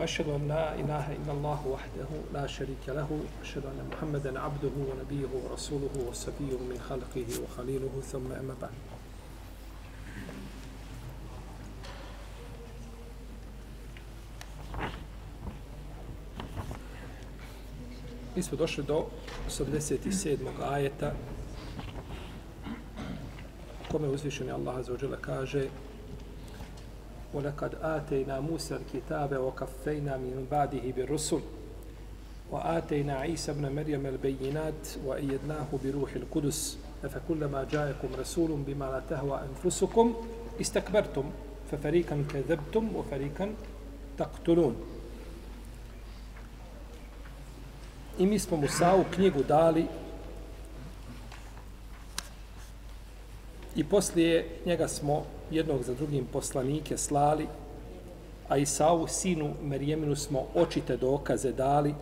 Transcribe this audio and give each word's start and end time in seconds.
واشهد 0.00 0.28
ان 0.28 0.48
لا 0.48 0.74
اله 0.74 1.12
الا 1.12 1.32
الله 1.32 1.66
وحده 1.66 2.08
لا 2.34 2.46
شريك 2.46 2.88
له 2.88 3.08
واشهد 3.40 3.64
ان 3.66 3.90
محمدا 3.92 4.40
عبده 4.40 4.70
ونبيه 4.88 5.28
ورسوله 5.44 5.90
وصفيه 6.08 6.56
من 6.70 6.80
خلقه 6.88 7.26
وخليله 7.42 7.90
ثم 8.12 8.32
اما 8.32 8.54
بعد 8.62 8.70
Mi 18.36 18.42
smo 18.42 18.56
došli 18.56 18.82
do 18.82 19.06
87. 19.48 20.38
ajeta 20.70 21.12
kome 23.92 24.08
uzvišeni 24.08 24.52
Allah 24.52 24.76
azza 24.76 24.96
za 24.96 25.16
kaže 25.16 25.68
وَلَقَدْ 27.33 27.75
آتَيْنَا 27.81 28.39
مُوسَى 28.39 28.75
الْكِتَابَ 28.75 29.37
وَكَفَّيْنَا 29.37 30.17
مِنْ 30.17 30.47
بَعْدِهِ 30.51 30.91
بِالرُّسُلِ 30.95 31.41
وآتينا 32.51 33.13
عيسى 33.15 33.51
ابن 33.51 33.75
مريم 33.75 34.05
البينات 34.05 34.87
وأيدناه 35.05 35.67
بروح 35.83 36.11
القدس 36.15 36.77
أفكلما 37.03 37.67
جاءكم 37.71 38.07
رسول 38.19 38.51
بما 38.67 38.85
لا 38.85 39.01
تهوى 39.09 39.41
أنفسكم 39.49 40.15
استكبرتم 40.61 41.23
ففريقا 41.71 42.25
كذبتم 42.33 42.95
وفريقا 42.95 43.53
تقتلون 44.17 44.75
I 48.19 48.25
mi 48.25 48.39
smo 48.39 48.57
Musavu 48.57 49.03
knjigu 49.15 49.43
dali 49.43 49.85
i 53.75 53.83
poslije 53.83 54.49
njega 54.65 54.87
smo 54.87 55.25
jednog 55.50 55.82
za 55.82 55.94
drugim 55.94 56.26
poslanike 56.32 56.96
slali, 56.96 57.46
a 58.48 58.56
Isau, 58.56 59.06
sinu 59.06 59.54
Merijeminu, 59.62 60.16
smo 60.16 60.46
očite 60.54 60.96
dokaze 60.96 61.52
dali 61.52 61.94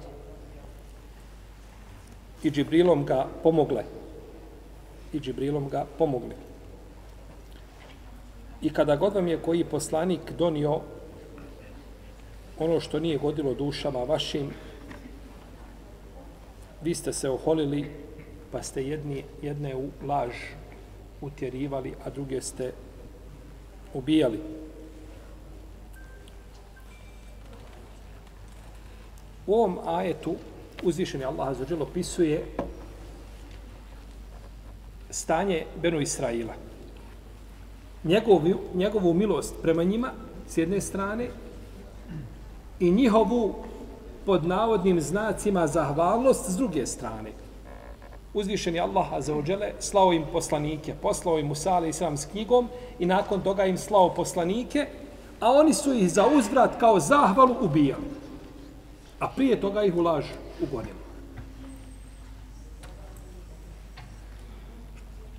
i 2.43 2.51
Džibrilom 2.51 3.05
ga 3.05 3.27
pomogle. 3.43 3.85
I 5.13 5.21
Džibrilom 5.21 5.69
ga 5.69 5.87
pomogle. 5.99 6.35
I 8.63 8.71
kada 8.71 8.97
god 8.97 9.15
vam 9.15 9.29
je 9.29 9.43
koji 9.43 9.65
poslanik 9.65 10.33
donio 10.39 10.81
ono 12.59 12.81
što 12.81 13.01
nije 13.01 13.19
godilo 13.19 13.55
dušama 13.55 13.99
vašim, 13.99 14.51
vi 16.83 16.95
ste 16.95 17.13
se 17.13 17.31
oholili, 17.31 17.91
pa 18.53 18.63
ste 18.63 18.87
jedni, 18.87 19.25
jedne 19.43 19.77
u 19.77 19.89
laž 20.07 20.35
utjerivali, 21.21 21.95
a 22.05 22.11
druge 22.11 22.41
ste 22.41 22.73
ubijali. 23.95 24.39
U 29.47 29.55
ovom 29.55 29.79
ajetu 29.87 30.35
uzvišeni 30.83 31.25
Allah 31.25 31.49
azzawajal 31.49 31.83
opisuje 31.83 32.45
stanje 35.11 35.65
Benu 35.83 36.01
Israila. 36.01 36.55
Njegovu, 38.05 38.55
njegovu 38.75 39.15
milost 39.15 39.55
prema 39.63 39.85
njima 39.85 40.13
s 40.49 40.57
jedne 40.57 40.81
strane 40.81 41.29
i 42.81 42.91
njihovu 42.91 43.55
pod 44.27 44.47
navodnim 44.47 45.01
znacima 45.01 45.67
zahvalnost 45.67 46.51
s 46.51 46.57
druge 46.57 46.87
strane. 46.87 47.31
Uzvišeni 48.35 48.81
Allah 48.81 49.13
azzawajale 49.13 49.73
slao 49.81 50.13
im 50.13 50.25
poslanike, 50.33 50.95
poslao 51.03 51.39
im 51.39 51.47
Musa 51.47 51.73
alaih 51.73 51.91
islam 51.91 52.17
s 52.17 52.27
knjigom 52.27 52.69
i 52.99 53.07
nakon 53.07 53.43
toga 53.43 53.65
im 53.65 53.79
slao 53.79 54.15
poslanike, 54.15 54.87
a 55.41 55.53
oni 55.53 55.75
su 55.75 55.95
ih 55.95 56.13
za 56.13 56.27
uzvrat 56.27 56.81
kao 56.81 57.01
zahvalu 57.01 57.57
ubijali. 57.61 58.11
A 59.21 59.29
prije 59.29 59.61
toga 59.61 59.83
ih 59.83 59.97
u 59.97 60.03
laž 60.03 60.25
ugonili. 60.63 60.99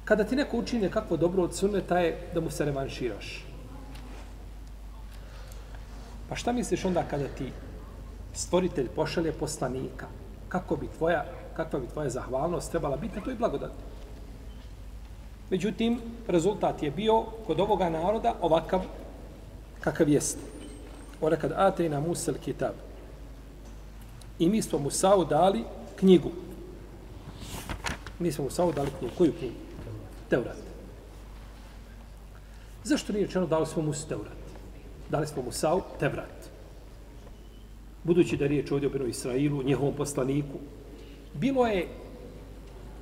Kada 0.06 0.24
ti 0.24 0.36
neko 0.36 0.58
učine 0.58 0.92
kakvo 0.92 1.18
dobro 1.18 1.44
od 1.44 1.56
sunneta 1.56 2.00
je 2.00 2.18
da 2.34 2.42
mu 2.42 2.50
se 2.52 2.66
revanširaš. 2.66 3.46
Pa 6.30 6.36
šta 6.36 6.52
misliš 6.52 6.86
onda 6.86 7.04
kada 7.04 7.28
ti 7.28 7.52
stvoritelj 8.34 8.88
pošalje 8.96 9.32
poslanika? 9.32 10.08
Kako 10.50 10.76
bi 10.76 10.88
tvoja, 10.98 11.26
kakva 11.60 11.80
bi 11.80 11.88
tvoja 11.88 12.10
zahvalnost 12.10 12.72
trebala 12.72 12.98
biti 12.98 13.20
na 13.20 13.24
toj 13.26 13.36
blagodati? 13.36 13.76
Međutim, 15.50 16.00
rezultat 16.28 16.84
je 16.84 16.92
bio 16.92 17.24
kod 17.48 17.60
ovoga 17.60 17.90
naroda 17.90 18.36
ovakav 18.42 18.82
kakav 19.80 20.10
jeste. 20.10 20.40
Ora 21.22 21.36
kad 21.36 21.52
atejna 21.52 22.00
Musel 22.00 22.36
kitab. 22.44 22.74
I 24.40 24.50
mi 24.50 24.62
smo 24.62 24.80
Musa'u 24.80 25.28
dali 25.28 25.64
knjigu. 25.96 26.32
Mi 28.20 28.32
smo 28.32 28.46
Musa'u 28.46 28.74
dali 28.76 28.90
knjigu. 29.00 29.16
Koju 29.18 29.34
knjigu? 29.40 29.56
Teurat. 30.30 30.58
Zašto 32.84 33.14
nije 33.14 33.26
rečeno 33.26 33.48
dali 33.48 33.66
smo 33.66 33.84
Musu 33.84 34.08
Teurat? 34.08 34.40
Dali 35.10 35.28
smo 35.28 35.44
Musa'u 35.44 35.82
Tevrat. 36.00 36.50
Budući 38.04 38.38
da 38.38 38.46
je 38.46 38.50
riječ 38.50 38.72
ovdje 38.72 38.88
o 38.88 38.92
Benu 38.92 39.06
Israilu, 39.06 39.64
njihovom 39.64 39.94
poslaniku, 39.94 40.58
bilo 41.34 41.68
je 41.68 41.88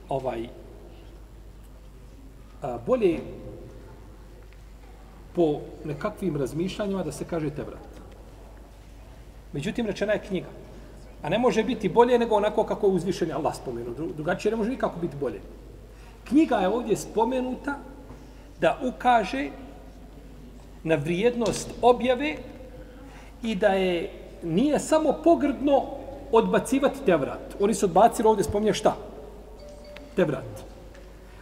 ovaj 0.10 0.48
a, 2.62 2.78
bolje 2.86 3.20
po 5.36 5.60
nekakvim 5.86 6.38
razmišljanjima 6.38 7.04
da 7.04 7.12
se 7.12 7.26
kaže 7.26 7.50
Tevrat. 7.50 7.88
Međutim, 9.54 9.86
rečena 9.86 10.14
je 10.14 10.24
knjiga. 10.28 10.50
A 11.24 11.30
ne 11.30 11.40
može 11.40 11.64
biti 11.64 11.90
bolje 11.90 12.20
nego 12.20 12.36
onako 12.36 12.64
kako 12.64 12.88
je 12.88 12.94
uzvišen 12.94 13.32
Allah 13.32 13.56
spomenuo. 13.56 13.94
Drugačije 13.94 14.52
ne 14.52 14.58
može 14.58 14.70
nikako 14.70 15.00
biti 15.00 15.16
bolje. 15.16 15.42
Knjiga 16.24 16.56
je 16.56 16.68
ovdje 16.68 16.98
spomenuta 16.98 17.78
da 18.60 18.80
ukaže 18.84 19.50
na 20.84 20.96
vrijednost 20.96 21.74
objave 21.82 22.36
i 23.44 23.56
da 23.56 23.68
je 23.68 24.12
nije 24.44 24.80
samo 24.80 25.14
pogrdno 25.24 25.97
odbacivati 26.32 27.00
Tevrat. 27.06 27.56
Oni 27.60 27.74
su 27.74 27.86
odbacili 27.86 28.30
ovdje 28.30 28.44
spominje 28.44 28.74
šta? 28.74 28.96
Tevrat. 30.16 30.64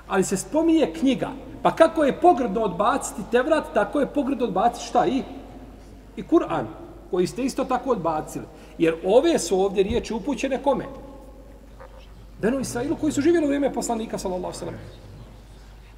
Ali 0.08 0.24
se 0.24 0.38
spominje 0.38 0.94
knjiga. 1.00 1.30
Pa 1.62 1.72
kako 1.72 2.04
je 2.04 2.22
pogrdno 2.22 2.62
odbaciti 2.62 3.22
Tevrat, 3.32 3.64
tako 3.74 4.00
je 4.00 4.08
pogrdno 4.08 4.46
odbaciti 4.46 4.86
šta? 4.86 5.06
I, 5.06 5.24
i 6.16 6.24
Kur'an, 6.24 6.66
koji 7.12 7.28
ste 7.28 7.44
isto 7.44 7.64
tako 7.64 7.92
odbacili. 7.92 8.46
Jer 8.78 8.96
ove 9.06 9.40
su 9.40 9.60
ovdje 9.60 9.84
riječi 9.84 10.14
upućene 10.14 10.64
kome? 10.64 10.86
Benu 12.42 12.60
Israilu 12.60 12.96
koji 12.96 13.12
su 13.12 13.22
živjeli 13.22 13.46
u 13.46 13.48
vrijeme 13.48 13.74
poslanika, 13.74 14.18
sallallahu 14.18 14.54
sallam. 14.54 14.76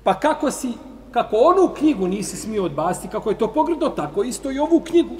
Pa 0.03 0.13
kako 0.13 0.51
si, 0.51 0.71
kako 1.11 1.35
onu 1.35 1.73
knjigu 1.77 2.07
nisi 2.07 2.37
smio 2.37 2.63
odbaciti, 2.63 3.07
kako 3.07 3.29
je 3.29 3.37
to 3.37 3.47
pogrdno, 3.53 3.89
tako 3.89 4.23
isto 4.23 4.51
i 4.51 4.59
ovu 4.59 4.79
knjigu. 4.79 5.15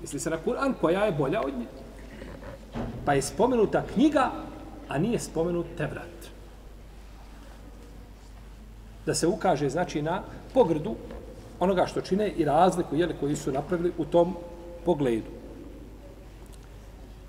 Misli 0.00 0.20
se 0.20 0.30
na 0.30 0.38
Kur'an 0.46 0.72
koja 0.80 1.04
je 1.04 1.12
bolja 1.12 1.40
od 1.40 1.58
nje. 1.58 1.81
Pa 3.04 3.14
je 3.14 3.22
spomenuta 3.22 3.82
knjiga, 3.94 4.30
a 4.88 4.98
nije 4.98 5.18
spomenut 5.18 5.66
Tevrat. 5.76 6.30
Da 9.06 9.14
se 9.14 9.26
ukaže, 9.26 9.68
znači, 9.70 10.02
na 10.02 10.22
pogrdu 10.54 10.94
onoga 11.60 11.86
što 11.86 12.00
čine 12.00 12.28
i 12.28 12.44
razliku, 12.44 12.96
jeli, 12.96 13.14
koji 13.20 13.36
su 13.36 13.52
napravili 13.52 13.92
u 13.98 14.04
tom 14.04 14.36
pogledu. 14.84 15.30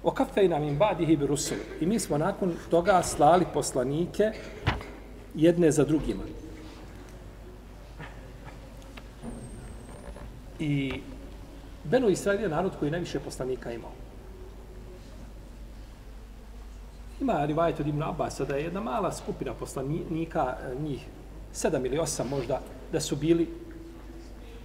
Okafejna 0.04 0.60
min 0.60 0.78
badihi 0.78 1.16
bi 1.18 1.28
rusul. 1.28 1.58
I 1.82 1.86
mi 1.86 2.00
smo 2.00 2.18
nakon 2.18 2.54
toga 2.70 3.04
slali 3.04 3.46
poslanike 3.54 4.32
jedne 5.36 5.72
za 5.72 5.84
drugima. 5.84 6.24
I 10.60 11.02
Beno 11.84 12.10
Israel 12.10 12.42
je 12.42 12.50
narod 12.50 12.72
koji 12.80 12.92
najviše 12.92 13.20
poslanika 13.20 13.72
imao. 13.72 14.03
Ima 17.24 17.46
rivajet 17.46 17.80
od 17.80 17.88
Ibn 17.88 18.04
Abbas 18.04 18.42
da 18.48 18.56
je 18.56 18.64
jedna 18.64 18.82
mala 18.82 19.12
skupina 19.12 19.54
poslanika, 19.54 20.58
e, 20.62 20.82
njih 20.82 21.06
sedam 21.54 21.86
ili 21.86 22.00
osam 22.00 22.28
možda, 22.30 22.60
da 22.92 23.00
su 23.00 23.16
bili 23.16 23.48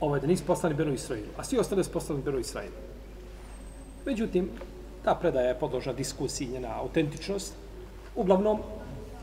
ovaj, 0.00 0.20
da 0.20 0.26
nisu 0.26 0.44
poslani 0.46 0.74
Benu 0.74 0.92
Israilu, 0.92 1.28
a 1.36 1.44
svi 1.44 1.58
ostali 1.58 1.84
su 1.84 1.92
poslani 1.92 2.22
Benu 2.22 2.38
Israilu. 2.38 2.74
Međutim, 4.06 4.50
Ta 5.08 5.14
predaja 5.14 5.48
je 5.48 5.58
podložna 5.58 5.92
diskusiji, 5.92 6.48
njena 6.48 6.68
autentičnost. 6.80 7.54
Uglavnom, 8.16 8.58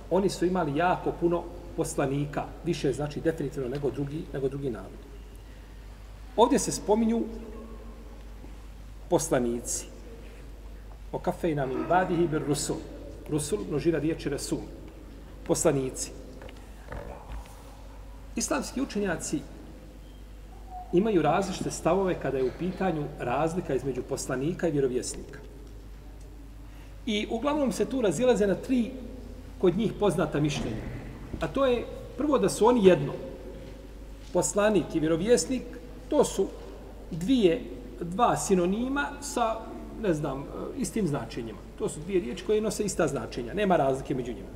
oni 0.10 0.30
su 0.30 0.46
imali 0.46 0.78
jako 0.78 1.12
puno 1.20 1.44
poslanika, 1.78 2.46
više 2.66 2.94
znači 2.94 3.22
definitivno 3.22 3.70
nego 3.70 3.92
drugi, 3.92 4.24
nego 4.34 4.50
drugi 4.50 4.70
narod. 4.70 5.06
Ovdje 6.38 6.60
se 6.60 6.72
spominju 6.72 7.24
poslanici. 9.10 9.86
O 11.12 11.20
kafejna 11.20 11.66
min 11.66 11.86
badihi 11.90 12.28
bir 12.28 12.42
rusul. 12.48 12.78
Rusul, 13.30 13.60
množina 13.70 14.00
riječi 14.00 14.30
rasul. 14.30 14.60
Poslanici. 15.48 16.12
Islamski 18.36 18.82
učenjaci 18.82 19.40
imaju 20.94 21.22
različite 21.22 21.72
stavove 21.72 22.16
kada 22.22 22.38
je 22.38 22.44
u 22.44 22.52
pitanju 22.60 23.06
razlika 23.20 23.76
između 23.76 24.04
poslanika 24.04 24.68
i 24.68 24.72
vjerovjesnika. 24.72 25.40
I 27.06 27.28
uglavnom 27.32 27.72
se 27.72 27.86
tu 27.86 28.02
razilaze 28.02 28.48
na 28.48 28.56
tri 28.56 28.92
kod 29.60 29.78
njih 29.78 29.94
poznata 30.00 30.40
mišljenja. 30.40 30.84
A 31.42 31.48
to 31.48 31.66
je 31.66 31.86
prvo 32.18 32.38
da 32.38 32.50
su 32.50 32.68
oni 32.68 32.86
jedno. 32.86 33.14
Poslanik 34.34 34.96
i 34.96 35.00
vjerovjesnik, 35.00 35.64
to 36.10 36.24
su 36.24 36.48
dvije, 37.12 37.62
dva 38.02 38.38
sinonima 38.38 39.08
sa, 39.22 39.56
ne 40.02 40.14
znam, 40.14 40.42
e, 40.42 40.44
istim 40.78 41.08
značenjima. 41.08 41.60
To 41.80 41.90
su 41.90 42.00
dvije 42.00 42.22
riječi 42.22 42.46
koje 42.46 42.62
nose 42.62 42.84
ista 42.84 43.08
značenja. 43.08 43.54
Nema 43.54 43.76
razlike 43.76 44.16
među 44.16 44.34
njima. 44.34 44.48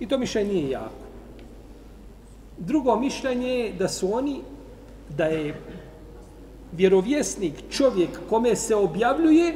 I 0.00 0.08
to 0.08 0.18
mišljenje 0.18 0.52
nije 0.52 0.70
jako. 0.70 1.06
Drugo 2.58 2.96
mišljenje 2.96 3.48
je 3.48 3.72
da 3.72 3.88
su 3.88 4.14
oni, 4.14 4.40
da 5.16 5.24
je 5.24 5.60
vjerovjesnik 6.72 7.54
čovjek 7.70 8.10
kome 8.28 8.56
se 8.56 8.74
objavljuje, 8.74 9.54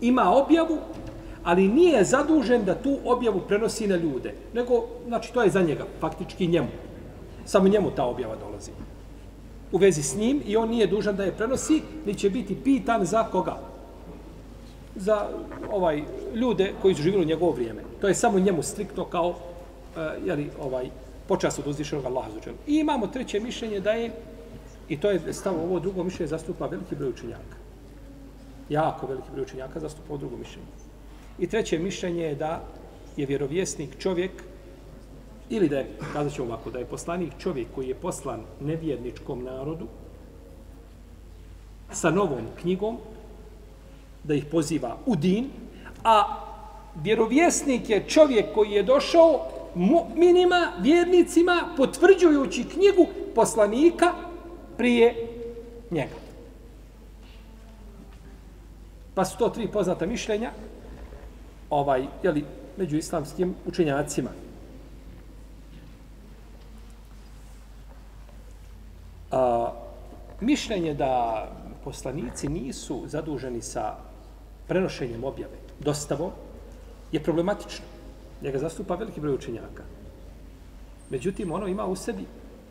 ima 0.00 0.30
objavu, 0.30 0.78
ali 1.44 1.68
nije 1.68 2.04
zadužen 2.04 2.64
da 2.64 2.74
tu 2.74 2.98
objavu 3.04 3.40
prenosi 3.48 3.86
na 3.86 3.96
ljude. 3.96 4.34
Nego, 4.54 4.84
znači, 5.06 5.32
to 5.32 5.42
je 5.42 5.50
za 5.50 5.62
njega, 5.62 5.84
faktički 6.00 6.46
njemu. 6.46 6.68
Samo 7.44 7.68
njemu 7.68 7.90
ta 7.90 8.04
objava 8.04 8.36
dolazi. 8.36 8.70
U 9.72 9.78
vezi 9.78 10.02
s 10.02 10.16
njim 10.16 10.42
i 10.46 10.56
on 10.56 10.68
nije 10.68 10.86
dužan 10.86 11.16
da 11.16 11.24
je 11.24 11.32
prenosi, 11.32 11.82
ni 12.06 12.14
će 12.14 12.30
biti 12.30 12.56
pitan 12.64 13.04
za 13.04 13.24
koga? 13.24 13.69
Za 15.00 15.28
ovaj 15.70 16.02
ljude 16.34 16.72
koji 16.82 16.94
su 16.94 17.02
živjeli 17.02 17.24
u 17.24 17.28
njegovo 17.28 17.52
vrijeme. 17.52 17.82
To 18.00 18.08
je 18.08 18.14
samo 18.14 18.38
njemu 18.38 18.62
striktno 18.62 19.04
kao 19.04 19.28
e, 19.30 20.00
uh, 20.00 20.26
jeli, 20.26 20.50
ovaj, 20.60 20.90
počas 21.28 21.58
od 21.58 21.66
uzvišenog 21.66 22.04
Allaha 22.04 22.30
zuđenu. 22.34 22.56
I 22.66 22.76
imamo 22.82 23.06
treće 23.06 23.40
mišljenje 23.40 23.80
da 23.80 23.92
je, 23.92 24.10
i 24.88 25.00
to 25.00 25.10
je 25.10 25.32
stav 25.32 25.54
ovo 25.54 25.80
drugo 25.80 26.04
mišljenje, 26.04 26.28
zastupa 26.28 26.66
veliki 26.66 26.96
broj 26.96 27.10
učenjaka. 27.10 27.56
Jako 28.68 29.06
veliki 29.06 29.30
broj 29.32 29.42
učenjaka 29.42 29.80
zastupa 29.80 30.08
ovo 30.08 30.18
drugo 30.18 30.36
mišljenje. 30.36 30.68
I 31.38 31.46
treće 31.46 31.78
mišljenje 31.78 32.22
je 32.22 32.34
da 32.34 32.60
je 33.16 33.26
vjerovjesnik 33.26 33.98
čovjek, 33.98 34.42
ili 35.50 35.68
da 35.68 35.78
je, 35.78 35.86
kazat 36.12 36.32
ćemo 36.32 36.48
ovako, 36.48 36.70
da 36.70 36.78
je 36.78 36.84
poslanik 36.84 37.32
čovjek 37.38 37.68
koji 37.74 37.88
je 37.88 37.94
poslan 37.94 38.42
nevjerničkom 38.60 39.44
narodu 39.44 39.86
sa 41.92 42.10
novom 42.10 42.46
knjigom, 42.60 42.98
da 44.24 44.34
ih 44.34 44.44
poziva 44.44 44.96
u 45.06 45.16
din, 45.16 45.50
a 46.04 46.24
vjerovjesnik 47.02 47.90
je 47.90 48.08
čovjek 48.08 48.54
koji 48.54 48.70
je 48.70 48.82
došao 48.82 49.46
minima, 50.14 50.72
vjernicima, 50.80 51.68
potvrđujući 51.76 52.64
knjigu 52.64 53.06
poslanika 53.34 54.12
prije 54.76 55.26
njega. 55.90 56.14
Pa 59.14 59.24
su 59.24 59.38
to 59.38 59.48
tri 59.48 59.68
poznata 59.68 60.06
mišljenja 60.06 60.50
ovaj, 61.70 62.06
jeli, 62.22 62.44
među 62.76 62.96
islamskim 62.96 63.54
učenjacima. 63.66 64.30
A, 69.30 69.72
mišljenje 70.40 70.94
da 70.94 71.46
poslanici 71.84 72.48
nisu 72.48 73.02
zaduženi 73.06 73.62
sa 73.62 74.09
prenošenjem 74.70 75.24
objave, 75.24 75.58
dostavom, 75.80 76.30
je 77.12 77.22
problematično. 77.22 77.84
Njega 78.42 78.58
zastupa 78.58 78.94
veliki 78.94 79.20
broj 79.20 79.34
učenjaka. 79.34 79.82
Međutim, 81.10 81.52
ono 81.52 81.66
ima 81.66 81.86
u 81.86 81.96
sebi, 81.96 82.22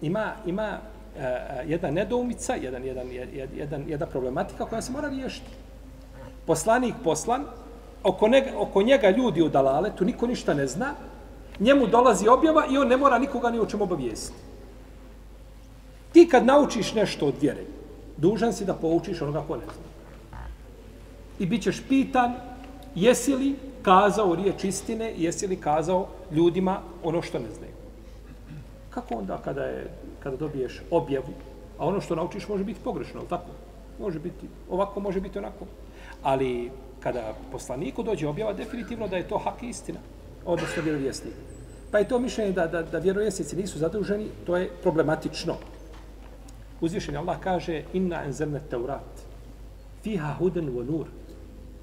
ima, 0.02 0.32
ima 0.46 0.78
uh, 0.80 1.70
jedna 1.70 1.92
nedoumica, 1.92 2.56
jedan, 2.56 2.86
jedan, 2.86 3.12
jedan, 3.12 3.50
jedan, 3.56 3.84
jedna 3.88 4.06
problematika 4.06 4.66
koja 4.66 4.82
se 4.82 4.92
mora 4.92 5.10
riješiti. 5.10 5.52
Poslanik 6.46 6.96
poslan, 7.04 7.44
oko, 8.04 8.28
ne, 8.28 8.54
oko 8.58 8.82
njega 8.82 9.10
ljudi 9.10 9.42
u 9.42 9.50
dalale, 9.50 9.92
tu 9.96 10.06
niko 10.06 10.28
ništa 10.28 10.54
ne 10.54 10.68
zna, 10.68 10.94
njemu 11.60 11.88
dolazi 11.88 12.28
objava 12.28 12.64
i 12.72 12.78
on 12.78 12.88
ne 12.88 12.98
mora 12.98 13.20
nikoga 13.20 13.52
ni 13.52 13.60
o 13.60 13.66
čemu 13.66 13.84
obavijesti. 13.84 14.34
Ti 16.14 16.28
kad 16.32 16.46
naučiš 16.46 16.94
nešto 16.94 17.26
od 17.26 17.36
vjere, 17.42 17.68
dužan 18.18 18.54
si 18.54 18.66
da 18.66 18.74
poučiš 18.74 19.22
onoga 19.22 19.44
ko 19.48 19.56
ne 19.56 19.66
zna. 19.66 19.89
I 21.40 21.46
bit 21.46 21.64
ćeš 21.64 21.84
pitan, 21.90 22.34
jesi 22.96 23.36
li 23.36 23.56
kazao 23.82 24.36
riječ 24.36 24.64
istine, 24.64 25.14
jesi 25.18 25.48
li 25.48 25.56
kazao 25.56 26.08
ljudima 26.32 26.82
ono 27.04 27.22
što 27.22 27.40
ne 27.40 27.52
znaju. 27.58 27.74
Kako 28.90 29.16
onda 29.16 29.38
kada, 29.38 29.64
je, 29.64 29.88
kada 30.20 30.38
dobiješ 30.38 30.82
objavu, 30.92 31.34
a 31.78 31.86
ono 31.88 32.02
što 32.02 32.16
naučiš 32.16 32.48
može 32.48 32.64
biti 32.64 32.80
pogrešno, 32.84 33.22
tako? 33.30 33.52
Može 34.00 34.20
biti 34.20 34.48
ovako, 34.70 35.00
može 35.00 35.22
biti 35.22 35.38
onako. 35.38 35.66
Ali 36.24 36.72
kada 37.00 37.34
poslaniku 37.52 38.04
dođe 38.04 38.28
objava, 38.28 38.54
definitivno 38.54 39.08
da 39.08 39.18
je 39.18 39.28
to 39.28 39.38
hak 39.38 39.64
istina, 39.64 40.00
odnosno 40.46 40.84
vjerovjesnik. 40.84 41.34
Pa 41.92 41.98
je 41.98 42.08
to 42.08 42.20
mišljenje 42.20 42.52
da, 42.52 42.68
da, 42.68 42.82
da 42.84 43.00
vjerovjesnici 43.00 43.56
nisu 43.56 43.80
zaduženi, 43.80 44.28
to 44.46 44.58
je 44.58 44.70
problematično. 44.84 45.56
Uzvišen 46.82 47.18
Allah 47.18 47.40
kaže, 47.40 47.84
inna 47.94 48.24
enzemne 48.26 48.62
teurat, 48.70 49.24
fiha 50.04 50.36
huden 50.40 50.70
wa 50.76 50.86
nur, 50.92 51.08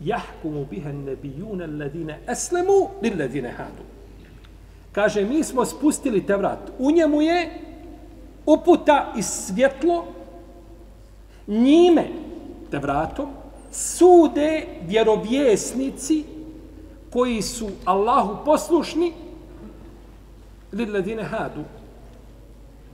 jahkumu 0.01 0.67
biha 0.71 0.93
nebijuna 0.93 1.65
alladine 1.65 2.21
eslemu 2.29 2.89
lilladine 3.03 3.51
hadu. 3.51 3.83
Kaže, 4.93 5.25
mi 5.25 5.45
smo 5.45 5.65
spustili 5.65 6.27
Tevrat. 6.27 6.73
U 6.79 6.91
njemu 6.91 7.23
je 7.23 7.61
uputa 8.47 9.13
i 9.17 9.23
svjetlo 9.23 10.05
njime, 11.47 12.09
Tevratom, 12.71 13.27
sude 13.73 14.67
vjerovjesnici 14.89 16.25
koji 17.11 17.43
su 17.43 17.69
Allahu 17.85 18.45
poslušni 18.45 19.13
lilladine 20.73 21.23
hadu 21.23 21.65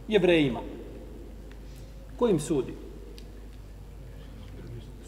jevrejima. 0.08 0.60
Kojim 2.18 2.40
sudi? 2.40 2.81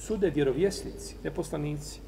Sude 0.06 0.30
vjerovjesnici, 0.30 1.16
ne 1.24 1.30
poslanici. 1.30 2.00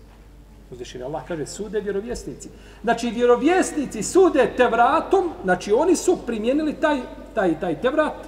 Uzvišen 0.70 1.02
Allah 1.02 1.22
kaže 1.28 1.46
sude 1.46 1.80
vjerovjesnici. 1.80 2.48
Znači 2.82 3.10
vjerovjesnici 3.10 4.02
sude 4.02 4.52
tevratom, 4.56 5.30
znači 5.44 5.72
oni 5.72 5.96
su 5.96 6.18
primijenili 6.26 6.74
taj, 6.74 7.00
taj, 7.34 7.60
taj 7.60 7.80
tevrat 7.80 8.26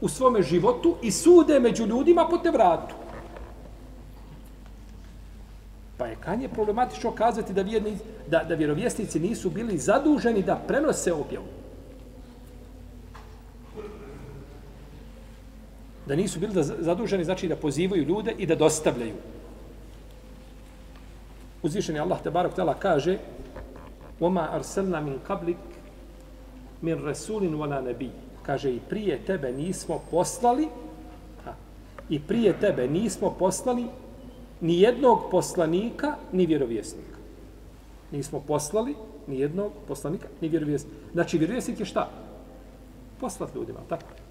u 0.00 0.08
svome 0.08 0.42
životu 0.42 0.96
i 1.02 1.10
sude 1.10 1.60
među 1.60 1.86
ljudima 1.86 2.28
po 2.30 2.38
tevratu. 2.38 2.94
Pa 5.96 6.06
je 6.06 6.16
kanje 6.20 6.48
problematično 6.48 7.10
kazati 7.10 7.52
da, 7.52 7.62
vjerni, 7.62 7.98
da, 8.28 8.44
da 8.48 8.54
vjerovjesnici 8.54 9.20
nisu 9.20 9.50
bili 9.50 9.78
zaduženi 9.78 10.42
da 10.42 10.62
prenose 10.68 11.12
objavu. 11.12 11.46
Da 16.06 16.16
nisu 16.16 16.40
bili 16.40 16.54
da 16.54 16.62
zaduženi, 16.62 17.24
znači 17.24 17.48
da 17.48 17.56
pozivaju 17.56 18.04
ljude 18.04 18.34
i 18.38 18.46
da 18.46 18.54
dostavljaju. 18.54 19.14
Uzvišeni 21.62 21.98
Allah 21.98 22.22
te 22.22 22.30
barok 22.30 22.54
tela 22.54 22.74
kaže 22.74 23.18
Oma 24.20 24.48
arselna 24.52 25.00
min 25.00 25.18
kablik 25.26 25.56
min 26.82 27.04
rasulin 27.04 27.54
wala 27.54 27.80
nebi. 27.84 28.10
Kaže 28.42 28.70
i 28.70 28.80
prije 28.88 29.18
tebe 29.26 29.52
nismo 29.52 30.00
poslali 30.10 30.68
ha, 31.44 31.54
i 32.08 32.20
prije 32.20 32.60
tebe 32.60 32.88
nismo 32.88 33.34
poslali 33.38 33.86
ni 34.60 34.80
jednog 34.80 35.30
poslanika 35.30 36.16
ni 36.32 36.46
vjerovjesnika. 36.46 37.16
Nismo 38.12 38.40
poslali 38.40 38.94
ni 39.26 39.40
jednog 39.40 39.72
poslanika 39.88 40.28
ni 40.40 40.48
vjerovjesnika. 40.48 40.96
Znači 41.12 41.38
vjerovjesnik 41.38 41.80
je 41.80 41.86
šta? 41.86 42.10
Poslat 43.20 43.54
ljudima, 43.54 43.78
tako? 43.88 44.25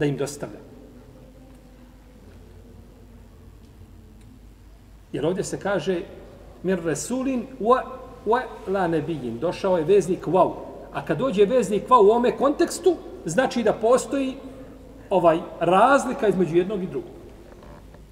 Da 0.00 0.06
im 0.06 0.16
dostavlja. 0.16 0.58
Jer 5.12 5.26
ovdje 5.26 5.44
se 5.44 5.60
kaže 5.60 6.00
mir 6.62 6.80
resulin 6.84 7.46
wa 7.60 7.82
wa 8.26 8.40
la 8.66 8.88
nebijin. 8.88 9.38
Došao 9.38 9.78
je 9.78 9.84
veznik 9.84 10.26
wow. 10.26 10.52
A 10.92 11.04
kad 11.04 11.18
dođe 11.18 11.44
veznik 11.44 11.88
wow 11.88 12.08
u 12.08 12.10
ome 12.10 12.36
kontekstu, 12.36 12.96
znači 13.24 13.62
da 13.62 13.72
postoji 13.72 14.34
ovaj 15.10 15.40
razlika 15.60 16.28
između 16.28 16.56
jednog 16.56 16.82
i 16.82 16.86
drugog. 16.86 17.10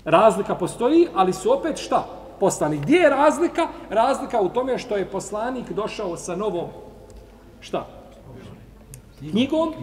Razlika 0.04 0.54
postoji, 0.54 1.09
ali 1.14 1.33
su 1.33 1.52
opet 1.52 1.76
šta? 1.76 2.18
poslanik. 2.40 2.80
Gdje 2.80 2.97
je 2.97 3.11
razlika? 3.11 3.68
Razlika 3.90 4.40
u 4.40 4.49
tome 4.49 4.78
što 4.78 4.97
je 4.97 5.11
poslanik 5.11 5.73
došao 5.73 6.16
sa 6.16 6.37
novom, 6.37 6.68
šta? 7.61 7.87
Knjigom, 9.18 9.75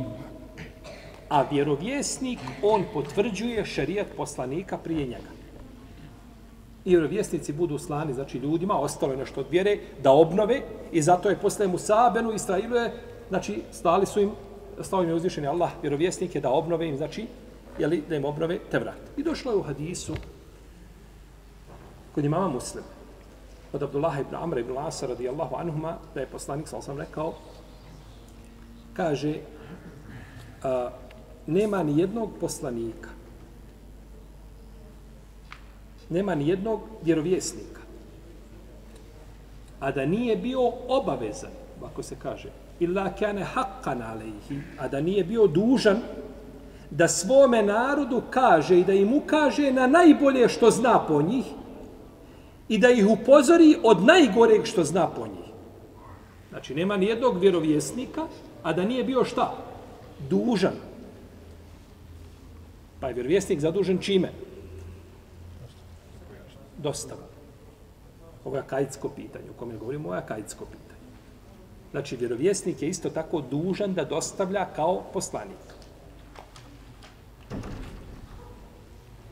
a 1.29 1.43
vjerovjesnik, 1.51 2.39
on 2.63 2.83
potvrđuje 2.93 3.65
šerijat 3.65 4.07
poslanika 4.17 4.77
prije 4.77 5.05
njega. 5.05 5.35
I 6.85 6.89
vjerovjesnici 6.89 7.53
budu 7.53 7.77
slani, 7.77 8.13
znači 8.13 8.37
ljudima, 8.37 8.79
ostalo 8.79 9.11
je 9.11 9.17
nešto 9.17 9.39
od 9.39 9.47
vjere, 9.49 9.77
da 10.03 10.11
obnove 10.11 10.61
i 10.91 11.01
zato 11.01 11.29
je 11.29 11.39
posle 11.39 11.67
Musabenu 11.67 12.31
i 12.31 12.35
Israilu 12.35 12.75
je, 12.75 12.93
znači, 13.29 13.61
stali 13.71 14.05
su 14.05 14.21
im, 14.21 14.31
stao 14.81 15.03
im 15.03 15.09
je 15.09 15.15
uzvišeni 15.15 15.47
Allah, 15.47 15.71
vjerovjesnik 15.81 16.35
je 16.35 16.41
da 16.41 16.49
obnove 16.49 16.87
im, 16.87 16.97
znači, 16.97 17.27
jeli, 17.79 18.03
da 18.09 18.15
im 18.15 18.25
obnove 18.25 18.59
te 18.71 18.79
vrat. 18.79 19.01
I 19.17 19.23
došlo 19.23 19.51
je 19.51 19.57
u 19.57 19.63
hadisu 19.63 20.13
kod 22.15 22.25
imama 22.25 22.47
muslima 22.47 22.95
od 23.73 23.83
Abdullah 23.83 24.19
ibn 24.19 24.35
Amra 24.35 24.59
ibn 24.59 24.71
Lasa 24.73 25.07
radijallahu 25.07 25.55
anhuma 25.55 25.97
da 26.13 26.19
je 26.19 26.27
poslanik 26.27 26.67
sam 26.67 26.81
sam 26.81 26.97
rekao 26.97 27.33
kaže 28.93 29.35
a, 30.63 30.89
nema 31.47 31.83
ni 31.83 31.99
jednog 31.99 32.29
poslanika 32.41 33.09
nema 36.09 36.35
ni 36.35 36.47
jednog 36.47 36.79
vjerovjesnika 37.03 37.81
a 39.79 39.91
da 39.91 40.05
nije 40.05 40.35
bio 40.35 40.71
obavezan 40.87 41.51
ako 41.85 42.03
se 42.03 42.15
kaže 42.21 42.49
illa 42.79 43.09
kane 43.19 43.45
haqqan 43.55 44.01
alejhi 44.11 44.61
a 44.79 44.87
da 44.87 45.01
nije 45.01 45.23
bio 45.23 45.47
dužan 45.47 45.97
da 46.89 47.07
svome 47.07 47.63
narodu 47.63 48.21
kaže 48.29 48.79
i 48.79 48.83
da 48.83 48.93
im 48.93 49.13
ukaže 49.13 49.71
na 49.71 49.87
najbolje 49.87 50.49
što 50.49 50.71
zna 50.71 50.99
po 51.07 51.21
njih 51.21 51.45
i 52.69 52.77
da 52.77 52.89
ih 52.89 53.07
upozori 53.07 53.75
od 53.83 54.03
najgoreg 54.03 54.65
što 54.65 54.83
zna 54.83 55.07
po 55.07 55.27
njih. 55.27 55.45
Znači, 56.49 56.75
nema 56.75 56.97
ni 56.97 57.05
jednog 57.05 57.39
vjerovjesnika, 57.39 58.27
a 58.63 58.73
da 58.73 58.83
nije 58.83 59.03
bio 59.03 59.23
šta? 59.23 59.53
Dužan. 60.29 60.73
Pa 63.05 63.09
je 63.09 63.13
vjerovjesnik 63.13 63.59
zadužen 63.59 63.97
čime? 64.01 64.31
Dostava. 66.77 67.21
Ovo 68.45 68.55
je 68.55 68.61
akajitsko 68.61 69.09
pitanje, 69.09 69.45
u 69.49 69.59
kome 69.59 69.77
govorimo, 69.77 70.07
ovo 70.07 70.15
je 70.15 70.21
akajitsko 70.21 70.65
pitanje. 70.65 71.01
Znači, 71.91 72.15
vjerovjesnik 72.15 72.81
je 72.81 72.89
isto 72.89 73.09
tako 73.09 73.41
dužan 73.41 73.93
da 73.93 74.05
dostavlja 74.05 74.65
kao 74.75 75.03
poslanik. 75.13 75.61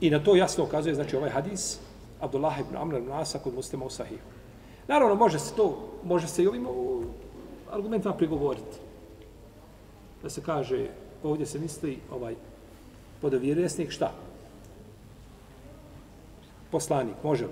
I 0.01 0.09
na 0.09 0.23
to 0.23 0.35
jasno 0.35 0.63
ukazuje, 0.63 0.95
znači, 0.95 1.15
ovaj 1.15 1.29
hadis, 1.29 1.79
Abdullah 2.21 2.59
ibn 2.59 2.77
Amr 2.77 2.97
ibn 2.97 3.11
Asa 3.11 3.39
kod 3.39 3.53
muslima 3.53 3.85
u 3.85 3.89
Sahihu. 3.89 4.29
Naravno, 4.87 5.15
može 5.15 5.39
se 5.39 5.55
to, 5.55 5.89
može 6.03 6.27
se 6.27 6.43
i 6.43 6.47
ovim 6.47 6.65
uh, 6.65 7.03
argumentima 7.71 8.13
prigovoriti. 8.13 8.77
Da 10.23 10.29
se 10.29 10.41
kaže, 10.41 10.87
ovdje 11.23 11.45
se 11.45 11.59
misli, 11.59 11.99
ovaj, 12.11 12.35
podovjeresnik, 13.23 13.91
šta? 13.91 14.11
Poslanik, 16.71 17.15
može 17.23 17.45
li? 17.45 17.51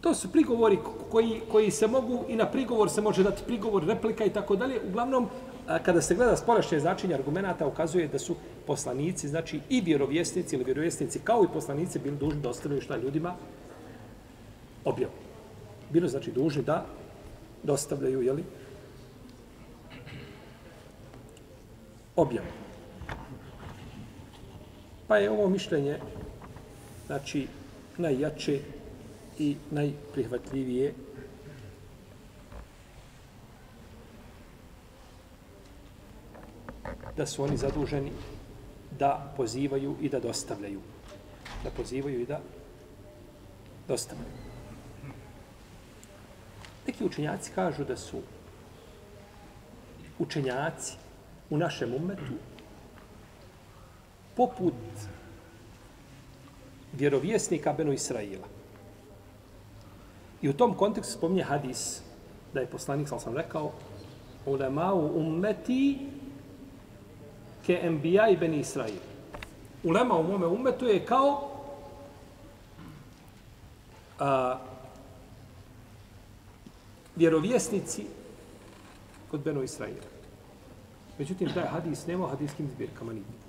To 0.00 0.14
su 0.14 0.32
prigovori 0.32 0.78
koji, 1.10 1.40
koji 1.52 1.70
se 1.70 1.86
mogu, 1.86 2.24
i 2.28 2.36
na 2.36 2.46
prigovor 2.46 2.90
se 2.90 3.02
može 3.02 3.22
dati 3.24 3.42
prigovor, 3.46 3.86
replika 3.86 4.24
i 4.24 4.30
tako 4.30 4.56
dalje. 4.56 4.80
Uglavnom, 4.88 5.28
kada 5.82 6.02
se 6.02 6.14
gleda 6.14 6.36
spoljašnje 6.36 6.80
značenje 6.80 7.14
argumenta, 7.14 7.66
ukazuje 7.66 8.08
da 8.08 8.18
su 8.18 8.36
poslanici, 8.66 9.28
znači 9.28 9.60
i 9.68 9.80
vjerovjesnici 9.80 10.56
ili 10.56 10.64
vjerovjesnici, 10.64 11.18
kao 11.24 11.44
i 11.44 11.52
poslanici, 11.52 11.98
bili 11.98 12.16
dužni 12.16 12.42
da 12.42 12.50
ostavljaju 12.50 12.82
šta 12.82 12.96
ljudima 12.96 13.34
objavu. 14.84 15.12
Bilo 15.90 16.08
znači 16.08 16.30
dužni 16.30 16.62
da 16.62 16.84
dostavljaju, 17.62 18.22
jeli, 18.22 18.44
objavu. 22.16 22.63
Pa 25.08 25.16
je 25.16 25.30
ovo 25.30 25.48
mišljenje, 25.48 25.98
znači, 27.06 27.46
najjače 27.98 28.60
i 29.38 29.56
najprihvatljivije 29.70 30.94
da 37.16 37.26
su 37.26 37.42
oni 37.42 37.56
zaduženi 37.56 38.12
da 38.98 39.32
pozivaju 39.36 39.96
i 40.00 40.08
da 40.08 40.20
dostavljaju. 40.20 40.80
Da 41.64 41.70
pozivaju 41.70 42.20
i 42.20 42.26
da 42.26 42.40
dostavljaju. 43.88 44.32
Neki 46.86 47.04
učenjaci 47.04 47.50
kažu 47.54 47.84
da 47.84 47.96
su 47.96 48.20
učenjaci 50.18 50.96
u 51.50 51.58
našem 51.58 51.94
umetu 51.94 52.34
poput 54.36 54.74
vjerovjesnika 56.92 57.72
Benu 57.72 57.92
Israila. 57.92 58.46
I 60.42 60.48
u 60.48 60.52
tom 60.52 60.74
kontekstu 60.74 61.18
spominje 61.18 61.42
hadis 61.42 62.00
da 62.54 62.60
je 62.60 62.66
poslanik, 62.66 63.08
sam 63.08 63.20
sam 63.20 63.36
rekao, 63.36 63.72
ulemau 64.46 65.10
ummeti 65.14 65.98
ke 67.66 67.80
embija 67.82 68.28
i 68.28 68.36
beni 68.36 68.60
Israil. 68.60 69.00
Ulema 69.84 70.18
u 70.18 70.22
mome 70.22 70.46
umetu 70.46 70.86
je 70.86 71.06
kao 71.06 71.50
a, 74.18 74.58
vjerovjesnici 77.16 78.06
kod 79.30 79.40
Beno 79.40 79.62
Israila. 79.62 80.06
Međutim, 81.18 81.52
taj 81.54 81.66
hadis 81.66 82.06
nema 82.06 82.28
hadiskim 82.28 82.68
zbirkama 82.74 83.12
nigdje. 83.12 83.43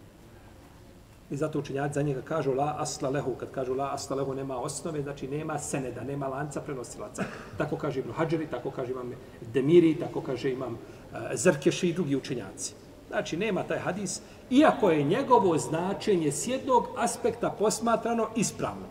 I 1.29 1.37
zato 1.37 1.59
učenjaci 1.59 1.93
za 1.93 2.01
njega 2.01 2.21
kažu 2.21 2.53
la 2.53 2.75
asla 2.77 3.09
lehu. 3.09 3.33
Kad 3.39 3.51
kažu 3.51 3.73
la 3.73 3.93
asla 3.93 4.15
lehu 4.15 4.33
nema 4.33 4.57
osnove, 4.57 5.01
znači 5.01 5.27
nema 5.27 5.59
seneda, 5.59 6.03
nema 6.03 6.27
lanca 6.27 6.61
prenosilaca. 6.61 7.23
Tako 7.57 7.77
kaže 7.77 7.99
Ibn 7.99 8.11
Hadžeri, 8.11 8.47
tako 8.47 8.71
kaže 8.71 8.91
imam 8.91 9.11
Demiri, 9.53 9.95
tako 9.95 10.21
kaže 10.21 10.51
imam 10.51 10.73
uh, 10.73 11.17
Zrkeši 11.33 11.89
i 11.89 11.93
drugi 11.93 12.15
učenjaci. 12.15 12.73
Znači, 13.07 13.37
nema 13.37 13.63
taj 13.63 13.79
hadis, 13.79 14.21
iako 14.49 14.89
je 14.91 15.03
njegovo 15.03 15.57
značenje 15.57 16.31
s 16.31 16.47
jednog 16.47 16.87
aspekta 16.97 17.49
posmatrano 17.49 18.27
ispravno. 18.35 18.85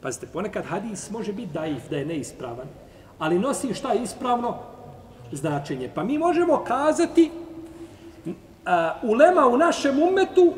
Pazite, 0.00 0.26
ponekad 0.26 0.64
hadis 0.64 1.10
može 1.10 1.32
biti 1.32 1.52
daif, 1.52 1.90
da 1.90 1.96
je 1.96 2.06
neispravan, 2.06 2.66
ali 3.18 3.38
nosi 3.38 3.74
šta 3.74 3.92
je 3.92 4.02
ispravno 4.02 4.58
značenje. 5.32 5.90
Pa 5.94 6.04
mi 6.04 6.18
možemo 6.18 6.64
kazati, 6.66 7.30
uh, 8.26 8.32
ulema 9.02 9.46
u 9.46 9.56
našem 9.56 10.02
umetu 10.02 10.54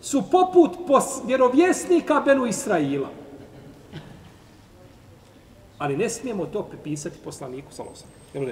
su 0.00 0.22
poput 0.30 0.86
pos, 0.86 1.04
vjerovjesnika 1.26 2.22
Benu 2.24 2.46
Israila. 2.46 3.08
Ali 5.78 5.96
ne 5.96 6.08
smijemo 6.08 6.46
to 6.46 6.62
pripisati 6.62 7.18
poslaniku 7.24 7.72
Salosa. 7.72 8.04
Jel 8.34 8.44
u 8.44 8.46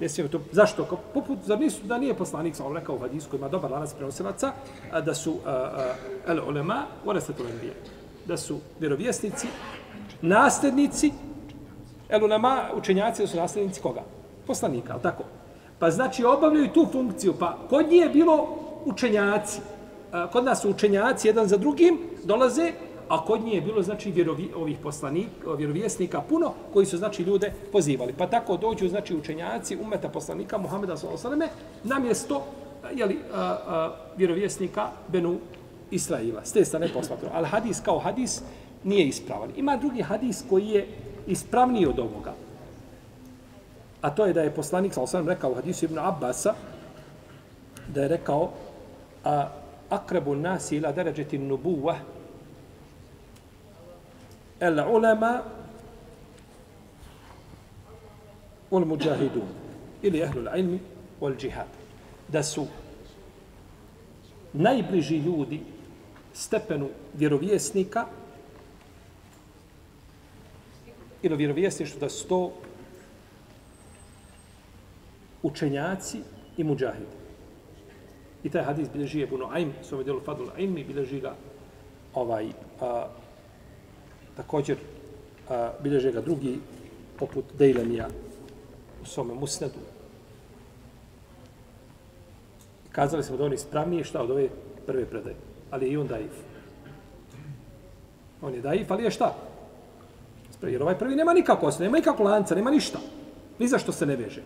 Ne 0.00 0.08
smijemo 0.08 0.32
to. 0.32 0.40
Zašto? 0.52 0.84
Kao, 0.84 0.98
poput, 1.14 1.38
za 1.44 1.56
nisu, 1.56 1.84
da 1.84 1.98
nije 1.98 2.14
poslanik, 2.14 2.56
sam 2.56 2.76
rekao 2.76 2.94
u 2.94 2.98
hadisku, 2.98 3.30
koji 3.30 3.38
ima 3.38 3.48
dobar 3.48 3.70
lanac 3.70 3.92
prenosilaca, 3.94 4.52
da 5.04 5.14
su 5.14 5.36
el 6.26 6.48
ulema, 6.48 6.82
to 7.04 7.44
enbije, 7.52 7.74
da 8.26 8.36
su 8.36 8.58
vjerovjesnici, 8.80 9.46
nasljednici, 10.22 11.12
el 12.08 12.24
ulema, 12.24 12.70
učenjaci, 12.76 13.22
da 13.22 13.28
su 13.28 13.36
nasljednici 13.36 13.80
koga? 13.80 14.02
Poslanika, 14.46 14.92
ali 14.92 15.02
tako? 15.02 15.24
Pa 15.78 15.90
znači 15.90 16.24
obavljaju 16.24 16.72
tu 16.72 16.86
funkciju. 16.92 17.34
Pa 17.38 17.58
kod 17.68 17.88
nje 17.88 17.96
je 17.96 18.08
bilo 18.08 18.48
učenjaci. 18.84 19.60
Kod 20.32 20.44
nas 20.44 20.64
učenjaci 20.64 21.28
jedan 21.28 21.48
za 21.48 21.56
drugim, 21.56 21.98
dolaze 22.24 22.72
a 23.08 23.24
kod 23.24 23.42
nje 23.42 23.54
je 23.54 23.60
bilo 23.60 23.82
znači 23.82 24.10
vjerovi, 24.10 24.50
ovih 24.56 24.78
poslanik, 24.82 25.28
vjerovjesnika 25.58 26.20
puno 26.20 26.52
koji 26.72 26.86
su 26.86 26.98
znači 26.98 27.22
ljude 27.22 27.52
pozivali. 27.72 28.14
Pa 28.18 28.26
tako 28.26 28.56
dođu 28.56 28.88
znači 28.88 29.16
učenjaci 29.16 29.76
umeta 29.76 30.08
poslanika 30.08 30.58
Muhameda 30.58 30.96
sallallahu 30.96 31.26
alejhi 31.26 31.40
ve 31.40 31.46
selleme 31.46 31.64
na 31.84 31.98
mjesto 31.98 32.42
je 32.94 33.06
li 33.06 33.18
vjerovjesnika 34.16 34.88
Benu 35.08 35.38
Israila. 35.90 36.44
S 36.44 36.52
te 36.52 36.64
strane 36.64 36.88
posmatru. 36.88 37.28
Al 37.32 37.44
hadis 37.44 37.80
kao 37.80 37.98
hadis 37.98 38.42
nije 38.84 39.06
ispravan. 39.06 39.50
Ima 39.56 39.76
drugi 39.76 40.02
hadis 40.02 40.44
koji 40.48 40.68
je 40.68 40.88
ispravniji 41.26 41.86
od 41.86 41.98
ovoga. 41.98 42.34
A 44.00 44.10
to 44.10 44.26
je 44.26 44.32
da 44.32 44.42
je 44.42 44.50
poslanik 44.50 44.94
sallallahu 44.94 45.16
alejhi 45.16 45.28
ve 45.28 45.34
rekao 45.34 45.50
u 45.50 45.54
hadisu 45.54 45.84
Ibn 45.84 45.98
Abbasa 45.98 46.54
da 47.94 48.02
je 48.02 48.08
rekao 48.08 48.50
a 49.24 49.48
akrabu 49.90 50.34
nas 50.34 50.72
ila 50.72 50.92
deređeti 50.92 51.38
nubuva 51.38 51.96
el 54.60 54.78
ulema 54.94 55.42
ul 58.70 58.84
muđahidun 58.84 59.48
ili 60.02 60.20
ehlu 60.20 60.42
ilmi 60.56 60.80
ul 61.20 61.36
džihad 61.36 61.66
da 62.28 62.42
su 62.42 62.66
najbliži 64.52 65.16
ljudi 65.16 65.60
stepenu 66.32 66.88
vjerovjesnika 67.14 68.06
ili 71.22 71.36
vjerovjesništvo 71.36 72.00
da 72.00 72.08
su 72.08 72.28
to 72.28 72.52
učenjaci 75.42 76.18
i 76.56 76.64
muđahidi. 76.64 77.23
I 78.44 78.50
taj 78.50 78.62
hadis 78.62 78.88
bilježi 78.92 79.20
je 79.20 79.26
Buno 79.26 79.48
Aim, 79.52 79.72
s 79.82 80.04
djelu 80.04 80.20
Fadul 80.20 80.48
Aim 80.56 80.78
i 80.78 80.84
bilježi 80.84 81.20
ga 81.20 81.34
ovaj, 82.14 82.48
a, 82.80 83.06
također 84.36 84.76
a, 85.48 85.70
bilježi 85.82 86.12
ga 86.12 86.20
drugi 86.20 86.58
poput 87.18 87.44
Dejlemija 87.58 88.08
u 89.02 89.06
svome 89.06 89.34
musnedu. 89.34 89.80
Kazali 92.92 93.22
smo 93.22 93.36
da 93.36 93.44
on 93.44 93.52
ispravnije 93.52 94.04
šta 94.04 94.22
od 94.22 94.30
ove 94.30 94.48
prve 94.86 95.06
predaje. 95.06 95.36
Ali 95.70 95.86
je 95.86 95.92
i 95.92 95.96
on 95.96 96.06
daif. 96.06 96.32
On 98.42 98.54
je 98.54 98.60
daif, 98.60 98.90
ali 98.90 99.04
je 99.04 99.10
šta? 99.10 99.34
Jer 100.62 100.82
ovaj 100.82 100.98
prvi 100.98 101.16
nema 101.16 101.32
nikako 101.32 101.66
osnovu, 101.66 101.84
nema 101.84 101.96
nikako 101.96 102.22
lanca, 102.22 102.54
nema 102.54 102.70
ništa. 102.70 102.98
Ni 103.58 103.68
za 103.68 103.78
što 103.78 103.92
se 103.92 104.06
ne 104.06 104.16
veže. 104.16 104.42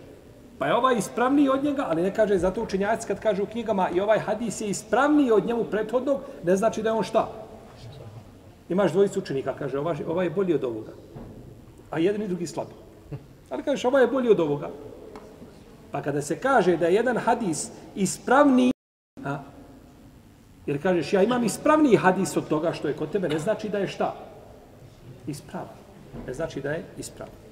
Pa 0.58 0.66
je 0.66 0.74
ovaj 0.74 0.98
ispravniji 0.98 1.48
od 1.48 1.64
njega, 1.64 1.86
ali 1.88 2.02
ne 2.02 2.14
kaže 2.14 2.38
zato 2.38 2.62
učenjaci 2.62 3.06
kad 3.06 3.20
kaže 3.20 3.42
u 3.42 3.46
knjigama 3.46 3.88
i 3.94 4.00
ovaj 4.00 4.18
hadis 4.18 4.60
je 4.60 4.68
ispravniji 4.68 5.30
od 5.30 5.46
njemu 5.46 5.64
prethodnog, 5.64 6.20
ne 6.44 6.56
znači 6.56 6.82
da 6.82 6.88
je 6.88 6.92
on 6.92 7.04
šta? 7.04 7.28
Imaš 8.68 8.92
dvojicu 8.92 9.18
učenika, 9.18 9.54
kaže, 9.58 9.78
ovaj, 9.78 9.96
ovaj 10.08 10.26
je 10.26 10.30
bolji 10.30 10.54
od 10.54 10.64
ovoga. 10.64 10.92
A 11.90 11.98
jedan 11.98 12.22
i 12.22 12.28
drugi 12.28 12.46
slab. 12.46 12.66
Ali 13.50 13.62
kažeš, 13.62 13.84
ovaj 13.84 14.02
je 14.02 14.06
bolji 14.06 14.30
od 14.30 14.40
ovoga. 14.40 14.70
Pa 15.90 16.02
kada 16.02 16.22
se 16.22 16.38
kaže 16.38 16.76
da 16.76 16.86
je 16.86 16.94
jedan 16.94 17.16
hadis 17.16 17.70
ispravniji, 17.94 18.72
a, 19.24 19.38
jer 20.66 20.82
kažeš, 20.82 21.12
ja 21.12 21.22
imam 21.22 21.44
ispravniji 21.44 21.96
hadis 21.96 22.36
od 22.36 22.48
toga 22.48 22.72
što 22.72 22.88
je 22.88 22.96
kod 22.96 23.10
tebe, 23.10 23.28
ne 23.28 23.38
znači 23.38 23.68
da 23.68 23.78
je 23.78 23.88
šta? 23.88 24.14
Ispravan. 25.26 25.78
Ne 26.26 26.34
znači 26.34 26.60
da 26.60 26.70
je 26.70 26.84
ispravan. 26.98 27.47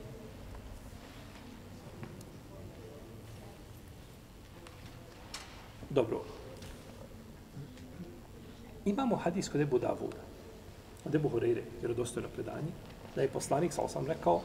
Dobro. 5.91 6.21
Imamo 8.85 9.17
hadis 9.17 9.49
kod 9.49 9.61
Ebu 9.61 9.79
Davuda, 9.79 10.23
od 11.05 11.15
Ebu 11.15 11.29
Horeire, 11.29 11.63
jer 11.83 11.91
je 11.91 11.97
dostojno 11.97 12.29
predanje, 12.29 12.71
da 13.15 13.23
je 13.23 13.29
poslanik, 13.29 13.73
sal 13.73 13.89
sam 13.89 14.07
rekao, 14.07 14.41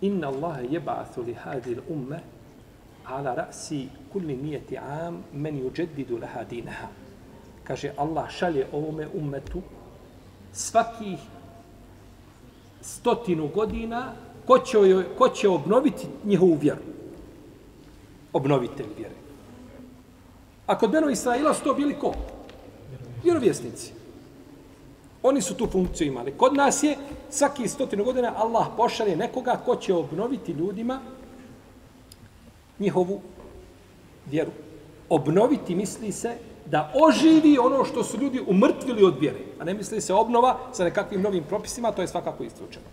Inna 0.00 0.28
Allahe 0.28 0.64
jeba'athu 0.64 1.26
li 1.26 1.34
hadil 1.34 1.80
umme 1.88 2.20
ala 3.04 3.34
ra'si 3.34 3.88
kulli 4.12 4.36
nijeti 4.36 4.78
am 4.78 5.24
men 5.32 5.58
juđedidu 5.58 6.18
laha 6.18 6.44
dinaha. 6.44 6.88
Kaže, 7.64 7.92
Allah 7.96 8.30
šalje 8.30 8.66
ovome 8.72 9.08
ummetu 9.14 9.62
svakih 10.52 11.18
stotinu 12.80 13.48
godina 13.48 14.12
ko 14.46 14.58
će, 14.58 14.78
ko 15.18 15.28
će 15.28 15.48
obnoviti 15.48 16.06
njihovu 16.24 16.54
vjeru. 16.60 16.82
Obnovitelj 18.32 18.86
vjere. 18.96 19.14
A 20.66 20.78
kod 20.78 20.90
Beno 20.90 21.10
Israila 21.10 21.54
su 21.54 21.64
to 21.64 21.74
bili 21.74 21.98
ko? 21.98 22.12
Vjerovjesnici. 23.24 23.92
Oni 25.22 25.42
su 25.42 25.54
tu 25.54 25.66
funkciju 25.66 26.08
imali. 26.08 26.32
Kod 26.36 26.54
nas 26.54 26.82
je 26.82 26.96
svaki 27.30 27.68
stotinu 27.68 28.04
godina 28.04 28.32
Allah 28.36 28.66
pošalje 28.76 29.16
nekoga 29.16 29.60
ko 29.64 29.76
će 29.76 29.94
obnoviti 29.94 30.52
ljudima 30.52 31.00
njihovu 32.78 33.20
vjeru. 34.26 34.50
Obnoviti 35.08 35.74
misli 35.74 36.12
se 36.12 36.36
da 36.66 36.92
oživi 36.94 37.58
ono 37.58 37.84
što 37.84 38.04
su 38.04 38.18
ljudi 38.18 38.40
umrtvili 38.46 39.04
od 39.04 39.18
vjere. 39.20 39.38
A 39.58 39.64
ne 39.64 39.74
misli 39.74 40.00
se 40.00 40.14
obnova 40.14 40.58
sa 40.72 40.84
nekakvim 40.84 41.22
novim 41.22 41.44
propisima, 41.44 41.92
to 41.92 42.02
je 42.02 42.08
svakako 42.08 42.44
istručeno. 42.44 42.86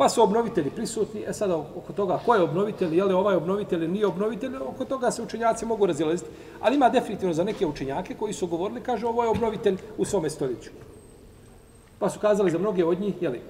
Pa 0.00 0.08
su 0.08 0.22
obnovitelji 0.22 0.70
prisutni, 0.70 1.24
e 1.28 1.32
sada 1.32 1.56
oko 1.56 1.92
toga 1.92 2.20
ko 2.26 2.34
je 2.34 2.42
obnovitelj, 2.42 2.96
je 2.96 3.04
li 3.04 3.14
ovaj 3.14 3.36
obnovitelj 3.36 3.78
ili 3.78 3.92
nije 3.92 4.06
obnovitelj, 4.06 4.56
oko 4.56 4.84
toga 4.84 5.10
se 5.10 5.22
učenjaci 5.22 5.66
mogu 5.66 5.86
razilaziti. 5.86 6.30
Ali 6.60 6.76
ima 6.76 6.88
definitivno 6.88 7.34
za 7.34 7.44
neke 7.44 7.66
učenjake 7.66 8.14
koji 8.14 8.32
su 8.32 8.46
govorili, 8.46 8.80
kaže 8.80 9.06
ovo 9.06 9.22
je 9.22 9.28
obnovitelj 9.28 9.76
u 9.98 10.04
svome 10.04 10.30
stoljeću. 10.30 10.70
Pa 11.98 12.10
su 12.10 12.20
kazali 12.20 12.50
za 12.50 12.58
mnoge 12.58 12.84
od 12.84 13.00
njih, 13.00 13.22
je 13.22 13.28
li, 13.28 13.40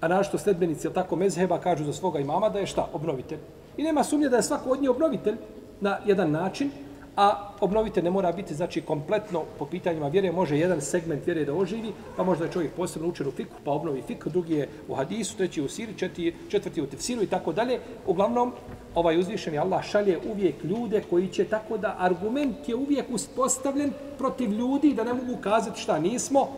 a 0.00 0.08
našto 0.08 0.38
sledbenici, 0.38 0.92
tako 0.94 1.16
mezheba, 1.16 1.58
kažu 1.58 1.84
za 1.84 1.92
svoga 1.92 2.18
imama 2.18 2.48
da 2.48 2.58
je 2.58 2.66
šta? 2.66 2.88
Obnovitelj. 2.92 3.38
I 3.76 3.82
nema 3.82 4.04
sumnje 4.04 4.28
da 4.28 4.36
je 4.36 4.42
svako 4.42 4.70
od 4.70 4.80
njih 4.80 4.90
obnovitelj 4.90 5.36
na 5.80 5.98
jedan 6.06 6.30
način, 6.30 6.70
a 7.16 7.50
obnovite 7.60 8.02
ne 8.02 8.10
mora 8.10 8.32
biti 8.32 8.54
znači 8.54 8.80
kompletno 8.80 9.42
po 9.58 9.66
pitanjima 9.66 10.08
vjere, 10.08 10.32
može 10.32 10.58
jedan 10.58 10.80
segment 10.80 11.26
vjere 11.26 11.44
da 11.44 11.54
oživi, 11.54 11.92
pa 12.16 12.24
možda 12.24 12.44
je 12.44 12.52
čovjek 12.52 12.72
posebno 12.72 13.08
učen 13.08 13.28
u 13.28 13.30
fiku, 13.30 13.56
pa 13.64 13.70
obnovi 13.70 14.02
fik, 14.02 14.26
drugi 14.28 14.54
je 14.54 14.68
u 14.88 14.94
hadisu, 14.94 15.36
treći 15.36 15.62
u 15.62 15.68
siri, 15.68 15.98
četiri, 15.98 16.34
četvrti 16.48 16.82
u 16.82 16.86
tefsiru 16.86 17.22
i 17.22 17.26
tako 17.26 17.52
dalje. 17.52 17.80
Uglavnom, 18.06 18.52
ovaj 18.94 19.18
uzvišeni 19.18 19.58
Allah 19.58 19.84
šalje 19.84 20.18
uvijek 20.30 20.64
ljude 20.64 21.02
koji 21.10 21.28
će 21.28 21.44
tako 21.44 21.78
da 21.78 21.96
argument 21.98 22.68
je 22.68 22.74
uvijek 22.74 23.06
uspostavljen 23.10 23.92
protiv 24.18 24.52
ljudi 24.52 24.94
da 24.94 25.04
ne 25.04 25.14
mogu 25.14 25.36
kazati 25.40 25.80
šta 25.80 25.98
nismo, 25.98 26.48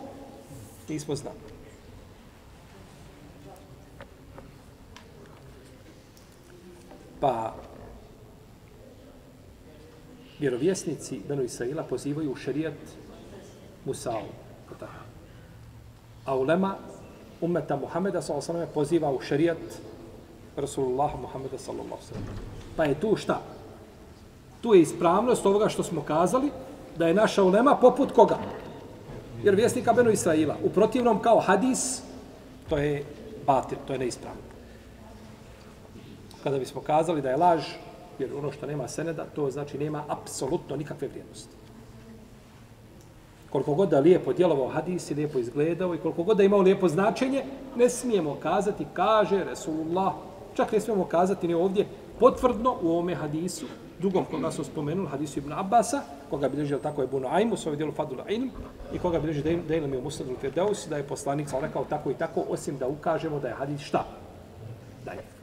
nismo 0.88 1.16
znali. 1.16 1.38
Pa 7.20 7.54
vjerovjesnici 10.40 11.20
Benu 11.28 11.42
Israila 11.42 11.82
pozivaju 11.82 12.32
u 12.32 12.36
šerijat 12.36 12.74
Musa'u. 13.86 14.28
A 16.24 16.36
ulema 16.36 16.76
umeta 17.40 17.76
Muhameda 17.76 18.22
s.a.v. 18.22 18.66
poziva 18.74 19.10
u 19.10 19.20
šerijat 19.20 19.58
Rasulullah 20.56 21.20
Muhameda 21.20 21.58
s.a.v. 21.58 22.18
Pa 22.76 22.84
je 22.84 23.00
tu 23.00 23.16
šta? 23.16 23.40
Tu 24.60 24.74
je 24.74 24.80
ispravnost 24.80 25.46
ovoga 25.46 25.68
što 25.68 25.82
smo 25.82 26.02
kazali, 26.02 26.50
da 26.98 27.06
je 27.06 27.14
naša 27.14 27.42
ulema 27.42 27.76
poput 27.76 28.12
koga? 28.12 28.38
Jer 29.44 29.54
vjesnika 29.54 29.92
Benu 29.92 30.10
Israila. 30.10 30.56
U 30.64 30.70
protivnom 30.70 31.22
kao 31.22 31.40
hadis, 31.40 32.02
to 32.68 32.76
je 32.78 33.04
batir, 33.46 33.78
to 33.86 33.92
je 33.92 33.98
neispravno. 33.98 34.40
Kada 36.42 36.58
bismo 36.58 36.80
kazali 36.80 37.22
da 37.22 37.30
je 37.30 37.36
laž, 37.36 37.62
jer 38.18 38.34
ono 38.34 38.52
što 38.52 38.66
nema 38.66 38.88
seneda, 38.88 39.24
to 39.24 39.50
znači 39.50 39.78
nema 39.78 40.04
apsolutno 40.08 40.76
nikakve 40.76 41.08
vrijednosti. 41.08 41.56
Koliko 43.50 43.74
god 43.74 43.88
da 43.88 44.00
lijepo 44.00 44.32
djelovao 44.32 44.68
hadis 44.68 45.10
i 45.10 45.14
lijepo 45.14 45.38
izgledao 45.38 45.94
i 45.94 45.98
koliko 45.98 46.22
god 46.22 46.36
da 46.36 46.42
imao 46.42 46.60
lijepo 46.60 46.88
značenje, 46.88 47.44
ne 47.76 47.88
smijemo 47.88 48.36
kazati, 48.42 48.86
kaže 48.94 49.44
Resulullah, 49.44 50.12
čak 50.54 50.72
ne 50.72 50.80
smijemo 50.80 51.04
kazati 51.04 51.48
ni 51.48 51.54
ovdje 51.54 51.86
potvrdno 52.20 52.76
u 52.82 52.90
ovome 52.90 53.14
hadisu, 53.14 53.66
drugom 53.98 54.24
koga 54.24 54.50
smo 54.50 54.64
spomenuli, 54.64 55.08
hadisu 55.08 55.38
Ibn 55.38 55.52
Abbasa, 55.52 56.02
koga 56.30 56.48
bi 56.48 56.56
držao 56.56 56.78
tako 56.78 57.02
je 57.02 57.08
Bunu 57.08 57.28
Aimu, 57.30 57.56
svoj 57.56 57.70
ovaj 57.70 57.76
dijelu 57.76 57.92
Fadul 57.92 58.18
Ilm, 58.28 58.50
i 58.92 58.98
koga 58.98 59.18
bi 59.18 59.26
držao 59.26 59.62
da 59.68 59.74
je 59.74 59.98
u 59.98 60.02
Musadu 60.02 60.36
Firdeus, 60.40 60.86
da 60.88 60.96
je 60.96 61.02
poslanik 61.02 61.48
sam 61.48 61.60
rekao 61.60 61.84
tako 61.84 62.10
i 62.10 62.14
tako, 62.14 62.44
osim 62.48 62.78
da 62.78 62.88
ukažemo 62.88 63.40
da 63.40 63.48
je 63.48 63.54
hadis 63.54 63.80
šta? 63.80 64.04
Da 65.04 65.10
je 65.10 65.37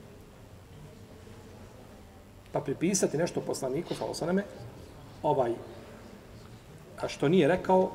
pa 2.56 2.62
pripisati 2.62 3.18
nešto 3.18 3.42
poslaniku, 3.42 3.96
sa 3.96 4.06
osaname, 4.06 4.44
ovaj, 5.24 5.52
a 7.02 7.08
što 7.08 7.28
nije 7.28 7.48
rekao, 7.48 7.92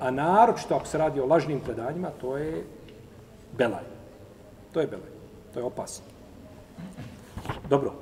a 0.00 0.10
naročito 0.10 0.74
ako 0.74 0.86
se 0.86 0.98
radi 0.98 1.20
o 1.20 1.26
lažnim 1.26 1.60
predanjima, 1.60 2.10
to 2.20 2.36
je 2.36 2.62
belaj. 3.58 3.82
To 4.72 4.80
je 4.80 4.86
belaj. 4.86 5.10
To 5.54 5.60
je 5.60 5.64
opasno. 5.64 6.04
Dobro. 7.68 7.92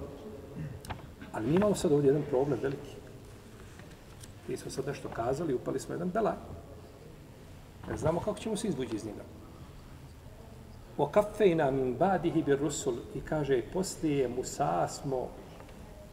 Ali 1.33 1.46
mi 1.46 1.57
imamo 1.57 1.75
sad 1.75 1.92
ovdje 1.92 2.09
jedan 2.09 2.22
problem 2.31 2.59
veliki. 2.62 2.92
Mi 4.48 4.57
smo 4.57 4.70
sad 4.70 4.87
nešto 4.87 5.09
kazali, 5.09 5.55
upali 5.55 5.81
smo 5.81 5.94
jedan 5.94 6.11
belaj. 6.11 6.37
Ne 7.88 7.96
znamo 7.96 8.20
kako 8.20 8.38
ćemo 8.38 8.57
se 8.57 8.68
izvući 8.68 8.96
iz 8.96 9.05
njega. 9.05 9.25
O 10.98 11.07
kafejna 11.07 11.70
min 11.70 11.96
badihi 11.96 12.42
bir 12.42 12.59
rusul 12.59 12.94
i 13.14 13.20
kaže, 13.20 13.62
poslije 13.72 14.29
Musa 14.29 14.88
smo 14.88 15.29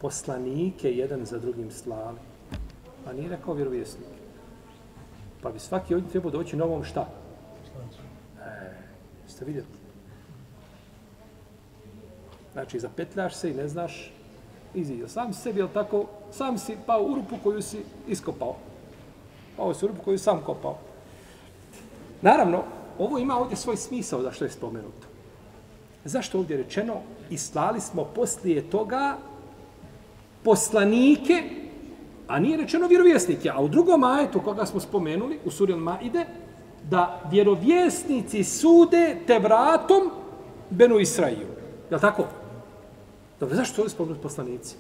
poslanike 0.02 0.92
jedan 0.92 1.26
za 1.26 1.40
drugim 1.40 1.72
slali. 1.72 2.18
A 3.08 3.14
nije 3.14 3.30
rekao 3.30 3.54
vjerovjesnik. 3.54 4.08
Pa 5.42 5.52
bi 5.52 5.60
svaki 5.60 5.96
od 5.96 6.04
njih 6.04 6.12
trebao 6.12 6.32
doći 6.32 6.56
novom 6.56 6.84
šta? 6.84 7.08
E, 8.40 8.72
ste 9.28 9.46
vidjeli? 9.46 9.68
Znači, 12.54 12.80
zapetljaš 12.80 13.36
se 13.36 13.52
i 13.52 13.54
ne 13.54 13.68
znaš 13.68 14.14
izidio. 14.74 15.08
Sam 15.08 15.34
sebi, 15.34 15.60
jel 15.60 15.68
tako, 15.74 16.06
sam 16.32 16.58
si 16.58 16.78
pao 16.86 17.04
u 17.04 17.16
rupu 17.16 17.36
koju 17.44 17.62
si 17.62 17.84
iskopao. 18.08 18.56
Pao 19.58 19.74
si 19.74 19.86
u 19.86 19.88
rupu 19.88 20.04
koju 20.04 20.18
sam 20.18 20.42
kopao. 20.46 20.78
Naravno, 22.22 22.64
ovo 23.00 23.18
ima 23.18 23.38
ovdje 23.38 23.58
svoj 23.58 23.78
smisao 23.78 24.22
za 24.22 24.32
što 24.32 24.46
je 24.46 24.52
spomenuto. 24.52 25.08
Zašto 26.06 26.40
ovdje 26.40 26.58
rečeno? 26.58 26.94
I 27.30 27.38
slali 27.38 27.82
smo 27.82 28.04
poslije 28.04 28.70
toga 28.70 29.18
poslanike, 30.50 31.44
a 32.28 32.40
nije 32.40 32.58
rečeno 32.58 32.88
vjerovjesnike. 32.88 33.50
A 33.50 33.62
u 33.62 33.68
drugom 33.68 34.04
ajetu 34.04 34.42
koga 34.42 34.66
smo 34.66 34.80
spomenuli, 34.80 35.40
u 35.46 35.52
suri 35.52 35.76
Maide, 35.76 36.26
da 36.90 37.22
vjerovjesnici 37.32 38.44
sude 38.44 39.18
te 39.28 39.40
vratom 39.40 40.10
Benu 40.70 41.00
Israiju. 41.00 41.48
Je 41.90 41.96
li 41.96 42.02
tako? 42.02 42.26
Dobro, 43.40 43.56
zašto 43.56 43.76
su 43.76 43.82
ovdje 43.82 43.94
spomenuti 43.94 44.24
poslanici? 44.24 44.76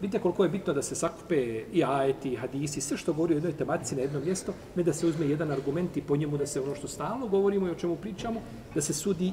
Vidite 0.00 0.22
koliko 0.22 0.44
je 0.44 0.48
bitno 0.48 0.72
da 0.72 0.82
se 0.82 0.94
sakupe 0.94 1.36
i 1.72 1.84
ajeti, 1.84 2.32
i 2.32 2.36
hadisi, 2.36 2.80
sve 2.80 2.96
što 2.96 3.12
govori 3.12 3.34
o 3.34 3.36
jednoj 3.36 3.52
tematici 3.52 3.96
na 3.96 4.02
jedno 4.02 4.20
mjesto, 4.20 4.52
ne 4.74 4.82
da 4.82 4.92
se 4.92 5.06
uzme 5.06 5.26
jedan 5.26 5.50
argument 5.52 5.96
i 5.96 6.02
po 6.02 6.16
njemu 6.16 6.36
da 6.36 6.46
se 6.46 6.60
ono 6.60 6.74
što 6.74 6.88
stalno 6.88 7.28
govorimo 7.28 7.68
i 7.68 7.70
o 7.70 7.74
čemu 7.74 7.96
pričamo, 7.96 8.40
da 8.74 8.80
se 8.80 8.94
sudi. 8.94 9.32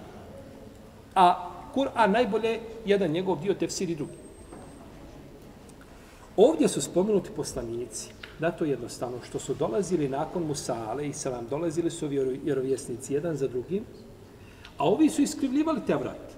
A 1.16 1.50
Kur'an 1.76 2.12
najbolje 2.12 2.60
jedan 2.86 3.12
njegov 3.12 3.40
dio 3.40 3.54
tefsir 3.54 3.90
i 3.90 3.96
drugi. 3.96 4.23
Ovdje 6.38 6.68
su 6.68 6.82
spomenuti 6.82 7.30
poslanici, 7.36 8.10
da 8.40 8.52
to 8.52 8.66
jednostavno, 8.66 9.18
što 9.24 9.40
su 9.40 9.54
dolazili 9.54 10.10
nakon 10.10 10.44
Musale 10.44 11.08
i 11.08 11.14
salam, 11.14 11.48
dolazili 11.50 11.92
su 11.92 12.08
vjerovjesnici 12.44 13.14
jedan 13.14 13.38
za 13.38 13.48
drugim, 13.48 13.84
a 14.78 14.90
ovi 14.90 15.10
su 15.10 15.22
iskrivljivali 15.22 15.82
te 15.88 15.96
vrat. 15.96 16.34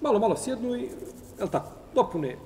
Malo, 0.00 0.18
malo 0.18 0.36
sjednu 0.36 0.76
i, 0.76 0.82
je 1.40 1.50
tako, 1.50 1.70
dopune 1.94 2.36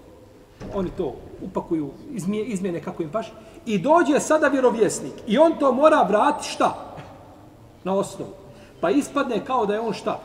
oni 0.74 0.90
to 0.96 1.14
upakuju, 1.42 1.90
izmije, 2.10 2.44
izmjene 2.44 2.82
kako 2.82 3.02
im 3.02 3.10
paš, 3.10 3.32
i 3.66 3.78
dođe 3.78 4.20
sada 4.20 4.48
vjerovjesnik 4.48 5.12
i 5.26 5.38
on 5.38 5.58
to 5.58 5.72
mora 5.72 6.02
vratiti 6.02 6.48
šta? 6.48 6.96
Na 7.84 7.94
osnovu. 7.94 8.30
Pa 8.80 8.90
ispadne 8.90 9.44
kao 9.44 9.66
da 9.66 9.74
je 9.74 9.80
on 9.80 9.92
šta? 9.92 10.20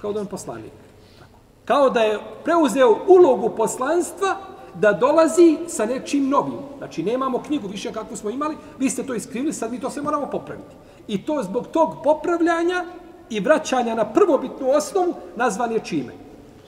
Kao 0.00 0.12
da 0.12 0.18
je 0.18 0.20
on 0.20 0.26
poslanik. 0.26 0.72
Tako. 1.18 1.38
Kao 1.64 1.90
da 1.90 2.00
je 2.00 2.20
preuzeo 2.44 2.98
ulogu 3.08 3.50
poslanstva 3.56 4.36
da 4.74 4.92
dolazi 4.92 5.56
sa 5.68 5.86
nečim 5.86 6.28
novim. 6.28 6.58
Znači, 6.78 7.02
nemamo 7.02 7.42
knjigu 7.42 7.68
više 7.68 7.92
kakvu 7.92 8.16
smo 8.16 8.30
imali, 8.30 8.56
vi 8.78 8.90
ste 8.90 9.02
to 9.02 9.14
iskrivili, 9.14 9.52
sad 9.52 9.72
mi 9.72 9.80
to 9.80 9.90
sve 9.90 10.02
moramo 10.02 10.26
popraviti. 10.26 10.74
I 11.08 11.22
to 11.22 11.42
zbog 11.42 11.66
tog 11.66 11.96
popravljanja 12.04 12.84
i 13.30 13.40
vraćanja 13.40 13.94
na 13.94 14.04
prvobitnu 14.04 14.70
osnovu 14.70 15.14
nazvan 15.36 15.72
je 15.72 15.80
čime? 15.84 16.12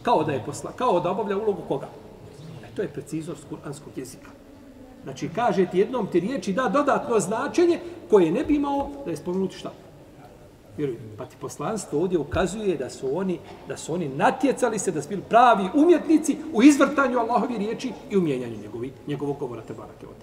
Kao 0.02 0.24
da 0.24 0.32
je 0.32 0.42
posla, 0.46 0.72
kao 0.76 1.00
da 1.00 1.10
obavlja 1.10 1.36
ulogu 1.36 1.62
koga? 1.68 1.88
E, 2.64 2.74
to 2.76 2.82
je 2.82 2.88
preciznost 2.88 3.44
kuranskog 3.48 3.92
jezika. 3.96 4.30
Znači, 5.04 5.30
kaže 5.34 5.66
ti 5.66 5.78
jednom 5.78 6.06
ti 6.06 6.20
riječi 6.20 6.52
da 6.52 6.68
dodatno 6.68 7.20
značenje 7.20 7.80
koje 8.10 8.30
ne 8.30 8.44
bi 8.44 8.54
imao 8.54 8.90
da 9.04 9.10
je 9.10 9.16
spomenuti 9.16 9.56
šta. 9.56 9.72
Vjeruj, 10.80 10.96
pa 11.18 11.26
ti 11.26 11.36
poslanstvo 11.40 12.00
ovdje 12.00 12.18
ukazuje 12.18 12.76
da 12.76 12.90
su 12.90 13.16
oni 13.16 13.38
da 13.68 13.76
su 13.76 13.94
oni 13.94 14.08
natjecali 14.08 14.78
se 14.78 14.92
da 14.92 15.02
su 15.02 15.08
bili 15.08 15.22
pravi 15.28 15.68
umjetnici 15.74 16.36
u 16.52 16.62
izvrtanju 16.62 17.18
Allahovi 17.18 17.58
riječi 17.58 17.92
i 18.10 18.16
u 18.16 18.20
mijenjanju 18.20 18.56
njegovi, 18.62 18.92
njegovog 19.06 19.38
govora 19.38 19.62
te 19.62 19.74
barake 19.74 20.06
od 20.06 20.14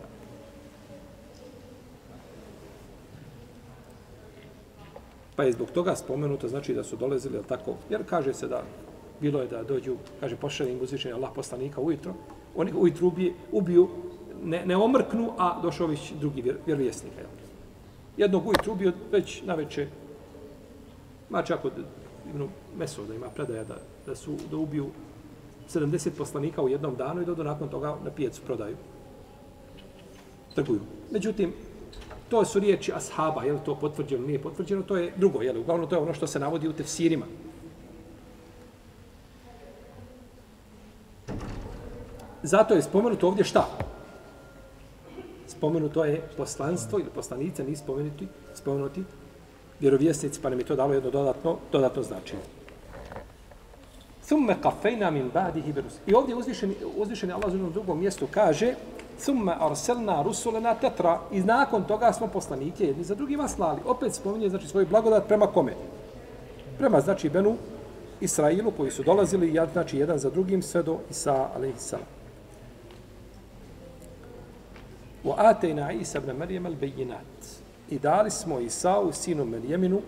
Pa 5.35 5.43
je 5.43 5.51
zbog 5.51 5.71
toga 5.71 5.95
spomenuto, 5.95 6.47
znači 6.47 6.73
da 6.73 6.83
su 6.83 6.95
dolezili, 6.95 7.39
tako, 7.47 7.75
jer 7.89 8.01
kaže 8.09 8.33
se 8.33 8.47
da 8.47 8.63
bilo 9.21 9.41
je 9.41 9.47
da 9.47 9.63
dođu, 9.63 9.95
kaže, 10.19 10.35
pošalje 10.35 10.73
im 10.73 10.81
uzvišenje 10.81 11.13
Allah 11.13 11.31
poslanika 11.35 11.81
ujutro, 11.81 12.13
oni 12.55 12.71
ga 12.71 12.77
ujutru 12.77 13.07
ubije, 13.07 13.33
ubiju, 13.51 13.89
ne, 14.43 14.65
ne 14.65 14.75
omrknu, 14.75 15.31
a 15.37 15.61
došao 15.61 15.87
već 15.87 16.13
drugi 16.19 16.41
vjer, 16.41 16.57
vjerovjesnik. 16.65 17.13
Jednog 18.17 18.47
ujutru 18.47 18.73
ubio 18.73 18.93
već 19.11 19.41
na 19.45 19.55
večer, 19.55 19.87
ma 21.29 21.43
čak 21.43 21.65
od 21.65 21.73
ono, 21.75 21.87
Ibn 22.29 22.47
Mesuda 22.77 23.15
ima 23.15 23.29
predaja 23.29 23.63
da, 23.63 23.77
da 24.05 24.15
su 24.15 24.35
da 24.51 24.57
ubiju 24.57 24.87
70 25.69 26.09
poslanika 26.17 26.61
u 26.61 26.69
jednom 26.69 26.95
danu 26.95 27.21
i 27.21 27.25
da 27.25 27.43
nakon 27.43 27.69
toga 27.69 27.95
na 28.03 28.11
pijecu 28.11 28.41
prodaju. 28.45 28.75
Trguju. 30.55 30.79
Međutim, 31.11 31.53
to 32.29 32.45
su 32.45 32.59
riječi 32.59 32.93
ashaba, 32.95 33.43
je 33.43 33.53
li 33.53 33.59
to 33.65 33.75
potvrđeno, 33.75 34.27
nije 34.27 34.41
potvrđeno, 34.41 34.83
to 34.83 34.97
je 34.97 35.13
drugo, 35.15 35.41
je 35.41 35.53
li, 35.53 35.59
uglavnom 35.59 35.89
to 35.89 35.95
je 35.95 36.01
ono 36.01 36.13
što 36.13 36.27
se 36.27 36.39
navodi 36.39 36.67
u 36.67 36.73
tefsirima. 36.73 37.25
Zato 42.43 42.73
je 42.73 42.81
spomenuto 42.81 43.27
ovdje 43.27 43.43
šta? 43.43 43.67
Spomenuto 45.47 46.05
je 46.05 46.29
poslanstvo 46.37 46.99
ili 46.99 47.09
poslanica, 47.15 47.63
nije 47.63 47.77
spomenuti, 47.77 48.27
spomenuti 48.53 49.03
vjerovjesnici, 49.79 50.41
pa 50.41 50.49
nam 50.49 50.59
je 50.59 50.65
to 50.65 50.75
dalo 50.75 50.93
jedno 50.93 51.09
dodatno, 51.09 51.57
dodatno 51.71 52.03
značenje. 52.03 52.41
Thumme 54.25 54.55
kafejna 54.61 55.11
min 55.11 55.31
ba'dihi 55.33 55.73
berus. 55.73 55.93
I 56.07 56.13
ovdje 56.13 56.35
uzvišeni, 56.35 56.75
uzvišeni 56.97 57.33
Allah 57.33 57.53
u 57.53 57.69
drugom 57.69 57.99
mjestu 57.99 58.27
kaže 58.31 58.73
Thumme 59.23 59.53
arselna 59.59 60.21
rusulena 60.21 60.75
tetra. 60.75 61.19
I 61.31 61.39
nakon 61.39 61.83
toga 61.83 62.13
smo 62.13 62.27
poslanike 62.27 62.85
jedni 62.85 63.03
za 63.03 63.15
drugima 63.15 63.47
slali. 63.47 63.81
Opet 63.85 64.13
spominje 64.13 64.49
znači, 64.49 64.67
svoj 64.67 64.85
blagodat 64.85 65.27
prema 65.27 65.47
kome? 65.47 65.73
Prema, 66.77 67.01
znači, 67.01 67.29
Benu 67.29 67.55
Israilu 68.21 68.71
koji 68.71 68.91
su 68.91 69.03
dolazili, 69.03 69.59
znači, 69.73 69.97
jedan 69.97 70.19
za 70.19 70.29
drugim 70.29 70.61
sve 70.61 70.83
do 70.83 70.97
Isa, 71.09 71.47
alaihi 71.55 71.79
salam. 71.79 72.05
Wa 75.23 75.35
atayna 75.37 76.01
Isa 76.01 76.17
ibn 76.17 76.31
Maryam 76.31 76.65
al-bayyinat. 76.65 77.66
I 77.89 77.99
dali 77.99 78.31
smo 78.31 78.59
Isau 78.59 79.11
sinu 79.13 79.45
Merjeminu, 79.45 80.01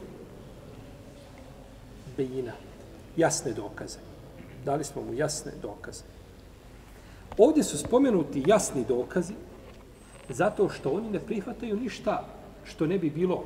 bejina, 2.18 2.52
jasne 3.18 3.54
dokaze. 3.54 4.00
Dali 4.65 4.84
smo 4.84 5.02
mu 5.02 5.13
jasne 5.13 5.52
dokaze. 5.62 6.04
Ovdje 7.38 7.63
su 7.63 7.78
spomenuti 7.78 8.44
jasni 8.48 8.86
dokazi 8.88 9.34
zato 10.30 10.70
što 10.70 10.89
oni 10.89 11.10
ne 11.10 11.20
prihvataju 11.20 11.78
ništa 11.78 12.26
što 12.63 12.88
ne 12.88 13.00
bi 13.00 13.10
bilo 13.10 13.44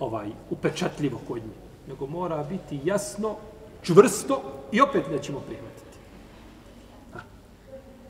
ovaj 0.00 0.28
upečatljivo 0.50 1.20
kod 1.28 1.36
njih. 1.36 1.56
Nego 1.88 2.06
mora 2.06 2.42
biti 2.42 2.80
jasno, 2.84 3.36
čvrsto 3.82 4.42
i 4.72 4.80
opet 4.80 5.04
nećemo 5.10 5.40
prihvatiti 5.40 5.73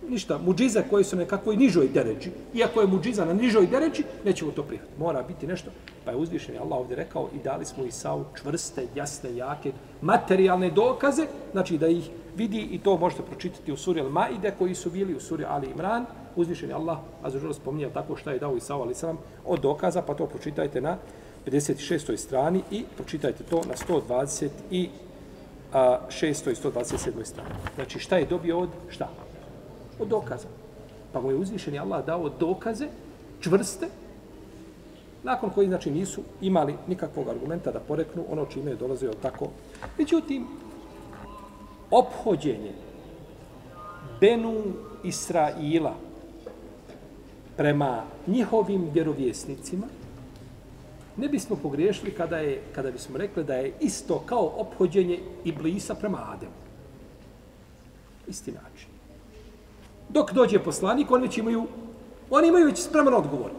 ništa, 0.09 0.39
muđize 0.39 0.83
koje 0.91 1.05
su 1.05 1.17
nekakvoj 1.17 1.57
nižoj 1.57 1.89
deređi, 1.89 2.31
iako 2.55 2.81
je 2.81 2.87
muđiza 2.87 3.25
na 3.25 3.33
nižoj 3.33 3.67
deređi, 3.67 4.03
nećemo 4.25 4.51
to 4.51 4.63
prihvatiti. 4.63 5.01
Mora 5.01 5.23
biti 5.23 5.47
nešto. 5.47 5.71
Pa 6.05 6.11
je 6.11 6.17
uzvišen 6.17 6.59
Allah 6.59 6.79
ovdje 6.79 6.97
rekao 6.97 7.29
i 7.35 7.39
dali 7.45 7.65
smo 7.65 7.85
Isau 7.85 8.25
čvrste, 8.35 8.87
jasne, 8.95 9.37
jake, 9.37 9.73
materijalne 10.03 10.71
dokaze, 10.71 11.27
znači 11.53 11.79
da 11.79 11.89
ih 11.89 12.11
vidi 12.37 12.69
i 12.71 12.79
to 12.79 12.97
možete 12.97 13.23
pročitati 13.23 13.73
u 13.73 13.77
suri 13.77 14.01
Al-Maide 14.01 14.53
koji 14.59 14.75
su 14.75 14.91
bili 14.91 15.15
u 15.15 15.21
suri 15.21 15.45
Ali 15.49 15.71
Imran. 15.71 16.07
Uzvišen 16.37 16.69
je 16.69 16.75
Allah, 16.75 16.99
a 17.23 17.31
za 17.31 17.53
spominja 17.53 17.91
tako 17.91 18.17
šta 18.17 18.33
je 18.33 18.39
dao 18.39 18.57
Isau 18.57 18.83
Ali 18.83 18.95
Salam 18.95 19.19
od 19.45 19.61
dokaza, 19.61 20.03
pa 20.03 20.15
to 20.15 20.27
pročitajte 20.27 20.81
na 20.81 20.97
56. 21.47 22.17
strani 22.17 22.63
i 22.71 22.85
pročitajte 22.97 23.45
to 23.45 23.63
na 23.69 23.75
120 23.75 24.49
i 24.71 24.89
a, 25.73 25.99
6. 26.09 26.51
i 26.51 26.55
127. 26.55 27.25
strani. 27.25 27.51
Znači 27.75 27.99
šta 27.99 28.17
je 28.17 28.27
dobio 28.27 28.59
od 28.59 28.69
šta? 28.89 29.09
Od 29.99 30.09
dokaza. 30.09 30.49
Pa 31.13 31.21
mu 31.21 31.31
je 31.31 31.37
uzvišeni 31.37 31.79
Allah 31.79 32.07
dao 32.07 32.29
dokaze 32.29 32.89
čvrste, 33.41 33.89
nakon 35.23 35.51
koji 35.51 35.69
znači 35.69 35.91
nisu 35.91 36.23
imali 36.41 36.75
nikakvog 36.89 37.29
argumenta 37.29 37.73
da 37.73 37.81
poreknu 37.81 38.25
ono 38.31 38.47
čime 38.47 38.71
je 38.71 38.77
dolazio 38.77 39.13
tako. 39.23 39.49
Međutim, 39.99 40.47
ophođenje 41.91 42.73
Benu 44.21 44.63
Israila 45.05 45.95
prema 47.57 48.03
njihovim 48.27 48.91
vjerovjesnicima 48.95 49.87
ne 51.17 51.29
bismo 51.29 51.57
pogriješili 51.57 52.15
kada, 52.15 52.37
je, 52.37 52.63
kada 52.75 52.91
bismo 52.91 53.19
rekli 53.19 53.45
da 53.45 53.55
je 53.55 53.73
isto 53.81 54.23
kao 54.27 54.53
ophođenje 54.57 55.19
Iblisa 55.45 55.95
prema 55.95 56.19
Ademu. 56.33 56.53
Isti 58.27 58.53
način. 58.53 58.94
Dok 60.09 60.33
dođe 60.33 60.59
poslanik, 60.59 61.11
oni 61.11 61.27
već 61.27 61.39
imaju, 61.39 61.67
oni 62.31 62.49
imaju 62.49 62.67
već 62.67 62.79
spreman 62.79 63.15
odgovor. 63.15 63.51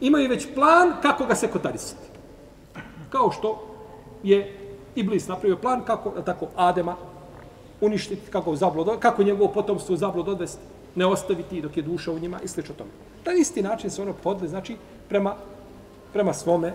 Imaju 0.00 0.28
već 0.28 0.54
plan 0.54 0.92
kako 1.02 1.24
ga 1.24 1.34
se 1.34 1.48
kotarisati. 1.48 2.08
Kao 3.10 3.30
što 3.30 3.66
je 4.22 4.56
Iblis 4.94 5.28
napravio 5.28 5.56
plan 5.56 5.84
kako 5.84 6.10
tako 6.10 6.46
Adema 6.56 6.96
uništiti, 7.80 8.30
kako 8.30 8.56
zablod, 8.56 8.98
kako 9.00 9.22
njegovo 9.22 9.52
potomstvo 9.52 9.96
zablod 9.96 10.28
odvesti, 10.28 10.62
ne 10.94 11.06
ostaviti 11.06 11.62
dok 11.62 11.76
je 11.76 11.82
duša 11.82 12.12
u 12.12 12.18
njima 12.18 12.40
i 12.44 12.48
sl. 12.48 12.60
tome. 12.60 12.90
Na 13.26 13.32
isti 13.32 13.62
način 13.62 13.90
se 13.90 14.02
ono 14.02 14.12
podle, 14.12 14.48
znači, 14.48 14.76
prema, 15.08 15.34
prema 16.12 16.32
svome 16.32 16.72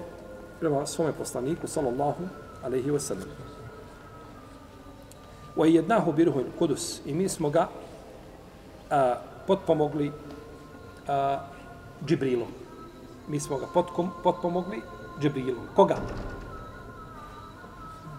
prema 0.59 0.85
svome 0.85 1.13
poslaniku, 1.13 1.67
sallallahu 1.67 2.23
alaihi 2.63 2.91
wa 2.91 2.99
sallam. 2.99 3.29
Wa 5.55 5.65
jednahu 5.65 6.11
birhu 6.11 6.43
kudus. 6.59 7.01
I 7.05 7.13
mi 7.13 7.29
smo 7.29 7.49
ga 7.49 7.69
a, 8.89 9.15
potpomogli 9.47 10.11
a, 11.07 11.39
Džibrilom. 12.05 12.51
Mi 13.27 13.39
smo 13.39 13.57
ga 13.57 13.67
potkom, 13.73 14.11
potpomogli 14.23 14.81
Džibrilom. 15.21 15.67
Koga? 15.75 15.95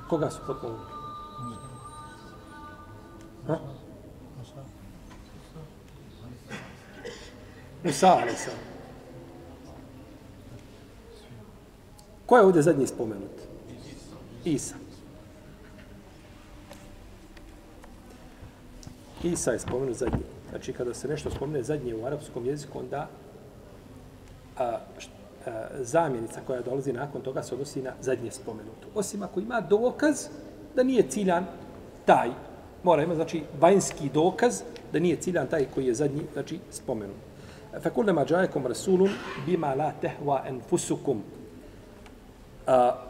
Koga 0.09 0.31
su 0.31 0.41
potpomogli? 0.47 0.97
Ha? 3.47 3.59
Musa, 7.85 8.09
ali 8.09 8.37
sam. 8.37 8.55
Ko 12.27 12.37
je 12.37 12.43
ovdje 12.43 12.63
zadnji 12.63 12.87
spomenut? 12.87 13.41
Isa. 14.45 14.75
Isa 19.23 19.53
je 19.53 19.59
spomenut 19.59 19.97
zadnji. 19.97 20.36
Znači, 20.51 20.73
kada 20.73 20.95
se 20.95 21.09
nešto 21.09 21.31
spomene 21.31 21.63
zadnje 21.63 21.95
u 21.95 22.07
arapskom 22.07 22.47
jeziku, 22.47 22.79
onda 22.79 23.09
a, 24.59 24.79
št, 24.99 25.11
a, 25.47 25.67
zamjenica 25.81 26.41
koja 26.47 26.63
dolazi 26.63 26.93
nakon 26.93 27.23
toga 27.23 27.43
se 27.43 27.55
odnosi 27.55 27.83
na 27.83 27.93
zadnje 28.01 28.31
spomenuto. 28.31 28.89
Osim 28.95 29.23
ako 29.23 29.41
ima 29.41 29.61
dokaz 29.61 30.29
da 30.77 30.83
nije 30.83 31.09
ciljan 31.09 31.47
taj, 32.05 32.31
mora 32.83 33.03
ima, 33.03 33.15
znači, 33.15 33.43
vanjski 33.61 34.09
dokaz 34.15 34.63
da 34.93 34.99
nije 34.99 35.17
ciljan 35.17 35.47
taj 35.47 35.67
koji 35.75 35.87
je 35.87 35.95
zadnji, 35.95 36.23
znači, 36.33 36.59
spomenut. 36.71 37.17
Fakulne 37.83 38.13
mađajekom 38.13 38.67
rasulun 38.67 39.11
bima 39.47 39.75
la 39.75 39.93
tehva 40.01 40.43
enfusukum. 40.47 41.23
A, 42.67 43.03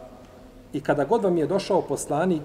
I 0.73 0.81
kada 0.81 1.05
god 1.05 1.23
vam 1.23 1.37
je 1.37 1.47
došao 1.47 1.81
poslanik 1.81 2.43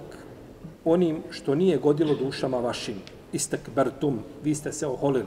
onim 0.84 1.22
što 1.30 1.54
nije 1.54 1.78
godilo 1.78 2.14
dušama 2.14 2.58
vašim, 2.58 3.02
istakbertum, 3.32 4.18
vi 4.44 4.54
ste 4.54 4.72
se 4.72 4.86
oholili. 4.86 5.26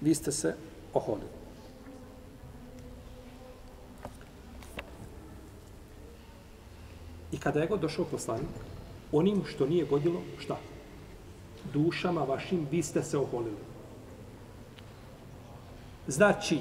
Vi 0.00 0.14
ste 0.14 0.32
se 0.32 0.54
oholili. 0.94 1.36
I 7.32 7.38
kada 7.38 7.60
je 7.60 7.66
god 7.66 7.80
došao 7.80 8.04
poslanik, 8.04 8.48
onim 9.12 9.42
što 9.44 9.66
nije 9.66 9.84
godilo, 9.84 10.20
šta? 10.38 10.56
Dušama 11.72 12.24
vašim, 12.24 12.66
vi 12.70 12.82
ste 12.82 13.02
se 13.02 13.18
oholili. 13.18 13.56
Znači, 16.06 16.58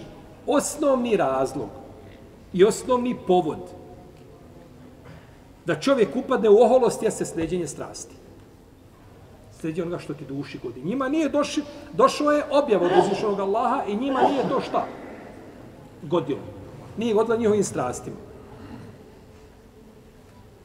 osnovni 0.48 1.18
razlog 1.18 1.70
i 2.54 2.64
osnovni 2.64 3.18
povod 3.28 3.60
da 5.66 5.80
čovjek 5.80 6.16
upadne 6.16 6.50
u 6.50 6.62
oholost 6.62 7.04
jeste 7.04 7.26
sleđenje 7.26 7.68
strasti. 7.68 8.16
Sljeđenje 9.66 9.88
onoga 9.88 10.04
što 10.04 10.14
ti 10.14 10.26
duši 10.26 10.60
godi. 10.64 10.82
Njima 10.84 11.10
nije 11.10 11.30
došli, 11.30 11.64
došao 11.94 12.32
je 12.32 12.44
objav 12.52 12.84
od 12.84 12.92
uzvišenog 13.00 13.40
Allaha 13.40 13.84
i 13.88 13.96
njima 13.96 14.22
nije 14.22 14.50
to 14.50 14.62
šta? 14.62 14.86
Godilo. 16.02 16.40
Nije 16.98 17.14
godilo 17.14 17.38
njihovim 17.38 17.64
strastima. 17.64 18.16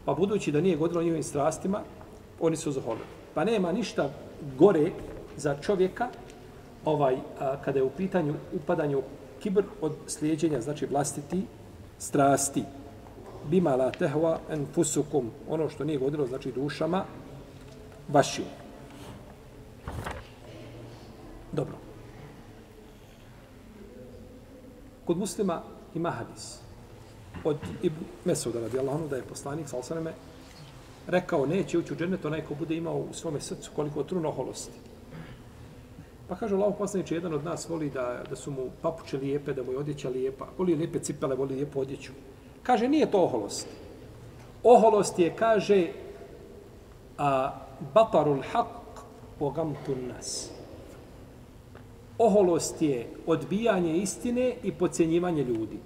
Pa 0.05 0.15
budući 0.15 0.53
da 0.53 0.61
nije 0.61 0.77
godilo 0.77 1.03
njihovim 1.03 1.23
strastima, 1.23 1.81
oni 2.41 2.57
su 2.57 2.73
zaholili. 2.73 3.07
Pa 3.35 3.45
nema 3.45 3.73
ništa 3.73 4.11
gore 4.59 4.91
za 5.37 5.57
čovjeka 5.61 6.09
ovaj 6.85 7.17
a, 7.41 7.57
kada 7.65 7.79
je 7.79 7.85
u 7.85 7.91
pitanju 7.91 8.35
upadanje 8.53 8.97
u 8.97 9.03
kibr 9.41 9.63
od 9.81 9.93
slijedjenja, 10.07 10.61
znači 10.61 10.87
vlastiti 10.87 11.43
strasti. 11.99 12.65
Bima 13.51 13.77
la 13.77 13.91
tehva 13.91 14.39
enfusukum, 14.51 15.31
ono 15.49 15.69
što 15.69 15.85
nije 15.85 15.99
godilo, 15.99 16.27
znači 16.27 16.53
dušama 16.53 17.05
vašim. 18.09 18.60
Dobro. 21.53 21.75
Kod 25.05 25.19
muslima 25.19 25.63
ima 25.95 26.11
hadis 26.11 26.59
od 27.45 27.57
Ibn 27.83 28.05
Mesuda 28.25 28.61
radijallahu 28.61 28.99
anhu 28.99 29.09
da 29.09 29.17
je 29.17 29.23
poslanik 29.23 29.69
sa 29.69 29.77
osaneme 29.77 30.13
rekao 31.07 31.47
neće 31.47 31.79
ući 31.79 31.93
u 31.93 31.97
džennet 31.97 32.25
onaj 32.25 32.45
ko 32.45 32.55
bude 32.55 32.77
imao 32.77 32.97
u 32.97 33.13
svome 33.13 33.41
srcu 33.41 33.71
koliko 33.77 34.03
truno 34.03 34.31
holosti. 34.31 34.79
Pa 36.29 36.37
kaže 36.37 36.55
Allah 36.55 36.75
poslaniče, 36.79 37.15
jedan 37.15 37.35
od 37.35 37.45
nas 37.45 37.69
voli 37.69 37.91
da, 37.91 38.23
da 38.31 38.37
su 38.37 38.51
mu 38.51 38.71
papuče 38.83 39.19
lijepe, 39.19 39.53
da 39.53 39.63
mu 39.63 39.73
je 39.73 39.79
odjeća 39.79 40.09
lijepa, 40.09 40.47
voli 40.59 40.75
lijepe 40.75 40.99
cipele, 40.99 41.37
voli 41.37 41.55
lijepu 41.55 41.81
odjeću. 41.81 42.13
Kaže, 42.63 42.89
nije 42.89 43.11
to 43.11 43.25
oholost. 43.25 43.67
Oholost 44.63 45.19
je, 45.19 45.37
kaže, 45.37 45.89
a, 47.19 47.59
batarul 47.95 48.43
haq 48.53 48.67
pogamtu 49.39 49.97
nas. 49.97 50.60
Oholost 52.20 52.83
je 52.83 53.06
odbijanje 53.26 53.96
istine 53.96 54.54
i 54.62 54.72
pocijenjivanje 54.72 55.44
ljudi. 55.44 55.78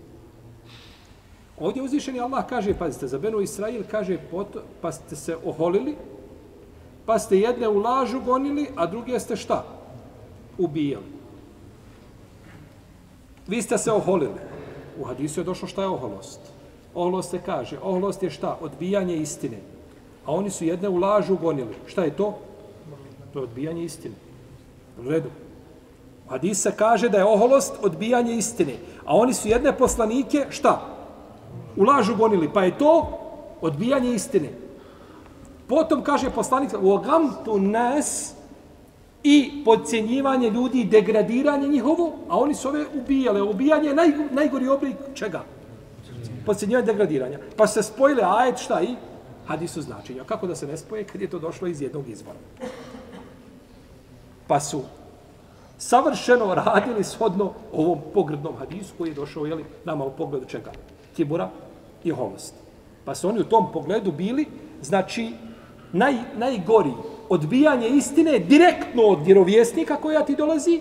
Ovdje 1.58 1.82
uzvišeni 1.82 2.20
Allah 2.20 2.46
kaže, 2.48 2.74
pazite, 2.74 3.08
za 3.08 3.18
Benu 3.18 3.40
Israil 3.40 3.84
kaže, 3.90 4.18
pa 4.80 4.92
ste 4.92 5.16
se 5.16 5.36
oholili, 5.44 5.94
pa 7.06 7.18
ste 7.18 7.38
jedne 7.38 7.68
u 7.68 7.78
lažu 7.78 8.20
gonili, 8.20 8.66
a 8.76 8.86
druge 8.86 9.20
ste 9.20 9.36
šta? 9.36 9.64
Ubijali. 10.58 11.14
Vi 13.46 13.62
ste 13.62 13.78
se 13.78 13.92
oholili. 13.92 14.40
U 15.00 15.04
hadisu 15.04 15.40
je 15.40 15.44
došlo 15.44 15.68
šta 15.68 15.82
je 15.82 15.88
oholost. 15.88 16.40
Oholost 16.94 17.30
se 17.30 17.38
kaže, 17.46 17.78
oholost 17.78 18.22
je 18.22 18.30
šta? 18.30 18.58
Odbijanje 18.60 19.16
istine. 19.16 19.60
A 20.26 20.32
oni 20.32 20.50
su 20.50 20.64
jedne 20.64 20.88
u 20.88 20.96
lažu 20.96 21.36
gonili. 21.36 21.74
Šta 21.86 22.04
je 22.04 22.16
to? 22.16 22.38
To 23.32 23.38
je 23.38 23.42
odbijanje 23.42 23.84
istine. 23.84 24.14
U 24.98 25.10
redu. 25.10 25.30
Hadis 26.28 26.62
se 26.62 26.72
kaže 26.76 27.08
da 27.08 27.18
je 27.18 27.24
oholost 27.24 27.74
odbijanje 27.82 28.34
istine. 28.34 28.74
A 29.04 29.16
oni 29.16 29.34
su 29.34 29.48
jedne 29.48 29.78
poslanike, 29.78 30.46
šta? 30.50 30.94
u 31.76 31.82
lažu 31.82 32.16
gonili, 32.16 32.50
pa 32.52 32.64
je 32.64 32.78
to 32.78 33.18
odbijanje 33.60 34.14
istine. 34.14 34.48
Potom 35.66 36.02
kaže 36.02 36.30
poslanik, 36.30 36.70
u 36.82 37.00
tu 37.44 37.58
nas 37.58 38.34
i 39.22 39.62
podcjenjivanje 39.64 40.50
ljudi 40.50 40.84
degradiranje 40.84 41.68
njihovo, 41.68 42.12
a 42.28 42.38
oni 42.38 42.54
su 42.54 42.68
ove 42.68 42.84
ubijale. 42.94 43.42
Ubijanje 43.42 43.88
je 43.88 43.94
naj, 43.94 44.12
najgori 44.30 44.68
oblik 44.68 44.96
čega? 45.14 45.44
Podcjenjivanje 46.46 46.86
degradiranja. 46.86 47.38
Pa 47.56 47.66
se 47.66 47.82
spojile 47.82 48.22
ajet 48.26 48.58
šta 48.58 48.82
i 48.82 48.96
hadisu 49.46 49.82
značenja. 49.82 50.24
Kako 50.24 50.46
da 50.46 50.54
se 50.54 50.66
ne 50.66 50.76
spoje 50.76 51.04
kad 51.04 51.20
je 51.20 51.30
to 51.30 51.38
došlo 51.38 51.68
iz 51.68 51.82
jednog 51.82 52.08
izvora? 52.08 52.38
Pa 54.46 54.60
su 54.60 54.82
savršeno 55.78 56.54
radili 56.54 57.04
shodno 57.04 57.52
ovom 57.72 57.98
pogrdnom 58.14 58.56
hadisu 58.56 58.94
koji 58.98 59.08
je 59.08 59.14
došao 59.14 59.46
jeli, 59.46 59.64
nama 59.84 60.04
u 60.04 60.10
pogledu 60.10 60.46
čega? 60.46 60.72
kibura 61.16 61.50
i 62.04 62.10
holosti. 62.10 62.58
Pa 63.04 63.14
su 63.14 63.28
oni 63.28 63.40
u 63.40 63.44
tom 63.44 63.72
pogledu 63.72 64.12
bili, 64.12 64.46
znači, 64.82 65.30
naj, 65.92 66.14
najgori 66.36 66.92
odbijanje 67.28 67.88
istine 67.88 68.38
direktno 68.38 69.02
od 69.02 69.26
vjerovjesnika 69.26 69.96
koja 69.96 70.24
ti 70.24 70.36
dolazi 70.36 70.80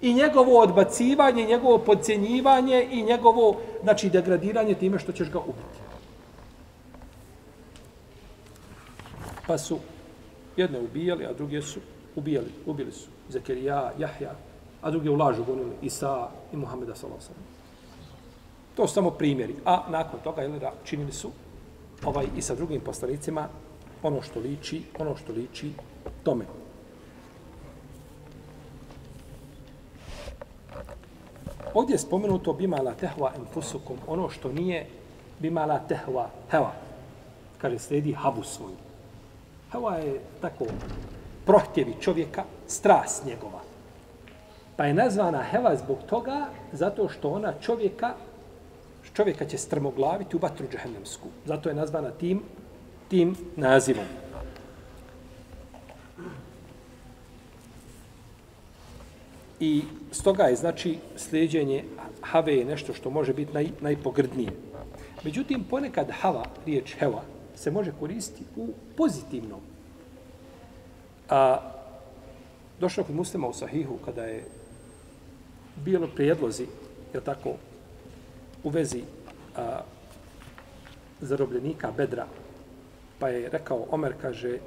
i 0.00 0.14
njegovo 0.14 0.60
odbacivanje, 0.60 1.46
njegovo 1.46 1.78
podcjenjivanje 1.78 2.88
i 2.90 3.02
njegovo, 3.02 3.56
znači, 3.82 4.10
degradiranje 4.10 4.74
time 4.74 4.98
što 4.98 5.12
ćeš 5.12 5.30
ga 5.30 5.38
ubiti. 5.38 5.78
Pa 9.46 9.58
su 9.58 9.78
jedne 10.56 10.80
ubijali, 10.80 11.26
a 11.26 11.32
druge 11.32 11.62
su 11.62 11.80
ubijali. 12.16 12.52
Ubili 12.66 12.92
su 12.92 13.08
Zekerija, 13.28 13.92
Jahja, 13.98 14.32
a 14.82 14.90
drugi 14.90 15.08
u 15.08 15.16
lažu 15.16 15.44
gonili 15.44 15.72
Isa 15.82 16.28
i 16.52 16.56
Muhammeda 16.56 16.94
sallallahu 16.94 17.24
To 18.76 18.86
su 18.86 18.94
samo 18.94 19.10
primjeri. 19.10 19.54
A 19.64 19.84
nakon 19.90 20.20
toga 20.20 20.42
jel, 20.42 20.58
da 20.58 20.72
činili 20.84 21.12
su 21.12 21.30
ovaj 22.04 22.26
i 22.36 22.42
sa 22.42 22.54
drugim 22.54 22.80
poslanicima 22.80 23.48
ono 24.02 24.22
što 24.22 24.40
liči, 24.40 24.82
ono 24.98 25.16
što 25.16 25.32
liči 25.32 25.72
tome. 26.22 26.44
Ovdje 31.74 31.94
je 31.94 31.98
spomenuto 31.98 32.52
bimala 32.52 32.94
tehva 32.94 33.32
enfusukum, 33.36 33.96
ono 34.06 34.28
što 34.30 34.52
nije 34.52 34.86
bimala 35.38 35.78
tehva 35.78 36.30
heva. 36.50 36.72
Kaže, 37.58 37.78
sledi 37.78 38.12
havu 38.12 38.42
svoju. 38.42 38.76
Heva 39.72 39.96
je 39.96 40.20
tako 40.40 40.64
prohtjevi 41.46 41.94
čovjeka, 42.00 42.44
strast 42.66 43.26
njegova. 43.26 43.60
Pa 44.76 44.84
je 44.84 44.94
nazvana 44.94 45.42
heva 45.42 45.76
zbog 45.76 45.98
toga, 46.06 46.46
zato 46.72 47.08
što 47.08 47.30
ona 47.30 47.52
čovjeka 47.60 48.14
čovjeka 49.14 49.44
će 49.44 49.58
strmoglaviti 49.58 50.36
u 50.36 50.38
vatru 50.38 50.66
džahennemsku. 50.72 51.28
Zato 51.46 51.68
je 51.68 51.74
nazvana 51.74 52.10
tim, 52.10 52.42
tim 53.08 53.36
nazivom. 53.56 54.04
I 59.60 59.82
stoga 60.12 60.42
je, 60.42 60.56
znači, 60.56 60.98
sljeđenje 61.16 61.84
have 62.20 62.54
je 62.54 62.64
nešto 62.64 62.94
što 62.94 63.10
može 63.10 63.32
biti 63.32 63.52
naj, 63.52 63.68
najpogrdnije. 63.80 64.50
Međutim, 65.24 65.64
ponekad 65.70 66.10
hava, 66.10 66.44
riječ 66.66 66.96
heva, 66.98 67.22
se 67.54 67.70
može 67.70 67.92
koristiti 68.00 68.44
u 68.56 68.68
pozitivnom. 68.96 69.60
A, 71.30 71.58
došlo 72.80 73.04
kod 73.04 73.14
muslima 73.14 73.48
u 73.48 73.52
sahihu, 73.52 73.98
kada 74.04 74.24
je 74.24 74.44
bilo 75.76 76.08
prijedlozi, 76.14 76.66
je 77.14 77.20
tako, 77.20 77.54
u 78.64 78.68
vezi 78.70 79.02
a, 79.56 79.80
zarobljenika 81.20 81.92
Bedra, 81.96 82.26
pa 83.18 83.28
je 83.28 83.48
rekao, 83.48 83.86
Omer 83.90 84.14
kaže, 84.22 84.58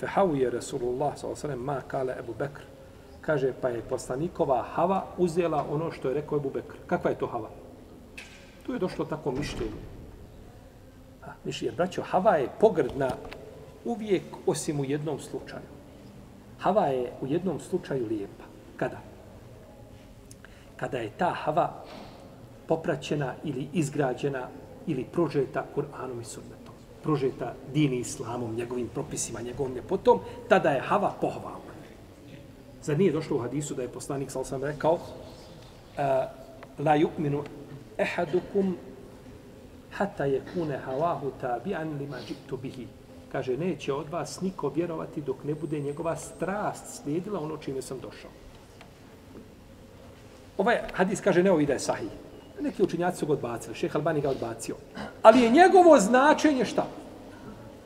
fehavu 0.00 0.36
je 0.36 0.50
Resulullah, 0.50 1.18
s.a.v. 1.18 1.56
ma 1.56 1.80
kale 1.88 2.14
Ebu 2.18 2.34
Bekr, 2.38 2.62
kaže, 3.20 3.52
pa 3.60 3.68
je 3.68 3.82
poslanikova 3.82 4.62
hava 4.62 5.06
uzela 5.18 5.66
ono 5.70 5.92
što 5.92 6.08
je 6.08 6.14
rekao 6.14 6.36
Ebu 6.38 6.50
Bekr. 6.50 6.76
Kakva 6.86 7.10
je 7.10 7.18
to 7.18 7.26
hava? 7.26 7.50
Tu 8.66 8.72
je 8.72 8.78
došlo 8.78 9.04
tako 9.04 9.30
mišljenje. 9.30 9.82
A, 11.22 11.30
mišljenje, 11.44 11.76
braćo, 11.76 12.02
Hava 12.02 12.36
je 12.36 12.48
pogrdna 12.60 13.10
uvijek 13.84 14.22
osim 14.46 14.80
u 14.80 14.84
jednom 14.84 15.20
slučaju. 15.20 15.81
Hava 16.62 16.86
je 16.86 17.12
u 17.20 17.26
jednom 17.26 17.60
slučaju 17.60 18.06
lijepa. 18.06 18.44
Kada? 18.76 18.98
Kada 20.76 20.98
je 20.98 21.10
ta 21.18 21.30
hava 21.30 21.84
popraćena 22.68 23.34
ili 23.44 23.68
izgrađena 23.72 24.48
ili 24.86 25.04
prožeta 25.04 25.64
Kur'anom 25.76 26.20
i 26.20 26.24
sunnetom. 26.24 26.74
Prožeta 27.02 27.54
dini 27.74 27.96
islamom, 27.96 28.54
njegovim 28.54 28.88
propisima, 28.88 29.40
njegovom 29.40 29.74
ljepotom, 29.74 30.20
tada 30.48 30.70
je 30.70 30.80
hava 30.80 31.12
pohvalna. 31.20 31.72
Zar 32.82 32.98
nije 32.98 33.12
došlo 33.12 33.36
u 33.36 33.40
hadisu 33.40 33.74
da 33.74 33.82
je 33.82 33.88
poslanik, 33.88 34.30
sal 34.30 34.44
sam 34.44 34.64
rekao, 34.64 34.98
la 36.78 36.96
yukminu 36.96 37.42
ehadukum 37.98 38.76
hata 39.90 40.24
je 40.24 40.42
kune 40.54 40.78
havahu 40.78 41.32
tabi'an 41.42 41.98
lima 41.98 42.16
džitu 42.26 42.56
bihi. 42.56 42.86
Kaže, 43.32 43.56
neće 43.56 43.92
od 43.92 44.08
vas 44.08 44.40
niko 44.40 44.68
vjerovati 44.68 45.20
dok 45.20 45.44
ne 45.44 45.54
bude 45.54 45.80
njegova 45.80 46.16
strast 46.16 47.02
slijedila 47.02 47.40
ono 47.40 47.56
čime 47.56 47.82
sam 47.82 47.98
došao. 48.00 48.30
Ovaj 50.58 50.78
hadis 50.92 51.20
kaže, 51.20 51.42
ne 51.42 51.50
ovi 51.50 51.66
da 51.66 51.72
je 51.72 51.78
sahih. 51.78 52.10
Neki 52.60 52.82
učinjaci 52.82 53.18
su 53.18 53.26
ga 53.26 53.32
odbacili, 53.32 53.74
šeha 53.74 53.98
Albani 53.98 54.20
ga 54.20 54.30
odbacio. 54.30 54.76
Ali 55.22 55.40
je 55.40 55.50
njegovo 55.50 55.98
značenje 56.00 56.64
šta? 56.64 56.86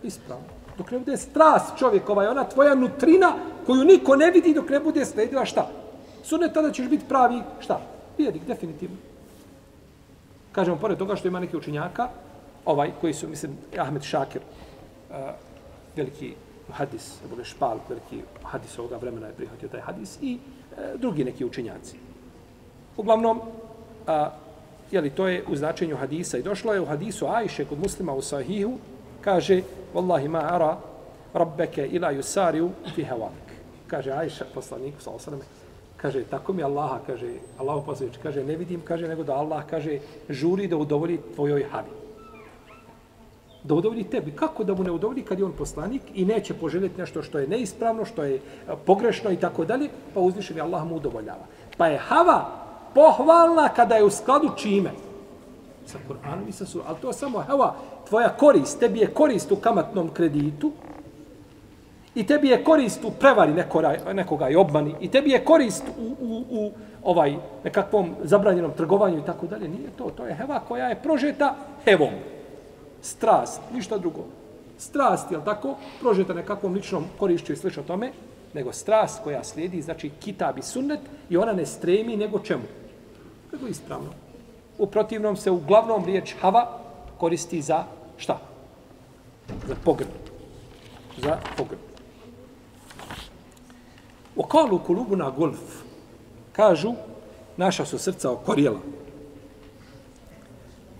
Ispravno. 0.03 0.45
Dok 0.79 0.91
ne 0.91 0.99
bude 0.99 1.17
strast 1.17 1.79
čovjekova 1.79 2.23
je 2.23 2.31
ona 2.31 2.45
tvoja 2.45 2.75
nutrina 2.75 3.33
koju 3.67 3.85
niko 3.85 4.17
ne 4.17 4.31
vidi 4.31 4.55
dok 4.55 4.69
ne 4.69 4.81
bude 4.81 5.05
slijedila 5.05 5.45
šta? 5.45 5.71
Sunet 6.23 6.53
tada 6.53 6.73
ćeš 6.73 6.89
biti 6.89 7.05
pravi 7.09 7.43
šta? 7.61 7.81
Vjernik, 8.19 8.43
definitivno. 8.47 8.97
Kažemo, 10.53 10.77
pored 10.77 10.99
toga 10.99 11.17
što 11.17 11.29
ima 11.29 11.41
neki 11.41 11.57
učinjaka, 11.57 12.09
ovaj 12.65 12.91
koji 13.01 13.15
su, 13.15 13.29
mislim, 13.29 13.53
Ahmed 13.79 14.03
Šakir, 14.03 14.43
a, 15.11 15.33
veliki 15.97 16.35
hadis, 16.71 17.21
Ebu 17.25 17.45
Špal, 17.45 17.79
veliki 17.89 18.23
hadis 18.43 18.79
ovoga 18.79 18.97
vremena 18.97 19.27
je 19.27 19.33
prihvatio 19.33 19.69
taj 19.69 19.81
hadis, 19.81 20.19
i 20.23 20.39
uh, 20.39 21.01
drugi 21.01 21.25
neki 21.25 21.45
učenjaci. 21.45 21.97
Uglavnom, 22.97 23.41
a, 24.07 24.31
jeli, 24.91 25.11
to 25.11 25.29
je 25.29 25.45
u 25.49 25.57
značenju 25.57 25.97
hadisa. 25.97 26.39
I 26.39 26.43
došlo 26.43 26.75
je 26.75 26.81
u 26.81 26.87
hadisu 26.87 27.27
Ajše 27.27 27.65
kod 27.65 27.79
muslima 27.79 28.15
u 28.15 28.23
Sahihu, 28.23 28.79
kaže, 29.21 29.63
Wallahi 29.95 30.29
ma 30.29 30.39
ara 30.39 30.77
rabbeke 31.35 31.87
ila 31.87 32.13
yusariu 32.13 32.71
fi 32.95 33.05
hawak. 33.05 33.47
Kaže 33.87 34.11
Ajša, 34.13 34.45
poslaniku, 34.55 35.01
sa 35.01 35.11
osaname, 35.11 35.45
kaže, 35.97 36.25
tako 36.25 36.53
mi 36.53 36.63
Allaha, 36.63 37.01
kaže, 37.07 37.35
Allahu 37.59 37.87
poslanič, 37.87 38.19
kaže, 38.23 38.45
ne 38.45 38.57
vidim, 38.57 38.81
kaže, 38.85 39.09
nego 39.09 39.25
da 39.25 39.35
Allah, 39.35 39.65
kaže, 39.71 39.99
žuri 40.29 40.69
da 40.69 40.77
udovolji 40.77 41.19
tvojoj 41.35 41.65
havi. 41.71 42.06
Da 43.67 43.75
udovolji 43.75 44.05
tebi. 44.05 44.31
Kako 44.31 44.65
da 44.65 44.75
mu 44.75 44.85
ne 44.85 44.91
udovolji 44.91 45.23
kad 45.23 45.39
je 45.39 45.45
on 45.45 45.53
poslanik 45.53 46.03
i 46.15 46.25
neće 46.25 46.55
poželjeti 46.55 47.01
nešto 47.01 47.23
što 47.23 47.39
je 47.39 47.49
neispravno, 47.49 48.05
što 48.05 48.23
je 48.23 48.35
e, 48.35 48.41
pogrešno 48.87 49.31
i 49.31 49.37
tako 49.37 49.65
dalje, 49.65 49.89
pa 50.15 50.21
uzvišeni 50.21 50.61
Allah 50.61 50.85
mu 50.85 50.97
udovoljava. 50.97 51.47
Pa 51.77 51.87
je 51.87 51.99
hava 51.99 52.45
pohvalna 52.95 53.69
kada 53.69 53.95
je 53.95 54.05
u 54.05 54.11
skladu 54.11 54.51
čime? 54.57 54.91
Sa 55.87 55.99
Kur'anom 56.09 56.49
i 56.49 56.53
sa 56.53 56.67
surom. 56.67 56.87
Ali 56.89 56.99
to 57.01 57.13
samo 57.13 57.39
hava, 57.39 57.75
tvoja 58.09 58.29
korist, 58.29 58.79
tebi 58.81 59.01
je 59.01 59.07
korist 59.07 59.53
u 59.53 59.57
kamatnom 59.57 60.09
kreditu, 60.09 60.73
i 62.15 62.27
tebi 62.27 62.49
je 62.49 62.65
korist 62.65 63.05
u 63.05 63.11
prevari 63.11 63.53
nekoga, 63.53 63.95
nekoga 64.13 64.49
i 64.49 64.57
obmani, 64.57 64.95
i 65.01 65.11
tebi 65.11 65.31
je 65.31 65.45
korist 65.45 65.85
u, 65.99 66.15
u, 66.21 66.45
u 66.51 66.71
ovaj 67.03 67.37
nekakvom 67.65 68.15
zabranjenom 68.23 68.73
trgovanju 68.77 69.19
i 69.19 69.27
tako 69.27 69.47
dalje, 69.47 69.69
nije 69.69 69.91
to. 69.99 70.11
To 70.17 70.27
je 70.27 70.35
heva 70.35 70.61
koja 70.69 70.89
je 70.89 71.03
prožeta 71.03 71.55
hevom. 71.85 72.36
Strast, 73.07 73.61
ništa 73.73 73.99
drugo. 73.99 74.25
Strast, 74.79 75.31
je 75.31 75.45
tako, 75.45 75.77
prožeta 76.01 76.35
nekakvom 76.35 76.75
ličnom 76.75 77.05
korišću 77.19 77.53
i 77.53 77.57
slično 77.57 77.83
tome, 77.83 78.13
nego 78.55 78.73
strast 78.73 79.23
koja 79.25 79.45
slijedi, 79.45 79.83
znači 79.83 80.11
kitab 80.21 80.59
i 80.59 80.63
sunnet, 80.63 81.01
i 81.31 81.37
ona 81.37 81.53
ne 81.53 81.67
stremi 81.67 82.17
nego 82.17 82.39
čemu? 82.39 82.63
Nego 83.53 83.67
ispravno. 83.67 84.11
U 84.79 84.87
protivnom 84.87 85.37
se 85.37 85.51
uglavnom 85.51 86.05
riječ 86.05 86.35
hava 86.41 86.79
koristi 87.19 87.63
za 87.63 87.85
šta? 88.17 88.39
Za 89.69 89.75
pogrb. 89.85 90.09
Za 91.19 91.39
pogrb. 91.57 91.79
U 94.37 94.43
kalu 94.43 94.79
kulubu 94.79 95.17
na 95.17 95.31
golf. 95.31 95.83
Kažu, 96.53 96.95
naša 97.57 97.85
su 97.85 97.99
srca 97.99 98.33
okorjela. 98.33 98.81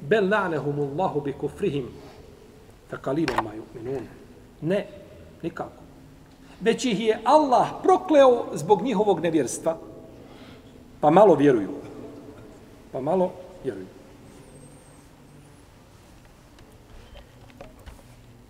Bel 0.09 0.29
la'nehum 0.29 0.81
Allahu 0.81 1.21
bi 1.21 1.33
kufrihim. 1.33 1.89
Fa 2.89 2.97
kalilom 2.97 3.45
ma 3.45 3.51
yu'minun. 3.55 4.07
Ne, 4.63 4.87
nikako. 5.43 5.83
Već 6.61 6.85
ih 6.85 7.01
je 7.01 7.21
Allah 7.25 7.69
prokleo 7.83 8.47
zbog 8.55 8.83
njihovog 8.83 9.21
nevjerstva. 9.21 9.77
Pa 11.01 11.11
malo 11.11 11.35
vjeruju. 11.35 11.71
Pa 12.93 13.01
malo 13.01 13.33
vjeruju. 13.65 13.87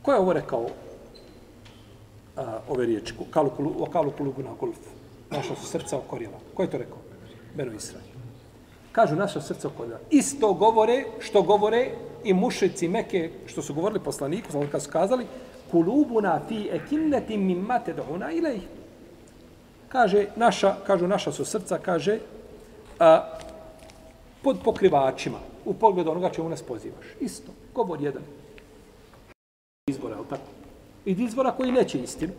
Ko 0.03 0.12
je 0.12 0.19
ovo 0.19 0.33
rekao 0.33 0.66
a, 2.37 2.59
ove 2.69 2.87
riječi, 2.87 3.14
Kalukulu, 3.31 3.75
o 3.79 3.87
kalukulu 3.87 4.35
na 4.38 4.55
golf. 4.61 4.79
Naša 5.31 5.55
su 5.57 5.66
srca 5.66 5.99
okorjela. 5.99 6.38
Ko 6.55 6.62
je 6.62 6.71
to 6.71 6.79
rekao? 6.79 6.99
Beno 7.55 7.73
Israel. 7.73 8.06
Kažu 8.97 9.17
naša 9.17 9.41
srca 9.41 9.69
okorila. 9.69 9.99
Isto 10.11 10.53
govore 10.53 11.05
što 11.21 11.43
govore 11.43 11.91
i 12.25 12.35
mušici 12.35 12.89
meke 12.89 13.31
što 13.47 13.63
su 13.63 13.75
govorili 13.75 14.01
poslaniku, 14.01 14.51
znači 14.51 14.71
kad 14.71 14.83
su 14.83 14.91
kazali, 14.91 15.27
kulubuna 15.71 16.41
fi 16.49 16.69
ekinneti 16.73 17.37
mimate 17.37 17.93
dohuna 17.93 18.31
ilaih. 18.33 18.63
Kaže, 19.89 20.27
naša, 20.37 20.75
kažu, 20.87 21.07
naša 21.07 21.33
su 21.33 21.45
srca, 21.45 21.79
kaže, 21.79 22.19
a, 22.99 23.39
pod 24.43 24.65
pokrivačima, 24.65 25.39
u 25.65 25.75
pogledu 25.75 26.11
onoga 26.11 26.31
čemu 26.31 26.49
nas 26.49 26.63
pozivaš. 26.63 27.07
Isto, 27.21 27.53
govor 27.75 28.01
jedan. 28.01 28.23
Izbora, 29.87 30.17
ali 30.17 30.27
tako? 30.29 30.49
i 31.05 31.13
izbora 31.13 31.53
koji 31.53 31.73
neće 31.73 31.99
istinu. 31.99 32.33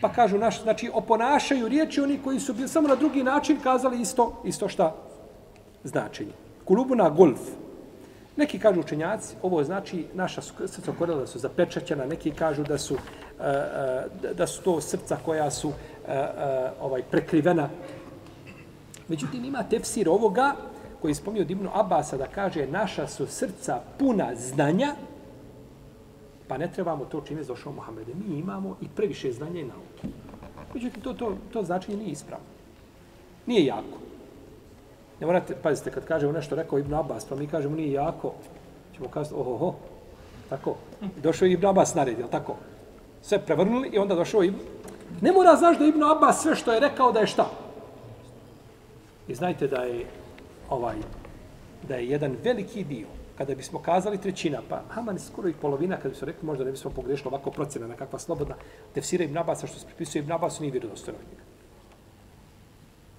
Pa 0.00 0.12
kažu, 0.12 0.38
naš, 0.38 0.62
znači, 0.62 0.90
oponašaju 0.94 1.68
riječi 1.68 2.00
oni 2.00 2.18
koji 2.24 2.40
su 2.40 2.54
bili 2.54 2.68
samo 2.68 2.88
na 2.88 2.94
drugi 2.94 3.22
način 3.22 3.60
kazali 3.62 4.00
isto, 4.00 4.42
isto 4.44 4.68
šta 4.68 5.07
značenje. 5.84 6.32
Kulubuna 6.64 7.10
golf. 7.10 7.40
Neki 8.36 8.58
kažu 8.58 8.80
učenjaci, 8.80 9.36
ovo 9.42 9.64
znači 9.64 10.06
naša 10.14 10.42
srca 10.42 10.92
korela 10.98 11.26
su 11.26 11.38
zapečaćena, 11.38 12.06
neki 12.06 12.30
kažu 12.30 12.64
da 12.64 12.78
su, 12.78 12.94
e, 12.94 13.44
e, 13.44 14.34
da 14.34 14.46
su 14.46 14.62
to 14.62 14.80
srca 14.80 15.16
koja 15.24 15.50
su 15.50 15.72
e, 16.08 16.24
ovaj 16.80 17.02
prekrivena. 17.02 17.68
Međutim, 19.08 19.44
ima 19.44 19.62
tefsir 19.62 20.08
ovoga 20.08 20.54
koji 21.00 21.10
je 21.10 21.14
spomnio 21.14 21.46
Ibnu 21.48 21.70
Abasa 21.74 22.16
da 22.16 22.26
kaže 22.26 22.66
naša 22.66 23.06
su 23.06 23.26
srca 23.26 23.80
puna 23.98 24.34
znanja, 24.34 24.94
Pa 26.48 26.58
ne 26.58 26.72
trebamo 26.72 27.04
to 27.04 27.20
čime 27.20 27.40
je 27.40 27.44
došao 27.44 27.72
Muhammed. 27.72 28.08
Mi 28.08 28.38
imamo 28.38 28.76
i 28.80 28.88
previše 28.96 29.32
znanja 29.32 29.60
i 29.60 29.64
nauke. 29.64 30.08
Međutim, 30.74 31.02
to, 31.02 31.12
to, 31.12 31.36
to 31.52 31.62
značenje 31.62 31.98
nije 31.98 32.10
ispravno. 32.10 32.46
Nije 33.46 33.64
jako. 33.64 33.98
Ne 35.20 35.26
morate, 35.26 35.54
pazite, 35.62 35.90
kad 35.90 36.04
kažemo 36.04 36.32
nešto 36.32 36.56
rekao 36.56 36.78
Ibn 36.78 36.94
Abbas, 36.94 37.24
pa 37.24 37.36
mi 37.36 37.46
kažemo 37.46 37.76
nije 37.76 37.92
jako, 37.92 38.32
ćemo 38.96 39.08
kazati, 39.08 39.34
oho, 39.34 39.74
tako. 40.48 40.74
Došao 41.22 41.46
je 41.46 41.52
Ibn 41.52 41.66
Abbas 41.66 41.94
naredio, 41.94 42.26
tako. 42.26 42.56
Sve 43.22 43.38
prevrnuli 43.38 43.88
i 43.88 43.98
onda 43.98 44.14
došao 44.14 44.42
Ibn... 44.42 44.58
Ne 45.20 45.32
mora 45.32 45.56
znaš 45.56 45.78
da 45.78 45.84
Ibn 45.84 46.02
Abbas 46.02 46.42
sve 46.42 46.56
što 46.56 46.72
je 46.72 46.80
rekao 46.80 47.12
da 47.12 47.20
je 47.20 47.26
šta? 47.26 47.50
I 49.28 49.34
znajte 49.34 49.66
da 49.66 49.76
je 49.76 50.06
ovaj, 50.70 50.96
da 51.88 51.94
je 51.94 52.08
jedan 52.08 52.36
veliki 52.44 52.84
dio 52.84 53.06
kada 53.38 53.54
bismo 53.54 53.78
kazali 53.78 54.18
trećina, 54.18 54.58
pa 54.68 54.82
Haman 54.88 55.18
skoro 55.18 55.48
i 55.48 55.52
polovina, 55.52 55.96
kada 55.96 56.08
bismo 56.08 56.26
rekli, 56.26 56.46
možda 56.46 56.64
ne 56.64 56.70
bismo 56.70 56.90
pogrešili 56.90 57.28
ovako 57.28 57.50
procena 57.50 57.86
na 57.86 57.94
kakva 57.94 58.18
slobodna, 58.18 58.54
tefsira 58.94 59.24
Ibn 59.24 59.38
Abbas, 59.38 59.58
što 59.58 59.78
se 59.78 59.86
pripisuje 59.86 60.20
Ibn 60.20 60.32
Abbas, 60.32 60.60
nije 60.60 60.70
vjerodostojno 60.70 61.18
od 61.20 61.26
njega. 61.30 61.57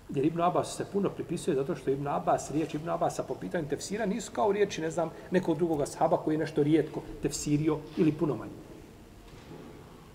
Jer 0.10 0.26
Ibn 0.26 0.41
Abbas 0.41 0.76
se 0.78 0.86
puno 0.93 1.10
pripisuje 1.10 1.55
zato 1.55 1.76
što 1.76 1.91
Ibn 1.91 2.07
Abbas, 2.07 2.51
riječ 2.51 2.74
Ibn 2.74 2.89
Abbasa 2.89 3.24
po 3.24 3.36
pitanju 3.36 3.70
tefsira 3.70 4.05
nisu 4.05 4.32
kao 4.32 4.51
riječi, 4.51 4.82
ne 4.82 4.91
znam, 4.91 5.10
nekog 5.32 5.57
drugog 5.57 5.88
sahaba 5.88 6.18
koji 6.18 6.34
je 6.36 6.39
nešto 6.39 6.64
rijetko 6.64 7.01
tefsirio 7.22 7.78
ili 7.97 8.12
puno 8.12 8.36
manje. 8.36 8.51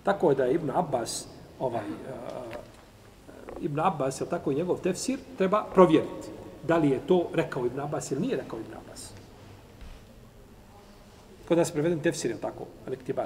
Tako 0.03 0.29
je 0.29 0.35
da 0.35 0.45
je 0.45 0.53
Ibn 0.53 0.69
Abbas, 0.69 1.27
ovaj, 1.59 1.85
uh, 1.85 2.55
Ibn 3.61 3.79
Abbas, 3.79 4.21
je 4.21 4.29
tako 4.29 4.51
i 4.51 4.55
njegov 4.55 4.77
tefsir, 4.77 5.19
treba 5.37 5.65
provjeriti. 5.73 6.27
Da 6.67 6.77
li 6.77 6.89
je 6.89 7.07
to 7.07 7.29
rekao 7.33 7.65
Ibn 7.65 7.79
Abbas 7.79 8.11
ili 8.11 8.21
nije 8.21 8.37
rekao 8.37 8.59
Ibn 8.59 8.73
Abbas. 8.73 9.11
Kod 11.47 11.57
nas 11.57 11.71
preveden 11.71 11.99
tefsir, 11.99 12.31
je 12.31 12.37
tako? 12.37 12.65
Ali 12.87 12.97
Ne. 13.07 13.25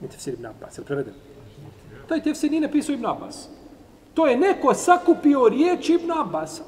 Mi 0.00 0.08
tefsir 0.08 0.34
Ibn 0.34 0.46
Abbas, 0.46 0.78
je 0.78 0.84
preveden? 0.84 1.14
Taj 2.08 2.22
tefsir 2.22 2.50
nije 2.50 2.60
napisao 2.60 2.92
Ibn 2.92 3.06
Abbas. 3.06 3.48
To 4.14 4.26
je 4.26 4.36
neko 4.36 4.74
sakupio 4.74 5.48
riječ 5.48 5.88
Ibn 5.88 6.12
Abbas. 6.12 6.62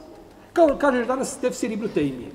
Kao 0.53 0.77
kažeš 0.79 1.07
danas 1.07 1.37
tefsir 1.37 1.73
Ibn 1.73 1.89
Tejmije. 1.95 2.31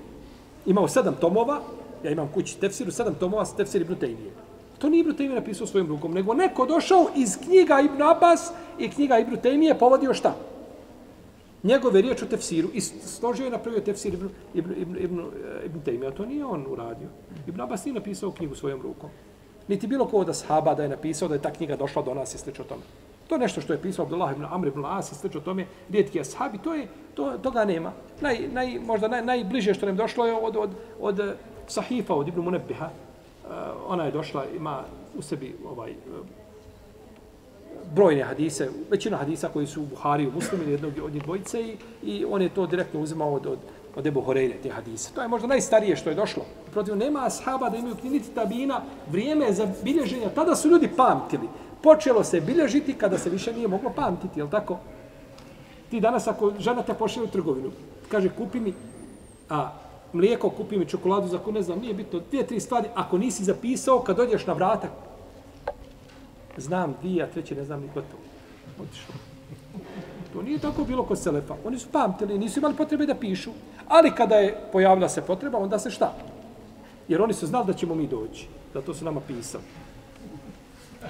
imao 0.66 0.88
sedam 0.88 1.16
tomova, 1.22 1.62
ja 2.04 2.12
imam 2.12 2.30
kući 2.34 2.60
tefsiru, 2.60 2.92
sedam 2.92 3.16
tomova 3.16 3.46
s 3.46 3.56
tefsir 3.56 3.82
Ibn 3.82 3.96
Tejmije. 3.96 4.32
To 4.78 4.90
nije 4.90 5.02
Ibn 5.02 5.14
Tejmije 5.14 5.40
napisao 5.40 5.68
svojim 5.68 5.88
rukom, 5.88 6.14
nego 6.14 6.34
neko 6.34 6.66
došao 6.66 7.08
iz 7.16 7.38
knjiga 7.38 7.82
Ibn 7.82 8.02
Abbas 8.02 8.52
i 8.80 8.90
knjiga 8.90 9.20
Ibn 9.20 9.38
Tejmije 9.38 9.80
povodio 9.80 10.14
šta? 10.14 10.36
Njegove 11.64 12.02
riječ 12.02 12.22
o 12.22 12.26
tefsiru 12.26 12.70
i 12.74 12.82
složio 12.82 13.46
je 13.46 13.52
napravio 13.52 13.82
tefsir 13.82 14.14
Ibn, 14.14 14.30
Ibn, 14.54 14.72
Ibn, 14.82 14.98
Ibn, 15.00 15.22
Ibn 15.66 15.80
Tejmije, 15.80 16.08
a 16.08 16.12
to 16.12 16.26
nije 16.26 16.46
on 16.46 16.66
uradio. 16.70 17.08
Ibn 17.48 17.62
Abbas 17.62 17.86
nije 17.86 17.94
napisao 17.94 18.32
knjigu 18.32 18.56
svojom 18.56 18.82
rukom. 18.82 19.10
Niti 19.68 19.88
bilo 19.88 20.06
ko 20.06 20.18
od 20.18 20.30
ashaba 20.30 20.74
da 20.76 20.84
je 20.84 20.90
napisao 20.90 21.28
da 21.28 21.34
je 21.34 21.42
ta 21.42 21.52
knjiga 21.52 21.76
došla 21.76 22.02
do 22.02 22.14
nas 22.14 22.36
i 22.36 22.38
slično 22.38 22.66
tome. 22.66 22.82
To 23.30 23.36
je 23.36 23.40
nešto 23.40 23.62
što 23.62 23.74
je 23.74 23.82
pisao 23.82 24.04
Abdullah 24.04 24.32
ibn 24.32 24.46
Amr 24.50 24.68
ibn 24.68 24.86
As 24.86 25.12
i 25.12 25.16
slično 25.16 25.42
tome, 25.42 25.66
rijetki 25.90 26.20
ashabi, 26.20 26.58
to 26.58 26.74
je, 26.74 26.88
to, 27.14 27.38
toga 27.38 27.66
nema. 27.66 27.92
Naj, 28.22 28.48
naj, 28.54 28.80
možda 28.80 29.08
naj, 29.08 29.26
najbliže 29.26 29.74
što 29.74 29.86
nam 29.86 29.96
došlo 29.96 30.26
je 30.26 30.34
od, 30.34 30.56
od, 30.56 30.70
od 31.00 31.20
eh, 31.20 31.36
sahifa, 31.68 32.14
od 32.14 32.28
Ibn 32.28 32.42
Munebbiha. 32.42 32.86
Uh, 32.86 33.52
eh, 33.52 33.56
ona 33.88 34.06
je 34.06 34.12
došla, 34.12 34.46
ima 34.58 34.84
u 35.18 35.22
sebi 35.22 35.56
ovaj, 35.66 35.92
uh, 35.92 36.26
brojne 37.96 38.24
hadise, 38.24 38.70
većina 38.90 39.18
hadisa 39.18 39.50
koji 39.54 39.68
su 39.68 39.82
u 39.82 39.86
Buhari, 39.86 40.28
u 40.28 40.32
Muslimi, 40.32 40.72
jednog 40.72 40.94
od 41.04 41.14
njih 41.14 41.24
dvojice 41.24 41.62
i, 41.62 41.78
i 42.04 42.26
on 42.26 42.42
je 42.42 42.50
to 42.50 42.68
direktno 42.68 43.00
uzimao 43.00 43.34
od, 43.34 43.46
od, 43.46 43.60
od 43.96 44.08
Ebu 44.08 44.22
Horeire, 44.22 44.58
te 44.64 44.70
hadise. 44.70 45.14
To 45.14 45.22
je 45.22 45.28
možda 45.28 45.48
najstarije 45.48 45.96
što 45.96 46.10
je 46.10 46.16
došlo. 46.16 46.46
Protiv 46.72 46.96
nema 46.96 47.26
ashaba 47.26 47.70
da 47.70 47.78
imaju 47.78 47.96
knjinici 47.96 48.32
tabina, 48.36 48.82
vrijeme 49.12 49.54
za 49.54 49.68
bilježenja, 49.84 50.30
tada 50.30 50.56
su 50.56 50.70
ljudi 50.70 50.90
pamtili 50.98 51.48
počelo 51.84 52.24
se 52.24 52.42
bilježiti 52.42 52.94
kada 52.94 53.18
se 53.18 53.30
više 53.30 53.54
nije 53.54 53.68
moglo 53.68 53.92
pamtiti, 53.96 54.40
je 54.40 54.50
tako? 54.50 54.78
Ti 55.90 56.00
danas 56.00 56.28
ako 56.28 56.54
žena 56.60 56.84
te 56.84 56.94
pošle 56.94 57.24
u 57.24 57.28
trgovinu, 57.28 57.72
kaže 58.12 58.30
kupi 58.30 58.60
mi 58.60 58.74
a, 59.50 59.72
mlijeko, 60.14 60.50
kupi 60.50 60.78
mi 60.78 60.86
čokoladu 60.86 61.28
za 61.28 61.38
ko 61.38 61.52
ne 61.52 61.62
znam, 61.62 61.80
nije 61.80 61.94
bitno, 61.94 62.20
dvije, 62.30 62.48
tri 62.48 62.60
stvari, 62.60 62.88
ako 62.96 63.18
nisi 63.18 63.44
zapisao, 63.44 64.00
kad 64.00 64.18
dođeš 64.18 64.48
na 64.48 64.54
vratak, 64.54 64.92
znam 66.58 66.96
dvije, 67.02 67.24
a 67.24 67.28
treće 67.28 67.56
ne 67.56 67.64
znam 67.64 67.82
ni 67.82 67.88
gotovo. 67.88 68.24
Otišao. 68.82 69.16
To 70.34 70.42
nije 70.42 70.60
tako 70.60 70.84
bilo 70.84 71.04
kod 71.04 71.20
Selefa. 71.20 71.56
Oni 71.66 71.80
su 71.80 71.88
pamtili, 71.92 72.38
nisu 72.38 72.60
imali 72.60 72.76
potrebe 72.76 73.06
da 73.06 73.16
pišu. 73.16 73.52
Ali 73.88 74.12
kada 74.16 74.36
je 74.36 74.58
pojavila 74.72 75.10
se 75.10 75.22
potreba, 75.22 75.58
onda 75.58 75.80
se 75.80 75.92
šta? 75.92 76.14
Jer 77.08 77.22
oni 77.22 77.34
su 77.34 77.48
znali 77.48 77.66
da 77.66 77.74
ćemo 77.74 77.96
mi 77.96 78.08
doći. 78.08 78.48
Zato 78.74 78.94
su 78.94 79.06
nama 79.06 79.22
pisali 79.28 79.64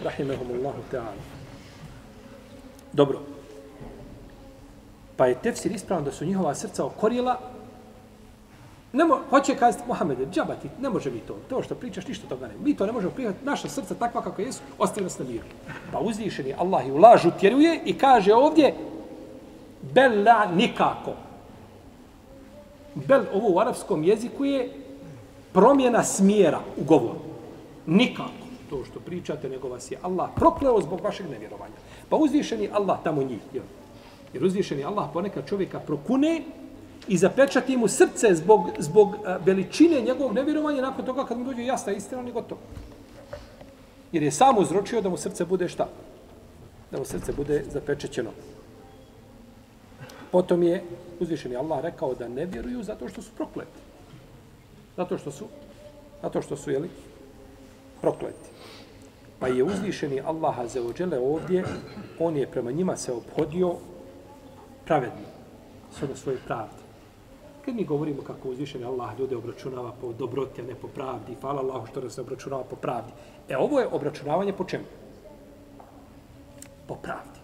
Rahimehumullahu 0.04 0.82
ta'ala. 0.92 1.22
Dobro. 2.94 3.20
Pa 5.18 5.26
je 5.26 5.36
tefsir 5.36 5.72
ispravan 5.72 6.04
da 6.04 6.12
su 6.12 6.26
njihova 6.26 6.56
srca 6.56 6.86
okorila. 6.86 7.40
Ne 8.94 9.06
mo, 9.06 9.20
hoće 9.30 9.56
kazati 9.56 9.84
Muhammede, 9.88 10.26
džabati, 10.32 10.70
ne 10.82 10.90
može 10.90 11.12
mi 11.12 11.20
to. 11.20 11.38
To 11.50 11.64
što 11.64 11.76
pričaš, 11.76 12.08
ništa 12.08 12.28
toga 12.28 12.48
ne. 12.48 12.54
Mi 12.64 12.76
to 12.76 12.86
ne 12.86 12.92
možemo 12.92 13.14
prihvatiti. 13.14 13.46
Naša 13.46 13.70
srca 13.70 13.96
takva 13.96 14.22
kako 14.22 14.42
jesu, 14.42 14.62
ostaje 14.78 15.04
nas 15.04 15.20
na 15.20 15.26
miru. 15.26 15.46
Pa 15.92 16.00
uzvišeni 16.00 16.54
Allah 16.58 16.88
i 16.88 16.92
u 16.92 16.98
lažu 16.98 17.32
tjeruje 17.40 17.82
i 17.86 17.98
kaže 17.98 18.34
ovdje 18.34 18.74
Bella 19.82 20.46
nikako. 20.46 21.14
Bel, 22.96 23.24
ovo 23.34 23.50
u 23.50 23.60
arapskom 23.60 24.04
jeziku 24.04 24.46
je 24.46 24.74
promjena 25.54 26.04
smjera 26.04 26.60
u 26.78 26.84
govoru. 26.84 27.20
Nikako 27.86 28.49
to 28.70 28.84
što 28.86 29.00
pričate, 29.00 29.50
nego 29.50 29.70
vas 29.70 29.92
je 29.92 29.98
Allah 30.02 30.30
prokleo 30.36 30.82
zbog 30.82 31.02
vašeg 31.02 31.30
nevjerovanja. 31.30 31.76
Pa 32.10 32.16
uzvišeni 32.16 32.70
Allah 32.74 33.00
tamo 33.04 33.24
njih. 33.24 33.40
Jel? 33.54 33.64
Jer 34.34 34.44
uzvišeni 34.44 34.84
Allah 34.84 35.10
ponekad 35.14 35.48
čovjeka 35.48 35.80
prokune 35.80 36.42
i 37.08 37.18
zapečati 37.18 37.78
mu 37.78 37.88
srce 37.88 38.36
zbog, 38.36 38.70
zbog 38.80 39.16
veličine 39.46 40.02
njegovog 40.02 40.34
nevjerovanja 40.34 40.82
nakon 40.82 41.06
toga 41.06 41.26
kad 41.26 41.38
mu 41.38 41.44
dođe 41.44 41.66
jasna 41.66 41.94
istina, 41.94 42.22
on 42.22 42.28
je 42.28 42.34
gotov. 42.34 42.58
Jer 44.12 44.24
je 44.24 44.32
sam 44.32 44.58
uzročio 44.58 45.02
da 45.02 45.10
mu 45.10 45.18
srce 45.18 45.46
bude 45.46 45.68
šta? 45.70 45.88
Da 46.92 46.98
mu 46.98 47.06
srce 47.06 47.34
bude 47.34 47.64
zapečećeno. 47.72 48.32
Potom 50.32 50.64
je 50.64 50.84
uzvišeni 51.20 51.56
Allah 51.56 51.82
rekao 51.82 52.14
da 52.16 52.28
ne 52.28 52.46
vjeruju 52.46 52.84
zato 52.84 53.10
što 53.10 53.22
su 53.22 53.32
prokleti. 53.38 53.80
Zato 54.98 55.18
što 55.18 55.32
su, 55.32 55.46
zato 56.22 56.42
što 56.42 56.58
su, 56.58 56.72
jeli, 56.72 56.90
prokleti. 58.02 58.49
Pa 59.40 59.48
je 59.48 59.64
uzvišeni 59.64 60.22
Allah 60.22 60.60
Azeođele 60.60 61.20
ovdje, 61.20 61.64
on 62.20 62.38
je 62.38 62.48
prema 62.48 62.72
njima 62.72 62.98
se 62.98 63.14
obhodio 63.14 63.76
pravedno, 64.86 65.28
s 65.92 66.04
ono 66.04 66.16
svoje 66.16 66.38
pravde. 66.46 66.84
Kad 67.66 67.76
mi 67.76 67.86
govorimo 67.86 68.22
kako 68.22 68.50
uzvišeni 68.50 68.86
Allah 68.86 69.20
ljude 69.20 69.36
obračunava 69.36 69.92
po 70.02 70.14
dobroti, 70.14 70.62
a 70.62 70.66
ne 70.66 70.76
po 70.76 70.88
pravdi, 70.88 71.36
hvala 71.42 71.62
Allahu 71.62 71.88
što 71.88 72.10
se 72.10 72.22
obračunava 72.22 72.64
po 72.64 72.76
pravdi. 72.76 73.12
E 73.50 73.58
ovo 73.58 73.80
je 73.80 73.88
obračunavanje 73.88 74.54
po 74.54 74.64
čemu? 74.64 74.84
Po 76.88 76.96
pravdi. 76.96 77.40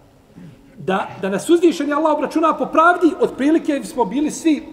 Da, 0.77 1.07
da 1.21 1.29
nas 1.29 1.49
uzvišeni 1.49 1.93
Allah 1.93 2.13
obračunava 2.13 2.57
po 2.57 2.65
pravdi, 2.65 3.13
otprilike 3.19 3.83
smo 3.83 4.05
bili 4.05 4.31
svi 4.31 4.63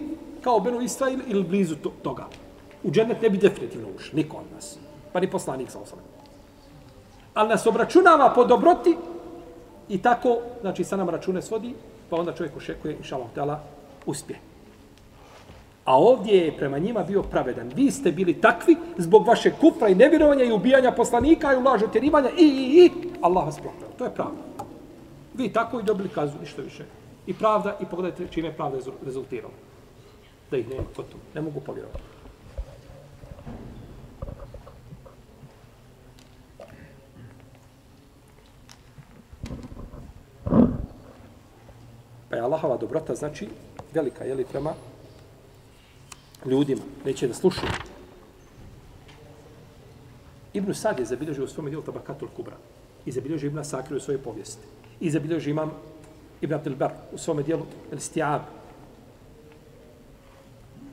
kao 0.41 0.59
Benu 0.59 0.81
Israil 0.81 1.19
ili 1.27 1.43
blizu 1.43 1.75
to, 1.75 1.93
toga. 2.01 2.27
U 2.83 2.91
džennet 2.91 3.21
ne 3.21 3.29
bi 3.29 3.37
definitivno 3.37 3.87
ušli, 3.95 4.23
niko 4.23 4.37
od 4.37 4.55
nas. 4.55 4.77
Pa 5.13 5.19
ni 5.19 5.31
poslanik 5.31 5.71
sa 5.71 5.79
osanem 5.79 6.22
ali 7.33 7.49
nas 7.49 7.65
obračunava 7.65 8.31
po 8.35 8.45
dobroti 8.45 8.97
i 9.89 10.01
tako, 10.01 10.37
znači 10.61 10.83
sa 10.83 10.97
nam 10.97 11.09
račune 11.09 11.41
svodi, 11.41 11.73
pa 12.09 12.15
onda 12.15 12.33
čovjek 12.33 12.57
ošekuje, 12.57 12.97
inša 12.97 13.17
Allah, 13.35 13.59
uspje. 14.05 14.39
A 15.85 15.97
ovdje 15.97 16.37
je 16.37 16.57
prema 16.57 16.77
njima 16.77 17.03
bio 17.03 17.23
pravedan. 17.23 17.71
Vi 17.75 17.91
ste 17.91 18.11
bili 18.11 18.41
takvi 18.41 18.77
zbog 18.97 19.27
vaše 19.27 19.51
kufra 19.51 19.87
i 19.87 19.95
nevjerovanja 19.95 20.43
i 20.43 20.51
ubijanja 20.51 20.91
poslanika 20.91 21.53
i 21.53 21.57
ulažu 21.57 21.87
tjerivanja 21.87 22.29
i, 22.29 22.45
i, 22.45 22.85
i. 22.85 22.91
Allah 23.21 23.45
vas 23.45 23.55
proklao. 23.55 23.89
To 23.97 24.03
je 24.03 24.15
pravda. 24.15 24.41
Vi 25.33 25.53
tako 25.53 25.79
i 25.79 25.83
dobili 25.83 26.09
kazu, 26.09 26.33
ništa 26.39 26.61
više. 26.61 26.83
I 27.27 27.33
pravda, 27.33 27.77
i 27.81 27.85
pogledajte 27.85 28.27
čime 28.31 28.47
je 28.47 28.53
pravda 28.53 28.77
rezultirala. 29.05 29.53
Da 30.51 30.57
ih 30.57 30.69
nema 30.69 30.83
kod 30.95 31.05
Ne 31.35 31.41
mogu 31.41 31.59
povjerovati. 31.59 32.12
Pa 42.33 42.37
je 42.37 42.41
Allahova 42.41 42.77
dobrota, 42.77 43.15
znači, 43.15 43.47
velika, 43.93 44.23
je 44.23 44.35
li 44.35 44.45
prema 44.45 44.73
ljudima. 46.45 46.81
Neće 47.05 47.27
da 47.27 47.33
slušaju. 47.33 47.71
Ibn 50.53 50.73
Sad 50.73 50.99
je 50.99 51.05
zabilježio 51.05 51.43
u 51.43 51.47
svom 51.47 51.67
dijelu 51.67 51.83
Tabakatul 51.83 52.27
Kubra. 52.35 52.57
I 53.05 53.11
zabilježio 53.11 53.47
Ibn 53.47 53.63
Sakir 53.63 53.97
u 53.97 53.99
svojoj 53.99 54.21
povijesti. 54.21 54.65
I 54.99 55.11
zabilježio 55.11 55.51
imam 55.51 55.71
Ibn 56.41 56.53
Abdel 56.53 56.75
Bar 56.75 56.91
u 57.11 57.17
svom 57.17 57.43
dijelu 57.43 57.65
El 57.91 57.99
Stijab. 57.99 58.41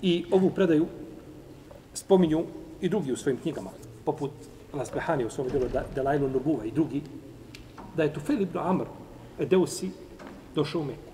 I 0.03 0.25
ovu 0.31 0.51
predaju 0.51 0.87
spominju 1.95 2.45
i 2.81 2.89
drugi 2.89 3.13
u 3.13 3.17
svojim 3.17 3.41
knjigama, 3.41 3.71
poput 4.05 4.31
Lasbehani 4.73 5.25
u 5.25 5.31
svom 5.31 5.49
dijelu 5.49 5.69
Delailu 5.95 6.29
Nubuva 6.29 6.65
i 6.65 6.71
drugi, 6.71 7.03
da 7.97 8.03
je 8.03 8.13
Tufel 8.13 8.41
ibn 8.41 8.59
Amr 8.59 8.85
Edeusi 9.39 9.91
došao 10.55 10.81
u 10.81 10.85
Meku. 10.85 11.10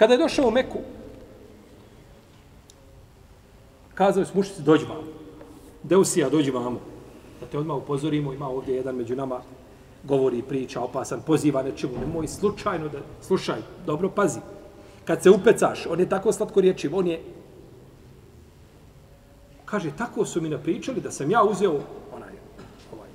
Kada 0.00 0.14
je 0.14 0.18
došao 0.18 0.48
u 0.48 0.50
Meku, 0.50 0.78
kazali 3.94 4.26
su 4.26 4.32
mušici, 4.34 4.62
dođi 4.62 4.84
vam. 4.84 5.04
Deusija, 5.82 6.28
dođi 6.28 6.50
vam. 6.50 6.78
Da 7.40 7.46
te 7.46 7.58
odmah 7.58 7.76
upozorimo, 7.76 8.32
ima 8.32 8.48
ovdje 8.48 8.76
jedan 8.76 8.96
među 8.96 9.16
nama, 9.16 9.40
govori, 10.04 10.42
priča, 10.42 10.80
opasan, 10.80 11.20
poziva 11.26 11.62
nečemu, 11.62 11.98
nemoj 12.00 12.28
slučajno 12.28 12.88
da, 12.88 12.98
slušaj, 13.20 13.60
dobro, 13.86 14.08
pazi. 14.08 14.40
Kad 15.04 15.22
se 15.22 15.30
upecaš, 15.30 15.86
on 15.86 16.00
je 16.00 16.08
tako 16.08 16.32
slatko 16.32 16.60
riječiv, 16.60 16.96
on 16.96 17.06
je, 17.06 17.20
kaže, 19.64 19.90
tako 19.98 20.24
su 20.24 20.40
mi 20.40 20.48
napričali 20.48 21.00
da 21.00 21.10
sam 21.10 21.30
ja 21.30 21.44
uzeo, 21.44 21.80
onaj, 22.16 22.32
ovaj, 22.92 23.08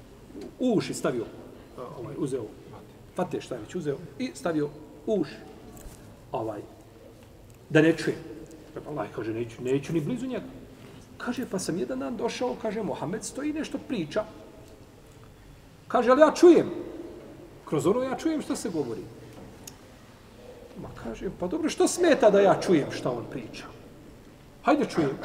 u 0.60 0.78
uši 0.78 0.94
stavio, 0.94 1.26
ovaj, 2.00 2.16
uzeo, 2.18 2.46
fate 3.16 3.42
šta 3.42 3.56
je 3.56 3.62
već 3.62 3.76
uzeo, 3.76 3.98
i 4.20 4.32
stavio 4.36 4.70
uši, 5.06 5.36
ovaj, 6.32 6.75
da 7.70 7.82
ne 7.82 7.97
čuje. 7.97 8.18
Allah 8.88 9.07
kaže, 9.16 9.34
neću, 9.34 9.63
neću 9.63 9.93
ni 9.93 10.01
blizu 10.01 10.28
njega. 10.28 10.45
Kaže, 11.18 11.45
pa 11.45 11.59
sam 11.59 11.80
jedan 11.80 11.99
dan 11.99 12.18
došao, 12.18 12.55
kaže, 12.61 12.84
Mohamed 12.84 13.24
stoji 13.24 13.53
nešto 13.53 13.78
priča. 13.88 14.24
Kaže, 15.88 16.11
ali 16.11 16.22
ja 16.22 16.32
čujem. 16.32 16.70
Kroz 17.66 17.88
ono 17.88 18.01
ja 18.03 18.18
čujem 18.18 18.41
što 18.41 18.55
se 18.55 18.70
govori. 18.70 19.01
Ma 20.82 20.89
kaže, 21.03 21.30
pa 21.39 21.47
dobro, 21.47 21.70
što 21.70 21.88
smeta 21.88 22.30
da 22.30 22.41
ja 22.41 22.59
čujem 22.61 22.91
šta 22.91 23.11
on 23.11 23.26
priča? 23.32 23.63
Hajde 24.63 24.86
čujem. 24.86 25.18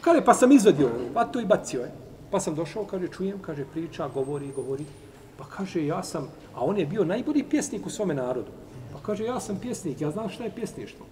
Kaže, 0.00 0.24
pa 0.24 0.34
sam 0.34 0.52
izvedio 0.52 0.90
vatu 1.14 1.40
i 1.40 1.46
bacio 1.46 1.80
je. 1.80 1.92
Pa 2.30 2.40
sam 2.40 2.54
došao, 2.54 2.84
kaže, 2.84 3.08
čujem, 3.08 3.38
kaže, 3.38 3.64
priča, 3.72 4.08
govori, 4.08 4.52
govori. 4.56 4.84
Pa 5.36 5.44
kaže, 5.44 5.86
ja 5.86 6.02
sam, 6.02 6.28
a 6.54 6.64
on 6.64 6.78
je 6.78 6.86
bio 6.86 7.04
najbolji 7.04 7.42
pjesnik 7.42 7.86
u 7.86 7.90
svome 7.90 8.14
narodu. 8.14 8.52
Pa 8.92 8.98
kaže, 9.06 9.24
ja 9.24 9.40
sam 9.40 9.58
pjesnik, 9.58 10.00
ja 10.00 10.10
znam 10.10 10.28
šta 10.28 10.44
je 10.44 10.54
pjesništvo. 10.54 11.06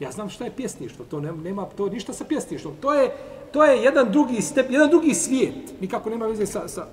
Ja 0.00 0.10
znam 0.10 0.30
šta 0.30 0.44
je 0.44 0.56
pjesništvo, 0.56 1.04
to 1.10 1.20
nema, 1.20 1.42
nema 1.42 1.64
to 1.64 1.88
ništa 1.88 2.12
sa 2.12 2.24
pjesništvom. 2.24 2.74
To 2.80 2.94
je, 2.94 3.16
to 3.52 3.64
je 3.64 3.82
jedan 3.82 4.12
drugi 4.12 4.42
step, 4.42 4.70
jedan 4.70 4.90
drugi 4.90 5.14
svijet. 5.14 5.80
Nikako 5.80 6.10
nema 6.10 6.26
veze 6.26 6.46
sa, 6.46 6.68
sa... 6.68 6.86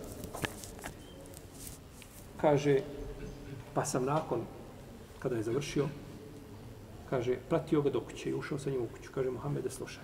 Kaže, 2.41 2.79
pa 3.73 3.85
sam 3.85 4.05
nakon, 4.05 4.41
kada 5.19 5.35
je 5.35 5.43
završio, 5.43 5.87
kaže, 7.09 7.35
pratio 7.49 7.81
ga 7.81 7.89
do 7.89 8.01
kuće 8.01 8.29
i 8.29 8.33
ušao 8.33 8.59
sa 8.59 8.69
njim 8.69 8.81
u 8.81 8.87
kuću. 8.87 9.11
Kaže, 9.15 9.29
Mohamede, 9.29 9.69
slušaj. 9.69 10.03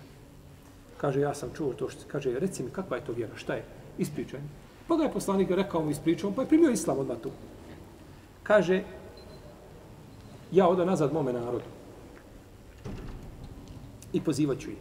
Kaže, 0.96 1.20
ja 1.20 1.34
sam 1.34 1.50
čuo 1.56 1.72
to 1.72 1.88
što 1.88 2.02
kaže, 2.08 2.38
reci 2.40 2.62
mi, 2.62 2.70
kakva 2.70 2.96
je 2.96 3.04
to 3.04 3.12
vjera, 3.12 3.36
šta 3.36 3.54
je? 3.54 3.64
Ispričaj. 3.98 4.40
Pa 4.88 4.96
ga 4.96 5.02
je 5.02 5.12
poslanik 5.12 5.50
rekao 5.50 5.84
mu 5.84 5.90
ispričao, 5.90 6.32
pa 6.32 6.42
je 6.42 6.48
primio 6.48 6.70
islam 6.70 6.98
odmah 6.98 7.16
tu. 7.22 7.30
Kaže, 8.42 8.82
ja 10.52 10.68
odo 10.68 10.84
nazad 10.84 11.12
mome 11.12 11.32
narodu 11.32 11.75
i 14.12 14.20
pozivaću 14.20 14.70
ih. 14.70 14.76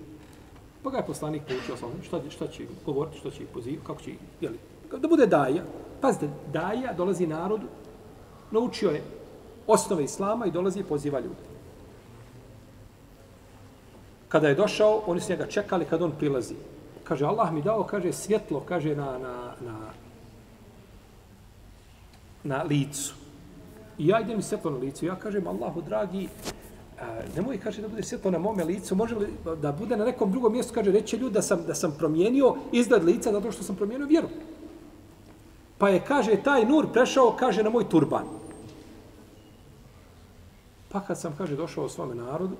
Pa 0.84 0.90
ga 0.90 0.98
je 0.98 1.06
poslanik 1.06 1.42
poučio 1.48 1.78
sa 1.78 1.88
šta, 2.04 2.22
šta 2.30 2.48
će 2.48 2.66
govoriti, 2.86 3.18
šta 3.18 3.32
će 3.32 3.44
ih 3.44 3.50
pozivati, 3.54 3.88
kako 3.88 4.02
će 4.02 4.12
ih, 4.12 4.18
jeli, 4.42 4.58
da 4.98 5.08
bude 5.08 5.26
daja. 5.26 5.64
Pazite, 6.02 6.30
daja 6.54 6.94
dolazi 6.94 7.28
narodu, 7.28 7.68
naučio 8.52 8.90
je 8.90 9.04
osnove 9.68 10.04
islama 10.04 10.46
i 10.46 10.52
dolazi 10.52 10.80
i 10.80 10.84
poziva 10.84 11.20
ljude. 11.20 11.56
Kada 14.28 14.48
je 14.48 14.56
došao, 14.56 15.02
oni 15.08 15.22
su 15.22 15.32
njega 15.32 15.48
čekali 15.48 15.86
kad 15.86 16.02
on 16.02 16.12
prilazi. 16.20 16.56
Kaže, 17.04 17.26
Allah 17.26 17.54
mi 17.54 17.62
dao, 17.62 17.84
kaže, 17.84 18.14
svjetlo, 18.14 18.60
kaže, 18.60 18.96
na, 18.96 19.18
na, 19.18 19.54
na, 19.62 19.78
na 22.44 22.64
licu. 22.64 23.14
I 23.98 24.08
ja 24.08 24.20
idem 24.20 24.42
svjetlo 24.42 24.72
na 24.72 24.78
licu. 24.78 25.06
Ja 25.06 25.16
kažem, 25.16 25.48
Allahu 25.48 25.82
dragi, 25.82 26.28
a, 27.02 27.20
nemoj 27.36 27.58
kaže 27.58 27.82
da 27.82 27.88
bude 27.88 28.04
svjetlo 28.04 28.32
na 28.32 28.40
mome 28.40 28.64
licu, 28.64 28.96
može 28.96 29.16
li 29.16 29.28
da 29.62 29.72
bude 29.72 29.98
na 29.98 30.06
nekom 30.06 30.32
drugom 30.32 30.54
mjestu, 30.54 30.74
kaže 30.74 30.92
reće 30.92 31.18
ljudi 31.18 31.34
da 31.34 31.42
sam, 31.42 31.64
da 31.68 31.76
sam 31.76 31.96
promijenio 31.98 32.56
izgled 32.72 33.04
lica 33.04 33.32
zato 33.32 33.52
što 33.52 33.64
sam 33.64 33.76
promijenio 33.76 34.08
vjeru. 34.08 34.28
Pa 35.78 35.90
je, 35.90 36.00
kaže, 36.08 36.36
taj 36.44 36.66
nur 36.66 36.88
prešao, 36.94 37.36
kaže, 37.40 37.64
na 37.64 37.70
moj 37.70 37.90
turban. 37.90 38.24
Pa 40.92 41.02
kad 41.02 41.20
sam, 41.20 41.36
kaže, 41.38 41.56
došao 41.56 41.90
svome 41.90 42.16
narodu, 42.16 42.56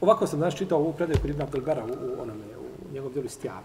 ovako 0.00 0.26
sam 0.26 0.40
danas 0.40 0.54
čitao 0.54 0.78
ovu 0.78 0.92
predaju 0.92 1.18
kod 1.20 1.30
Ibn 1.30 1.42
Abdelbera 1.42 1.84
u, 1.84 1.88
u, 1.88 2.22
onome, 2.22 2.44
u 2.58 2.92
njegovom 2.92 3.12
djelu 3.12 3.28
stjavu. 3.28 3.64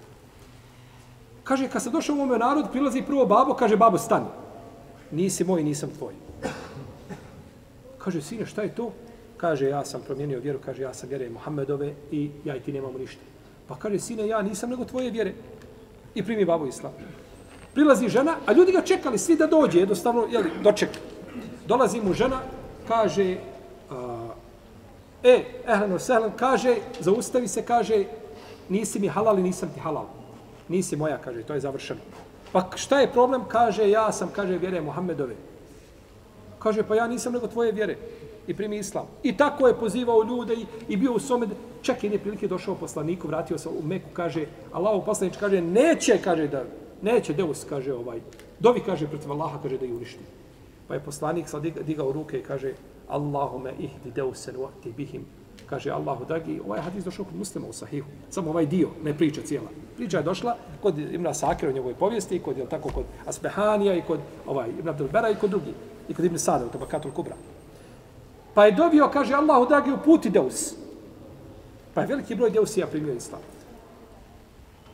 Kaže, 1.44 1.68
kad 1.68 1.84
sam 1.84 1.92
došao 1.92 2.16
u 2.16 2.20
ovome 2.20 2.38
narod, 2.38 2.72
prilazi 2.72 3.02
prvo 3.02 3.26
babo, 3.26 3.54
kaže, 3.54 3.78
babo, 3.78 3.98
stani. 3.98 4.26
Nisi 5.12 5.44
moj, 5.44 5.64
nisam 5.64 5.90
tvoj. 5.98 6.27
Kaže, 8.08 8.22
sine, 8.22 8.46
šta 8.46 8.64
je 8.64 8.72
to? 8.72 8.92
Kaže, 9.38 9.68
ja 9.68 9.86
sam 9.86 10.02
promijenio 10.02 10.40
vjeru, 10.40 10.60
kaže, 10.66 10.82
ja 10.82 10.94
sam 10.94 11.10
vjere 11.10 11.30
Muhammedove 11.30 11.94
i 12.12 12.30
ja 12.46 12.56
i 12.56 12.60
ti 12.60 12.72
nemamo 12.74 12.98
ništa. 12.98 13.20
Pa 13.68 13.76
kaže, 13.76 14.00
sine, 14.00 14.28
ja 14.28 14.42
nisam 14.42 14.70
nego 14.70 14.86
tvoje 14.86 15.12
vjere. 15.12 15.34
I 16.16 16.24
primi 16.24 16.46
babu 16.46 16.68
islam. 16.68 16.94
Prilazi 17.74 18.08
žena, 18.10 18.38
a 18.46 18.54
ljudi 18.54 18.72
ga 18.72 18.82
čekali 18.82 19.18
svi 19.18 19.36
da 19.36 19.48
dođe, 19.48 19.80
jednostavno, 19.80 20.28
jeli, 20.32 20.52
doček. 20.64 20.90
Dolazi 21.68 22.00
mu 22.02 22.14
žena, 22.14 22.40
kaže, 22.88 23.36
a, 23.92 24.30
e, 25.24 25.44
ehleno 25.68 26.00
sehlen, 26.00 26.32
kaže, 26.36 26.78
zaustavi 27.00 27.48
se, 27.48 27.66
kaže, 27.66 28.06
nisi 28.70 29.00
mi 29.00 29.08
halal 29.08 29.40
i 29.40 29.44
nisam 29.44 29.70
ti 29.74 29.80
halal. 29.80 30.08
Nisi 30.68 30.96
moja, 30.96 31.18
kaže, 31.18 31.44
to 31.44 31.54
je 31.54 31.60
završeno. 31.60 32.00
Pa 32.52 32.70
šta 32.76 33.00
je 33.00 33.12
problem? 33.12 33.44
Kaže, 33.48 33.90
ja 33.90 34.12
sam, 34.12 34.32
kaže, 34.32 34.58
vjere 34.58 34.82
Muhammedove. 34.82 35.36
Kaže, 36.68 36.84
pa 36.84 36.96
ja 36.96 37.08
nisam 37.08 37.34
nego 37.34 37.48
tvoje 37.48 37.72
vjere. 37.72 37.96
I 38.48 38.54
primi 38.54 38.78
islam. 38.78 39.06
I 39.24 39.38
tako 39.38 39.68
je 39.68 39.80
pozivao 39.80 40.24
ljude 40.24 40.54
i, 40.54 40.66
i 40.88 40.98
bio 40.98 41.14
u 41.14 41.20
Somed. 41.20 41.50
Čak 41.82 42.04
i 42.04 42.20
prilike 42.20 42.48
došao 42.48 42.76
poslaniku, 42.76 43.28
vratio 43.28 43.58
se 43.58 43.70
u 43.70 43.84
Meku, 43.84 44.10
kaže, 44.14 44.46
Allahov 44.72 45.06
poslanič 45.06 45.38
kaže, 45.40 45.62
neće, 45.62 46.20
kaže 46.24 46.48
da, 46.48 46.64
neće 47.02 47.34
Deus, 47.34 47.64
kaže 47.70 47.94
ovaj, 47.94 48.20
dovi, 48.60 48.82
kaže, 48.86 49.08
protiv 49.08 49.32
Allaha, 49.32 49.60
kaže 49.64 49.78
da 49.78 49.86
ju 49.86 49.96
uništi. 49.96 50.20
Pa 50.88 50.94
je 50.94 51.00
poslanik 51.00 51.50
sad 51.50 51.64
digao 51.64 52.12
ruke 52.12 52.40
i 52.40 52.44
kaže, 52.44 52.74
Allahume 53.08 53.72
ihdi 53.80 54.12
Deusen 54.12 54.56
uakti 54.58 54.92
bihim. 54.92 55.26
Kaže, 55.70 55.92
Allahu 55.92 56.26
dragi, 56.26 56.60
ovaj 56.66 56.82
hadis 56.82 57.04
došao 57.04 57.26
kod 57.26 57.36
muslima 57.36 57.68
u 57.68 57.74
sahihu. 57.74 58.08
Samo 58.30 58.50
ovaj 58.50 58.66
dio, 58.66 58.90
ne 59.04 59.14
priča 59.18 59.42
cijela. 59.42 59.68
Priča 59.96 60.18
je 60.18 60.24
došla 60.24 60.56
kod 60.82 61.00
Ibn 61.00 61.34
Sakira 61.34 61.72
u 61.72 61.74
njegovoj 61.74 61.96
povijesti, 61.96 62.40
kod, 62.40 62.58
je 62.58 62.70
tako, 62.70 62.90
kod 62.90 63.04
Asbehanija 63.26 63.96
i 63.96 64.02
kod 64.02 64.20
ovaj, 64.48 64.70
Ibn 64.80 64.90
Abdelbera 64.90 65.30
i 65.30 65.36
kod 65.36 65.50
drugih 65.50 65.74
i 66.10 66.14
kod 66.14 66.26
Ibn 66.26 66.38
Sada 66.38 66.66
u 66.66 66.70
Tabakatul 66.70 67.12
Kubra. 67.12 67.36
Pa 68.54 68.66
je 68.66 68.72
dobio, 68.72 69.10
kaže 69.14 69.34
Allahu, 69.34 69.66
dragi, 69.66 69.92
uputi 69.92 70.30
Deus. 70.30 70.74
Pa 71.94 72.02
je 72.02 72.08
veliki 72.08 72.36
broj 72.36 72.50
Deusija 72.50 72.88
primio 72.88 73.14
islam. 73.14 73.42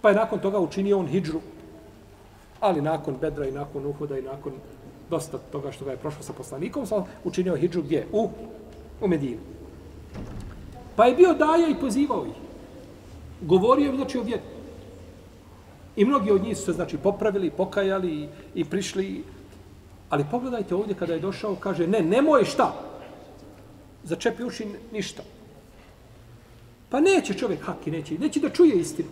Pa 0.01 0.09
je 0.09 0.16
nakon 0.16 0.39
toga 0.39 0.59
učinio 0.59 0.99
on 0.99 1.07
hijđru, 1.07 1.39
ali 2.59 2.82
nakon 2.82 3.18
Bedra 3.22 3.47
i 3.47 3.51
nakon 3.51 3.86
Uhuda 3.86 4.18
i 4.18 4.22
nakon 4.22 4.53
dosta 5.09 5.38
toga 5.38 5.72
što 5.72 5.86
ga 5.86 5.91
je 5.91 5.97
prošlo 5.97 6.24
sa 6.24 6.34
poslanikom, 6.34 6.86
sam 6.86 7.03
učinio 7.24 7.55
hijđru 7.55 7.82
gdje? 7.82 8.07
U, 8.11 8.30
u 9.01 9.07
Medinu. 9.07 9.39
Pa 10.95 11.05
je 11.05 11.16
bio 11.16 11.34
daja 11.34 11.68
i 11.68 11.80
pozivao 11.80 12.26
ih. 12.26 12.36
Govorio 13.41 13.91
je 13.91 13.95
znači 13.95 14.18
o 14.18 14.24
vjeru. 14.24 14.43
I 15.95 16.05
mnogi 16.05 16.32
od 16.32 16.43
njih 16.43 16.57
su 16.57 16.66
se 16.66 16.74
znači 16.74 16.97
popravili, 16.97 17.51
pokajali 17.51 18.14
i, 18.14 18.28
i 18.55 18.66
prišli 18.66 19.24
Ali 20.14 20.26
pogledajte 20.32 20.76
ovdje 20.76 20.95
kada 20.95 21.14
je 21.14 21.20
došao, 21.20 21.55
kaže, 21.55 21.88
ne, 21.88 22.01
nemoj 22.01 22.43
šta. 22.45 22.74
Začepi 24.03 24.43
uši 24.43 24.68
ništa. 24.91 25.24
Pa 26.89 26.99
neće 26.99 27.34
čovjek 27.34 27.64
haki, 27.66 27.91
neće, 27.91 28.18
neće 28.20 28.39
da 28.39 28.49
čuje 28.49 28.76
istinu. 28.76 29.09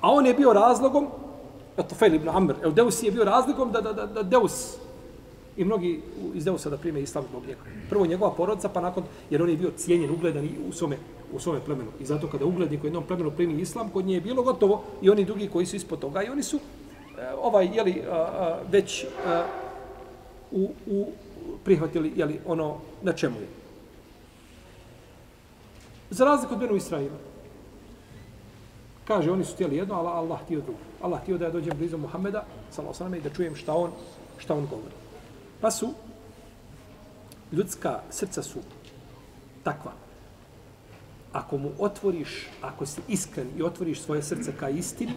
A 0.00 0.10
on 0.10 0.26
je 0.26 0.34
bio 0.34 0.52
razlogom, 0.52 1.08
eto 1.76 1.94
Fel 1.94 2.14
ibn 2.14 2.28
Amr, 2.28 2.54
el 2.62 2.72
Deus 2.72 3.02
je 3.02 3.12
bio 3.12 3.24
razlogom 3.24 3.72
da, 3.72 3.80
da, 3.80 3.92
da, 3.92 4.06
da 4.06 4.22
Deus 4.22 4.78
i 5.56 5.64
mnogi 5.64 6.00
iz 6.34 6.44
Deusa 6.44 6.70
da 6.70 6.76
prime 6.76 7.02
islam 7.02 7.24
zbog 7.28 7.42
njega. 7.46 7.60
Prvo 7.90 8.06
njegova 8.06 8.32
porodica, 8.34 8.68
pa 8.68 8.80
nakon, 8.80 9.04
jer 9.30 9.42
on 9.42 9.50
je 9.50 9.56
bio 9.56 9.70
cijenjen, 9.76 10.10
ugledan 10.10 10.48
u 10.68 10.72
svome, 10.72 10.96
u 11.32 11.40
svome 11.40 11.60
plemenu. 11.60 11.90
I 12.00 12.06
zato 12.06 12.28
kada 12.28 12.44
uglednik 12.44 12.84
u 12.84 12.86
jednom 12.86 13.04
plemenu 13.04 13.30
primi 13.30 13.60
islam, 13.60 13.90
kod 13.90 14.06
nje 14.06 14.14
je 14.14 14.20
bilo 14.20 14.42
gotovo 14.42 14.82
i 15.02 15.10
oni 15.10 15.24
drugi 15.24 15.48
koji 15.52 15.66
su 15.66 15.76
ispod 15.76 15.98
toga 15.98 16.22
i 16.22 16.28
oni 16.28 16.42
su 16.42 16.60
Eh, 17.18 17.34
ovaj 17.42 17.68
je 17.74 17.82
li 17.82 17.90
eh, 17.90 18.04
eh, 18.04 18.56
već 18.70 19.06
u, 20.50 20.70
u 20.86 21.06
prihvatili 21.64 22.12
je 22.16 22.24
li 22.24 22.40
ono 22.46 22.76
na 23.02 23.12
čemu 23.12 23.40
je. 23.40 23.48
Za 26.10 26.24
razliku 26.24 26.54
od 26.54 26.60
Benu 26.60 26.76
Israila. 26.76 27.16
Kaže, 29.04 29.30
oni 29.30 29.44
su 29.44 29.54
htjeli 29.54 29.76
jedno, 29.76 29.94
ali 29.94 30.08
Allah 30.08 30.40
htio 30.42 30.60
drugo. 30.60 30.78
Allah 31.02 31.22
htio 31.22 31.38
da 31.38 31.44
ja 31.44 31.50
dođem 31.50 31.78
blizu 31.78 31.98
Muhammeda, 31.98 32.44
sallallahu 32.70 33.16
i 33.16 33.20
da 33.20 33.30
čujem 33.30 33.56
šta 33.56 33.74
on, 33.74 33.90
šta 34.38 34.54
on 34.54 34.66
govori. 34.66 34.94
Pa 35.60 35.70
su, 35.70 35.90
ljudska 37.52 38.00
srca 38.10 38.42
su 38.42 38.58
takva. 39.62 39.92
Ako 41.32 41.58
mu 41.58 41.70
otvoriš, 41.78 42.48
ako 42.62 42.86
si 42.86 43.00
iskren 43.08 43.48
i 43.58 43.62
otvoriš 43.62 44.00
svoje 44.00 44.22
srce 44.22 44.52
ka 44.56 44.68
istini, 44.68 45.12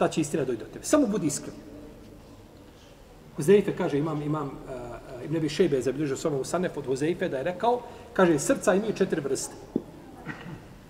ta 0.00 0.08
će 0.08 0.20
istina 0.20 0.44
dojde 0.44 0.64
do 0.64 0.70
tebe. 0.72 0.84
Samo 0.84 1.06
budi 1.06 1.26
iskren. 1.26 1.54
Huzeife 3.36 3.74
kaže, 3.76 3.98
imam, 3.98 4.22
imam, 4.22 4.46
uh, 4.46 4.70
uh, 5.16 5.24
Ibn 5.24 5.36
Abi 5.36 5.48
Šejbe 5.48 5.76
je 5.76 5.82
zabilježio 5.82 6.16
s 6.16 6.24
u 6.24 6.44
Sanef 6.44 6.76
od 6.76 6.86
Huzeife 6.86 7.28
da 7.28 7.38
je 7.38 7.44
rekao, 7.44 7.80
kaže, 8.12 8.38
srca 8.38 8.74
imaju 8.74 8.94
četiri 8.96 9.20
vrste. 9.20 9.54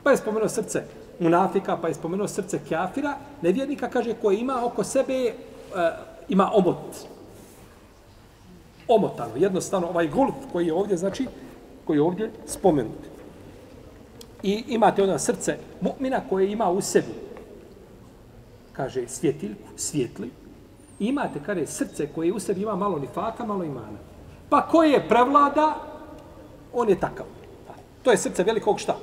Pa 0.03 0.11
je 0.11 0.17
spomenuo 0.17 0.49
srce 0.49 0.83
munafika, 1.19 1.77
pa 1.77 1.89
je 1.89 1.95
spomenuo 1.95 2.29
srce 2.29 2.61
kjafira, 2.69 3.17
nevjernika, 3.43 3.89
kaže, 3.91 4.15
koje 4.15 4.39
ima 4.39 4.61
oko 4.65 4.85
sebe, 4.85 5.33
uh, 5.33 5.81
ima 6.29 6.51
omot. 6.55 7.03
Omotano, 8.89 9.37
jednostavno, 9.37 9.89
ovaj 9.89 10.09
gulf 10.09 10.35
koji 10.53 10.67
je 10.67 10.75
ovdje, 10.75 10.97
znači, 10.97 11.27
koji 11.85 11.99
je 11.99 12.03
ovdje 12.03 12.31
spomenut. 12.47 13.11
I 14.43 14.65
imate 14.69 15.03
ono 15.03 15.19
srce 15.19 15.57
mu'mina 15.81 16.21
koje 16.29 16.53
ima 16.53 16.71
u 16.71 16.81
sebi 16.81 17.30
kaže, 18.73 19.09
svjetiljku, 19.09 19.69
svjetli, 19.77 20.31
imate, 20.99 21.41
kaže, 21.47 21.67
srce 21.67 22.09
koje 22.15 22.33
u 22.33 22.41
sebi 22.41 22.63
ima 22.63 22.77
malo 22.77 22.99
nifaka, 22.99 23.47
malo 23.47 23.65
imana. 23.65 23.99
Pa 24.49 24.67
koje 24.67 25.09
prevlada, 25.09 25.75
on 26.73 26.89
je 26.89 27.01
takav. 27.01 27.27
To 28.03 28.11
je 28.11 28.17
srce 28.17 28.43
velikog 28.43 28.81
šta? 28.81 28.97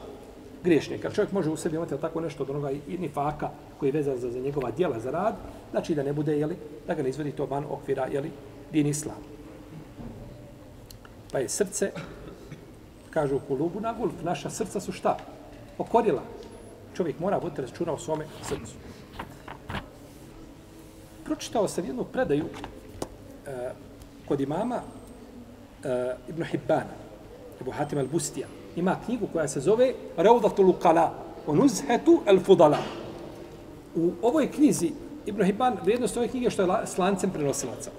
Griješnika. 0.64 1.12
Čovjek 1.12 1.32
može 1.32 1.50
u 1.50 1.58
sebi 1.58 1.76
imati 1.76 1.98
tako 2.02 2.22
nešto 2.22 2.44
od 2.44 2.50
onoga 2.50 2.72
i 2.72 2.98
nifaka 2.98 3.50
koji 3.80 3.90
je 3.90 3.94
vezan 3.94 4.18
za, 4.18 4.32
za 4.32 4.40
njegova 4.40 4.72
dijela 4.72 5.00
za 5.00 5.12
rad, 5.12 5.36
znači 5.72 5.96
da 5.96 6.04
ne 6.04 6.14
bude, 6.14 6.38
jeli, 6.38 6.56
da 6.88 6.94
ga 6.94 7.04
ne 7.04 7.10
izvedi 7.10 7.32
to 7.32 7.46
van 7.46 7.66
okvira, 7.70 8.08
jeli, 8.12 8.32
din 8.72 8.88
islam. 8.88 9.22
Pa 11.32 11.40
je 11.40 11.50
srce, 11.50 11.92
kažu 13.10 13.36
u 13.36 13.40
kulubu 13.48 13.80
na 13.80 13.94
gulf, 13.94 14.14
naša 14.24 14.50
srca 14.50 14.80
su 14.80 14.92
šta? 14.92 15.18
Okorila. 15.78 16.22
Čovjek 16.96 17.20
mora 17.20 17.38
voditi 17.38 17.62
računa 17.62 17.92
o 17.92 17.98
svome 17.98 18.26
srcu 18.44 18.87
pročitao 21.28 21.68
sam 21.68 21.86
jednu 21.86 22.04
predaju 22.04 22.46
e, 22.46 23.72
kod 24.28 24.42
imama 24.42 24.82
e, 25.84 26.16
Ibn 26.30 26.44
Hibbana, 26.44 26.96
Ebu 27.62 27.72
Hatim 27.72 28.00
al-Bustija, 28.00 28.46
ima 28.76 28.96
knjigu 29.06 29.28
koja 29.34 29.48
se 29.48 29.60
zove 29.60 29.94
Raudatul 30.18 30.66
Lukala, 30.66 31.14
o 31.48 31.56
nuzhetu 31.56 32.22
al-Fudala. 32.26 32.78
U 33.96 34.12
ovoj 34.22 34.52
knjizi 34.52 34.92
Ibn 35.26 35.44
Hibban, 35.44 35.78
vrijednost 35.84 36.18
ove 36.18 36.28
knjige 36.28 36.50
što 36.50 36.62
je 36.62 36.68
s 36.86 36.98
lancem 36.98 37.30
prenosilaca. 37.30 37.92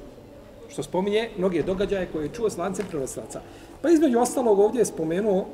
Što 0.68 0.82
spominje 0.82 1.30
mnoge 1.38 1.62
događaje 1.62 2.08
koje 2.12 2.24
je 2.24 2.32
čuo 2.34 2.50
s 2.50 2.56
lancem 2.56 2.86
prenosilaca. 2.90 3.40
Pa 3.82 3.90
između 3.90 4.18
ostalog 4.18 4.58
ovdje 4.58 4.80
je 4.80 4.84
spomenuo, 4.84 5.46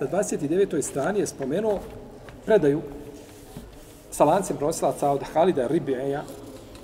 na 0.00 0.06
29. 0.06 0.82
strani 0.82 1.20
je 1.20 1.26
spomenuo 1.26 1.78
predaju 2.46 2.80
sa 4.10 4.24
lancem 4.24 4.56
prenosilaca 4.56 5.10
od 5.10 5.22
Halida 5.32 5.66
Ribeja, 5.66 6.22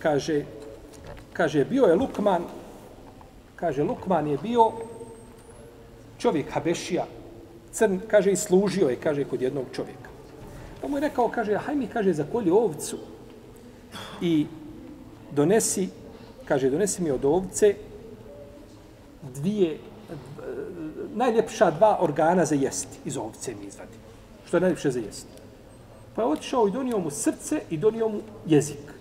kaže, 0.06 0.46
kaže, 1.34 1.64
bio 1.66 1.90
je 1.90 1.98
Lukman, 1.98 2.46
kaže, 3.58 3.82
Lukman 3.82 4.26
je 4.26 4.38
bio 4.38 4.70
čovjek 6.18 6.50
Habešija, 6.54 7.06
crn, 7.72 7.98
kaže, 8.06 8.30
i 8.32 8.38
služio 8.38 8.88
je, 8.88 9.00
kaže, 9.02 9.26
kod 9.26 9.42
jednog 9.42 9.66
čovjeka. 9.74 10.10
Pa 10.80 10.88
mu 10.88 10.96
je 10.96 11.08
rekao, 11.10 11.28
kaže, 11.28 11.58
haj 11.58 11.74
mi, 11.74 11.90
kaže, 11.90 12.14
zakolji 12.14 12.50
ovcu 12.50 12.98
i 14.22 14.46
donesi, 15.34 15.88
kaže, 16.44 16.70
donesi 16.70 17.02
mi 17.02 17.10
od 17.10 17.24
ovce 17.24 17.74
dvije, 19.34 19.78
najljepša 21.14 21.70
dva 21.70 21.96
organa 22.00 22.44
za 22.46 22.54
jesti 22.54 22.98
iz 23.04 23.16
ovce 23.16 23.54
mi 23.58 23.66
izvadi. 23.66 23.98
Što 24.46 24.56
je 24.56 24.60
najljepše 24.60 24.90
za 24.90 25.00
jesti. 25.00 25.32
Pa 26.14 26.22
je 26.22 26.28
otišao 26.28 26.68
i 26.68 26.70
donio 26.70 26.98
mu 26.98 27.10
srce 27.10 27.62
i 27.70 27.76
donio 27.76 28.08
mu 28.08 28.20
jezik. 28.46 28.95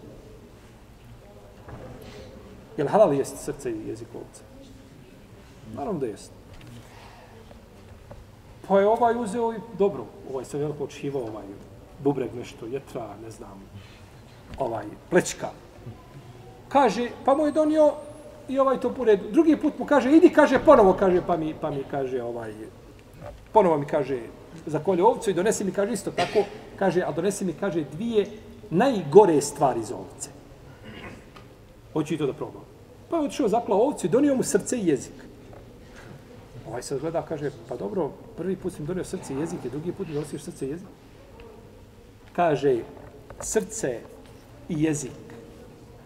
Je 2.77 2.83
li 2.83 2.89
halal 2.89 3.13
jesti 3.13 3.37
srce 3.37 3.71
i 3.71 3.87
jezik 3.87 4.07
ovce? 4.15 4.43
Naravno 5.75 5.99
da 5.99 6.05
jeste. 6.05 6.33
Pa 8.67 8.79
je 8.79 8.87
ovaj 8.87 9.15
uzeo 9.17 9.53
i 9.53 9.57
dobro, 9.77 10.05
ovaj 10.31 10.45
se 10.45 10.57
veliko 10.57 10.83
očivao, 10.83 11.21
ovaj 11.21 11.45
bubreg 12.03 12.35
nešto, 12.35 12.65
jetra, 12.65 13.07
ne 13.23 13.31
znam, 13.31 13.61
ovaj, 14.57 14.85
plečka. 15.09 15.49
Kaže, 16.69 17.09
pa 17.25 17.35
mu 17.35 17.45
je 17.45 17.51
donio 17.51 17.93
i 18.47 18.59
ovaj 18.59 18.79
to 18.79 18.93
pored. 18.93 19.19
Drugi 19.31 19.57
put 19.57 19.79
mu 19.79 19.85
kaže, 19.85 20.11
idi, 20.11 20.29
kaže, 20.29 20.59
ponovo, 20.65 20.93
kaže, 20.93 21.21
pa 21.27 21.37
mi, 21.37 21.53
pa 21.61 21.71
mi 21.71 21.83
kaže, 21.91 22.23
ovaj, 22.23 22.53
ponovo 23.51 23.77
mi 23.77 23.85
kaže, 23.85 24.19
za 24.65 24.79
kolje 24.79 25.03
ovcu 25.03 25.29
i 25.29 25.33
donesi 25.33 25.63
mi, 25.63 25.71
kaže, 25.71 25.93
isto 25.93 26.11
tako, 26.11 26.45
kaže, 26.75 27.01
a 27.01 27.11
donesi 27.11 27.45
mi, 27.45 27.53
kaže, 27.53 27.83
dvije 27.91 28.27
najgore 28.69 29.41
stvari 29.41 29.83
za 29.83 29.95
ovce. 29.95 30.29
Hoću 31.93 32.13
i 32.13 32.17
to 32.17 32.25
da 32.25 32.33
probam. 32.33 32.64
Pa 33.09 33.17
je 33.17 33.23
otišao, 33.23 33.47
zaklao 33.47 33.79
ovcu 33.79 34.07
i 34.07 34.09
donio 34.09 34.35
mu 34.35 34.43
srce 34.43 34.77
i 34.77 34.87
jezik. 34.87 35.13
Ovaj 36.67 36.83
se 36.83 36.99
gleda, 36.99 37.21
kaže, 37.21 37.51
pa 37.69 37.75
dobro, 37.75 38.11
prvi 38.37 38.55
put 38.55 38.73
sam 38.73 38.85
donio 38.85 39.03
srce 39.03 39.33
i 39.33 39.37
jezik, 39.37 39.65
i 39.65 39.69
drugi 39.69 39.91
put 39.91 40.07
mi 40.07 40.13
donosiš 40.13 40.43
srce 40.43 40.65
i 40.65 40.69
jezik. 40.69 40.87
Kaže, 42.35 42.77
srce 43.39 43.99
i 44.69 44.83
jezik, 44.83 45.11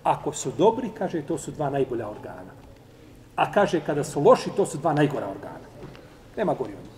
ako 0.04 0.34
su 0.34 0.52
dobri, 0.58 0.90
kaže, 0.98 1.22
to 1.22 1.38
su 1.38 1.52
dva 1.52 1.70
najbolja 1.70 2.10
organa. 2.10 2.54
A 3.36 3.52
kaže, 3.52 3.82
kada 3.86 4.04
su 4.04 4.22
loši, 4.22 4.50
to 4.56 4.66
su 4.66 4.78
dva 4.78 4.94
najgora 4.94 5.28
organa. 5.28 5.68
Nema 6.38 6.54
gori 6.54 6.74
od 6.74 6.90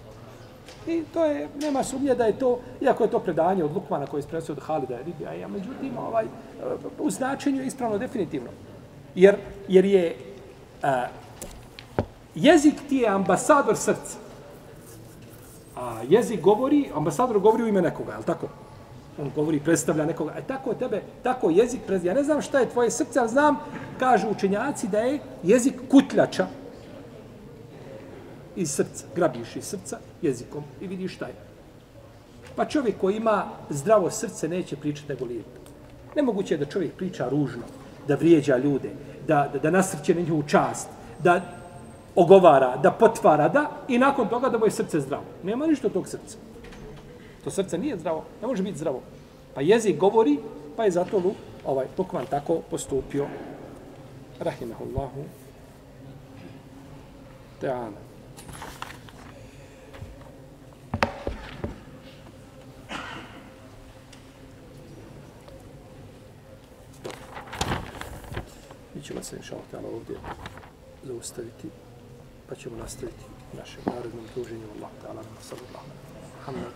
I 0.87 1.03
to 1.13 1.25
je, 1.25 1.49
nema 1.61 1.83
sumnje 1.83 2.15
da 2.15 2.25
je 2.25 2.39
to, 2.39 2.59
iako 2.81 3.03
je 3.03 3.11
to 3.11 3.19
predanje 3.19 3.63
od 3.63 3.75
Lukmana 3.75 4.05
koji 4.05 4.19
je 4.19 4.23
sprenosio 4.23 4.55
od 4.55 4.63
Halida 4.63 4.97
Ribija, 4.97 5.33
ja, 5.33 5.47
međutim, 5.47 5.97
ovaj, 5.97 6.25
u 6.99 7.11
značenju 7.11 7.61
je 7.61 7.67
ispravno 7.67 7.97
definitivno. 7.97 8.49
Jer, 9.15 9.35
jer 9.67 9.85
je 9.85 10.15
a, 10.83 11.07
jezik 12.35 12.75
ti 12.89 12.97
je 12.97 13.09
ambasador 13.09 13.77
srca. 13.77 14.17
A 15.75 16.01
jezik 16.09 16.41
govori, 16.41 16.89
ambasador 16.95 17.39
govori 17.39 17.63
u 17.63 17.67
ime 17.67 17.81
nekoga, 17.81 18.11
je 18.11 18.17
li 18.17 18.23
tako? 18.23 18.47
On 19.21 19.31
govori, 19.35 19.59
predstavlja 19.59 20.05
nekoga. 20.05 20.33
E 20.37 20.41
tako 20.47 20.73
tebe, 20.73 21.01
tako 21.23 21.49
jezik 21.49 21.81
predstavlja. 21.87 22.11
Ja 22.11 22.15
ne 22.15 22.23
znam 22.23 22.41
šta 22.41 22.59
je 22.59 22.69
tvoje 22.69 22.91
srce, 22.91 23.19
ali 23.19 23.29
znam, 23.29 23.57
kažu 23.99 24.29
učenjaci, 24.29 24.87
da 24.87 24.99
je 24.99 25.19
jezik 25.43 25.73
kutljača 25.89 26.47
iz 28.55 28.71
srca. 28.71 29.05
Grabiš 29.15 29.55
iz 29.55 29.65
srca 29.65 29.97
jezikom 30.21 30.63
i 30.81 30.87
vidiš 30.87 31.15
šta 31.15 31.25
je. 31.25 31.35
Pa 32.55 32.65
čovjek 32.65 32.97
koji 33.01 33.15
ima 33.15 33.45
zdravo 33.69 34.09
srce 34.11 34.47
neće 34.47 34.75
pričati 34.75 35.09
nego 35.09 35.25
lijepo. 35.25 35.59
Nemoguće 36.15 36.53
je 36.53 36.57
da 36.57 36.65
čovjek 36.65 36.93
priča 36.93 37.29
ružno, 37.29 37.63
da 38.11 38.15
vrijeđa 38.15 38.57
ljude, 38.57 38.89
da, 39.27 39.49
da, 39.53 39.59
da 39.59 39.71
nasrće 39.71 40.15
na 40.15 40.21
njihovu 40.21 40.43
čast, 40.43 40.89
da 41.23 41.39
ogovara, 42.15 42.75
da 42.83 42.91
potvara, 42.91 43.47
da, 43.47 43.69
i 43.87 43.97
nakon 43.97 44.27
toga 44.27 44.49
da 44.49 44.57
mu 44.57 44.67
je 44.67 44.71
srce 44.71 44.99
zdravo. 44.99 45.23
Nema 45.43 45.67
ništa 45.67 45.89
tog 45.89 46.07
srca. 46.07 46.37
To 47.43 47.51
srce 47.51 47.77
nije 47.77 47.97
zdravo, 47.97 48.25
ne 48.41 48.47
može 48.47 48.63
biti 48.63 48.77
zdravo. 48.77 49.01
Pa 49.55 49.61
jezik 49.61 49.97
govori, 49.97 50.37
pa 50.75 50.83
je 50.83 50.91
zato 50.91 51.19
lu, 51.23 51.33
ovaj 51.65 51.87
Lukman 51.97 52.25
tako 52.29 52.59
postupio. 52.69 53.27
Rahimahullahu 54.39 55.23
Teana. 57.61 58.00
ćemo 69.01 69.23
se, 69.23 69.35
inša 69.35 69.55
Allah, 69.55 69.85
ovdje 69.95 70.15
zaustaviti, 71.03 71.67
pa 72.49 72.55
ćemo 72.55 72.77
nastaviti 72.77 73.23
našem 73.57 73.81
narodnom 73.85 74.25
druženju. 74.35 74.67
Allah, 74.75 74.89
ta'ala, 75.01 75.21
nama 75.23 75.41
sallu 75.41 75.61
Allah. 75.69 75.83
Hamdan, 76.45 76.71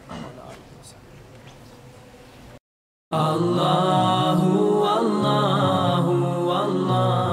Allahu, 3.12 4.84
Allahu, 4.84 6.50
Allahu. 6.52 7.25